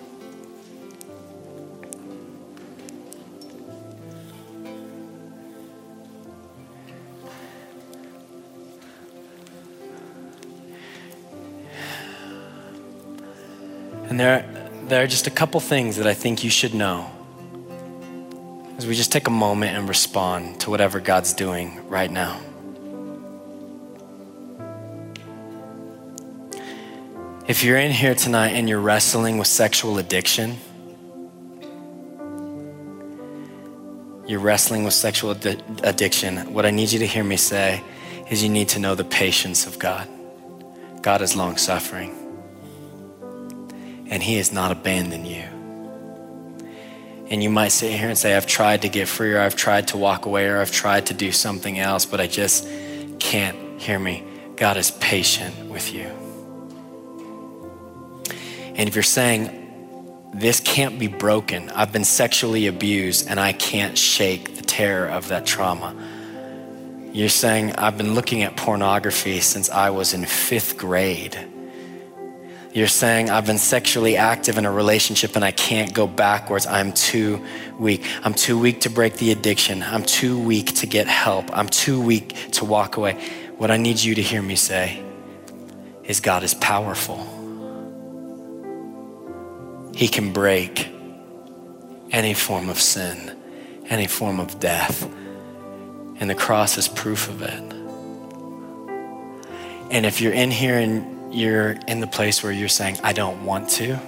And 14.17 14.21
there, 14.23 14.71
there 14.89 15.03
are 15.03 15.07
just 15.07 15.27
a 15.27 15.31
couple 15.31 15.61
things 15.61 15.97
that 15.97 16.07
I 16.07 16.15
think 16.15 16.43
you 16.43 16.49
should 16.49 16.73
know 16.73 17.11
as 18.79 18.87
we 18.87 18.95
just 18.95 19.13
take 19.13 19.27
a 19.27 19.31
moment 19.31 19.77
and 19.77 19.87
respond 19.87 20.59
to 20.61 20.71
whatever 20.71 21.01
God's 21.01 21.35
doing 21.35 21.87
right 21.87 22.11
now. 22.11 22.41
If 27.47 27.63
you're 27.63 27.77
in 27.77 27.93
here 27.93 28.15
tonight 28.15 28.53
and 28.53 28.71
you're 28.71 28.81
wrestling 28.81 29.37
with 29.37 29.49
sexual 29.49 29.99
addiction, 29.99 30.57
you're 34.27 34.41
wrestling 34.41 34.85
with 34.85 34.95
sexual 34.95 35.33
ad- 35.33 35.63
addiction, 35.83 36.55
what 36.55 36.65
I 36.65 36.71
need 36.71 36.91
you 36.91 37.01
to 37.01 37.07
hear 37.07 37.23
me 37.23 37.37
say 37.37 37.83
is 38.31 38.43
you 38.43 38.49
need 38.49 38.71
to 38.71 38.79
know 38.79 38.95
the 38.95 39.05
patience 39.05 39.67
of 39.67 39.79
God. 39.79 40.09
God 41.03 41.21
is 41.21 41.37
long 41.37 41.59
suffering 41.59 42.26
and 44.09 44.23
He 44.23 44.37
has 44.37 44.53
not 44.53 44.73
abandoned 44.73 45.27
you. 45.27 45.45
And 47.29 47.43
you 47.43 47.51
might 47.51 47.69
sit 47.69 47.93
here 47.93 48.09
and 48.09 48.17
say, 48.17 48.37
I've 48.37 48.47
tried 48.47 48.83
to 48.83 48.89
get 48.89 49.09
free, 49.09 49.33
or 49.33 49.41
I've 49.41 49.57
tried 49.57 49.89
to 49.89 49.97
walk 49.97 50.27
away, 50.27 50.47
or 50.47 50.61
I've 50.61 50.71
tried 50.71 51.07
to 51.07 51.15
do 51.15 51.33
something 51.33 51.79
else, 51.79 52.07
but 52.07 52.21
I 52.21 52.27
just 52.29 52.69
can't 53.19 53.81
hear 53.81 53.99
me. 53.99 54.23
God 54.57 54.77
is 54.77 54.93
patient 54.93 55.69
with 55.69 55.93
you. 55.93 56.11
And 58.77 58.89
if 58.89 58.95
you're 58.95 59.03
saying, 59.03 60.31
this 60.35 60.61
can't 60.61 60.99
be 60.99 61.09
broken, 61.09 61.71
I've 61.71 61.93
been 61.93 62.05
sexually 62.05 62.67
abused 62.67 63.27
and 63.29 63.41
I 63.41 63.55
can't 63.55 63.97
shake 63.97 64.57
the 64.57 64.63
terror 64.63 65.09
of 65.09 65.29
that 65.29 65.47
trauma. 65.47 65.97
You're 67.13 67.31
saying, 67.31 67.73
I've 67.77 67.97
been 67.97 68.15
looking 68.15 68.43
at 68.43 68.57
pornography 68.57 69.41
since 69.41 69.71
I 69.71 69.91
was 69.91 70.13
in 70.13 70.27
fifth 70.27 70.77
grade 70.77 71.39
you're 72.77 72.87
saying, 72.89 73.31
I've 73.31 73.47
been 73.47 73.57
sexually 73.57 74.19
active 74.19 74.59
in 74.59 74.67
a 74.67 74.71
relationship 74.71 75.35
and 75.35 75.43
I 75.43 75.51
can't 75.51 75.95
go 75.95 76.07
backwards. 76.07 76.67
I'm 76.67 76.93
too 76.93 77.43
weak. 77.79 78.05
I'm 78.23 78.35
too 78.35 78.59
weak 78.59 78.83
to 78.83 78.91
break 78.91 79.15
the 79.15 79.33
addiction. 79.33 79.83
I'm 79.83 80.03
too 80.03 80.39
weak 80.39 80.75
to 80.77 80.87
get 80.87 81.07
help. 81.07 81.47
I'm 81.57 81.71
too 81.71 81.99
weak 81.99 82.51
to 82.53 82.67
walk 82.67 82.99
away. 82.99 83.15
What 83.57 83.71
I 83.71 83.79
need 83.79 83.99
you 83.99 84.15
to 84.17 84.21
hear 84.21 84.43
me 84.43 84.57
say 84.57 85.03
is 86.05 86.21
God 86.21 86.43
is 86.43 86.53
powerful. 86.53 87.17
He 89.95 90.07
can 90.07 90.35
break 90.35 90.91
any 92.11 92.35
form 92.35 92.69
of 92.69 92.79
sin, 92.79 93.35
any 93.89 94.07
form 94.07 94.39
of 94.39 94.61
death. 94.61 95.11
And 96.21 96.29
the 96.29 96.35
cross 96.35 96.77
is 96.77 96.89
proof 96.89 97.31
of 97.31 97.41
it. 97.41 97.73
And 99.91 100.05
if 100.05 100.21
you're 100.21 100.35
in 100.35 100.51
here 100.51 100.79
and 100.79 101.16
you're 101.31 101.73
in 101.87 102.01
the 102.01 102.07
place 102.07 102.43
where 102.43 102.53
you're 102.53 102.69
saying, 102.69 102.99
I 103.03 103.13
don't 103.13 103.45
want 103.45 103.69
to. 103.71 103.99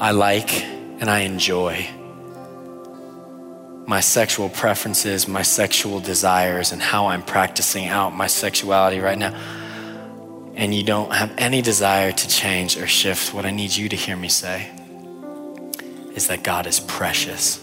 I 0.00 0.10
like 0.10 0.62
and 0.64 1.08
I 1.08 1.20
enjoy 1.20 1.88
my 3.86 4.00
sexual 4.00 4.48
preferences, 4.48 5.28
my 5.28 5.42
sexual 5.42 6.00
desires, 6.00 6.72
and 6.72 6.82
how 6.82 7.06
I'm 7.06 7.22
practicing 7.22 7.86
out 7.86 8.14
my 8.14 8.26
sexuality 8.26 8.98
right 8.98 9.16
now. 9.16 9.34
And 10.54 10.74
you 10.74 10.82
don't 10.82 11.12
have 11.12 11.32
any 11.38 11.62
desire 11.62 12.12
to 12.12 12.28
change 12.28 12.76
or 12.76 12.86
shift, 12.86 13.32
what 13.32 13.46
I 13.46 13.50
need 13.50 13.74
you 13.76 13.88
to 13.88 13.96
hear 13.96 14.16
me 14.16 14.28
say 14.28 14.70
is 16.14 16.28
that 16.28 16.42
God 16.42 16.66
is 16.66 16.80
precious. 16.80 17.62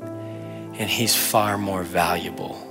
And 0.00 0.88
He's 0.88 1.14
far 1.14 1.58
more 1.58 1.82
valuable 1.82 2.67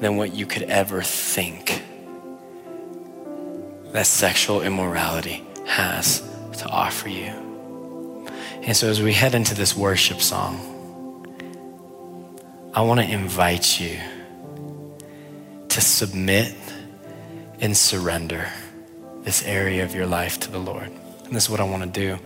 than 0.00 0.16
what 0.16 0.34
you 0.34 0.46
could 0.46 0.62
ever 0.64 1.02
think 1.02 1.82
that 3.92 4.06
sexual 4.06 4.62
immorality 4.62 5.44
has 5.66 6.22
to 6.58 6.66
offer 6.66 7.08
you. 7.08 7.32
And 8.62 8.76
so, 8.76 8.88
as 8.88 9.00
we 9.00 9.12
head 9.12 9.34
into 9.34 9.54
this 9.54 9.76
worship 9.76 10.20
song, 10.20 10.66
I 12.74 12.82
want 12.82 13.00
to 13.00 13.06
invite 13.06 13.80
you 13.80 13.98
to 15.68 15.80
submit 15.80 16.54
and 17.60 17.76
surrender 17.76 18.48
this 19.22 19.44
area 19.44 19.84
of 19.84 19.94
your 19.94 20.06
life 20.06 20.40
to 20.40 20.50
the 20.50 20.58
Lord. 20.58 20.90
And 21.24 21.34
this 21.34 21.44
is 21.44 21.50
what 21.50 21.60
I 21.60 21.64
want 21.64 21.82
to 21.82 22.00
do. 22.00 22.18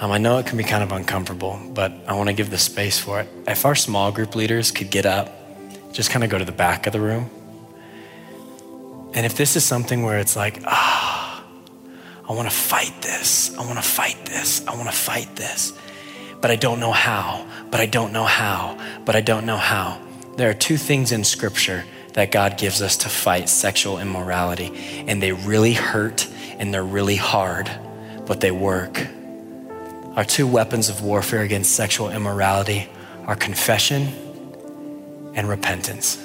Um, 0.00 0.10
I 0.10 0.18
know 0.18 0.38
it 0.38 0.46
can 0.46 0.58
be 0.58 0.64
kind 0.64 0.82
of 0.82 0.90
uncomfortable, 0.90 1.60
but 1.72 1.92
I 2.06 2.14
want 2.14 2.28
to 2.28 2.34
give 2.34 2.50
the 2.50 2.58
space 2.58 2.98
for 2.98 3.20
it. 3.20 3.28
If 3.46 3.64
our 3.64 3.74
small 3.74 4.10
group 4.10 4.34
leaders 4.34 4.70
could 4.70 4.90
get 4.90 5.06
up 5.06 5.43
just 5.94 6.10
kind 6.10 6.24
of 6.24 6.28
go 6.28 6.36
to 6.36 6.44
the 6.44 6.52
back 6.52 6.86
of 6.86 6.92
the 6.92 7.00
room. 7.00 7.30
And 9.14 9.24
if 9.24 9.36
this 9.36 9.54
is 9.54 9.64
something 9.64 10.02
where 10.02 10.18
it's 10.18 10.34
like, 10.34 10.60
ah, 10.66 11.44
I 12.28 12.32
want 12.32 12.50
to 12.50 12.54
fight 12.54 13.00
this, 13.00 13.56
I 13.56 13.60
want 13.64 13.76
to 13.76 13.82
fight 13.82 14.26
this, 14.26 14.66
I 14.66 14.74
want 14.74 14.90
to 14.90 14.96
fight 14.96 15.36
this, 15.36 15.72
but 16.40 16.50
I 16.50 16.56
don't 16.56 16.80
know 16.80 16.90
how, 16.90 17.46
but 17.70 17.80
I 17.80 17.86
don't 17.86 18.12
know 18.12 18.24
how, 18.24 18.76
but 19.04 19.14
I 19.14 19.20
don't 19.20 19.46
know 19.46 19.56
how. 19.56 20.00
There 20.36 20.50
are 20.50 20.54
two 20.54 20.76
things 20.76 21.12
in 21.12 21.22
Scripture 21.22 21.84
that 22.14 22.32
God 22.32 22.58
gives 22.58 22.82
us 22.82 22.96
to 22.98 23.08
fight 23.08 23.48
sexual 23.48 24.00
immorality, 24.00 25.04
and 25.06 25.22
they 25.22 25.30
really 25.30 25.74
hurt 25.74 26.28
and 26.58 26.74
they're 26.74 26.82
really 26.82 27.16
hard, 27.16 27.70
but 28.26 28.40
they 28.40 28.50
work. 28.50 29.06
Our 30.16 30.24
two 30.24 30.48
weapons 30.48 30.88
of 30.88 31.02
warfare 31.02 31.42
against 31.42 31.72
sexual 31.72 32.10
immorality 32.10 32.88
are 33.26 33.36
confession 33.36 34.23
and 35.34 35.48
repentance. 35.48 36.16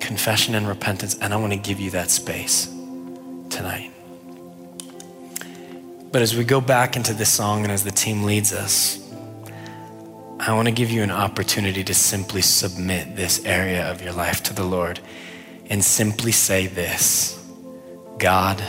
Confession 0.00 0.54
and 0.54 0.68
repentance, 0.68 1.16
and 1.20 1.32
I 1.32 1.36
want 1.36 1.52
to 1.52 1.58
give 1.58 1.80
you 1.80 1.90
that 1.90 2.10
space 2.10 2.66
tonight. 3.50 3.92
But 6.12 6.22
as 6.22 6.36
we 6.36 6.44
go 6.44 6.60
back 6.60 6.96
into 6.96 7.12
this 7.12 7.30
song 7.30 7.62
and 7.62 7.72
as 7.72 7.84
the 7.84 7.90
team 7.90 8.24
leads 8.24 8.52
us, 8.52 9.02
I 10.38 10.52
want 10.54 10.68
to 10.68 10.72
give 10.72 10.90
you 10.90 11.02
an 11.02 11.10
opportunity 11.10 11.82
to 11.84 11.94
simply 11.94 12.42
submit 12.42 13.16
this 13.16 13.44
area 13.44 13.90
of 13.90 14.02
your 14.02 14.12
life 14.12 14.42
to 14.44 14.54
the 14.54 14.64
Lord 14.64 15.00
and 15.68 15.84
simply 15.84 16.32
say 16.32 16.66
this 16.66 17.42
God, 18.18 18.62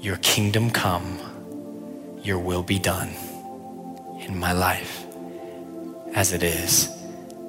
your 0.00 0.16
kingdom 0.18 0.70
come, 0.70 1.18
your 2.22 2.38
will 2.38 2.62
be 2.62 2.78
done 2.78 3.10
in 4.20 4.38
my 4.38 4.52
life 4.52 5.01
as 6.14 6.32
it 6.32 6.42
is 6.42 6.88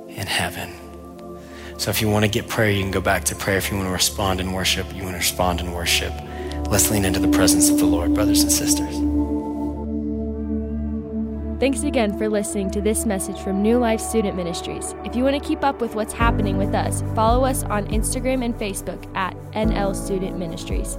in 0.07 0.27
heaven. 0.27 0.71
So 1.77 1.89
if 1.89 2.01
you 2.01 2.09
want 2.09 2.23
to 2.23 2.29
get 2.29 2.47
prayer, 2.47 2.69
you 2.69 2.81
can 2.81 2.91
go 2.91 3.01
back 3.01 3.23
to 3.25 3.35
prayer. 3.35 3.57
If 3.57 3.71
you 3.71 3.77
want 3.77 3.87
to 3.87 3.93
respond 3.93 4.39
in 4.39 4.53
worship, 4.53 4.87
you 4.95 5.03
want 5.03 5.15
to 5.15 5.19
respond 5.19 5.59
in 5.59 5.71
worship. 5.71 6.13
Let's 6.69 6.89
lean 6.89 7.03
into 7.03 7.19
the 7.19 7.27
presence 7.27 7.69
of 7.69 7.77
the 7.77 7.85
Lord, 7.85 8.13
brothers 8.13 8.41
and 8.41 8.51
sisters. 8.51 8.95
Thanks 11.59 11.83
again 11.83 12.17
for 12.17 12.27
listening 12.27 12.71
to 12.71 12.81
this 12.81 13.05
message 13.05 13.39
from 13.39 13.61
New 13.61 13.77
Life 13.77 14.01
Student 14.01 14.35
Ministries. 14.35 14.95
If 15.05 15.15
you 15.15 15.23
want 15.23 15.41
to 15.41 15.47
keep 15.47 15.63
up 15.63 15.79
with 15.79 15.95
what's 15.95 16.11
happening 16.11 16.57
with 16.57 16.73
us, 16.73 17.01
follow 17.15 17.45
us 17.45 17.63
on 17.63 17.87
Instagram 17.87 18.43
and 18.43 18.53
Facebook 18.55 19.03
at 19.15 19.35
NL 19.53 19.95
Student 19.95 20.37
Ministries. 20.37 20.97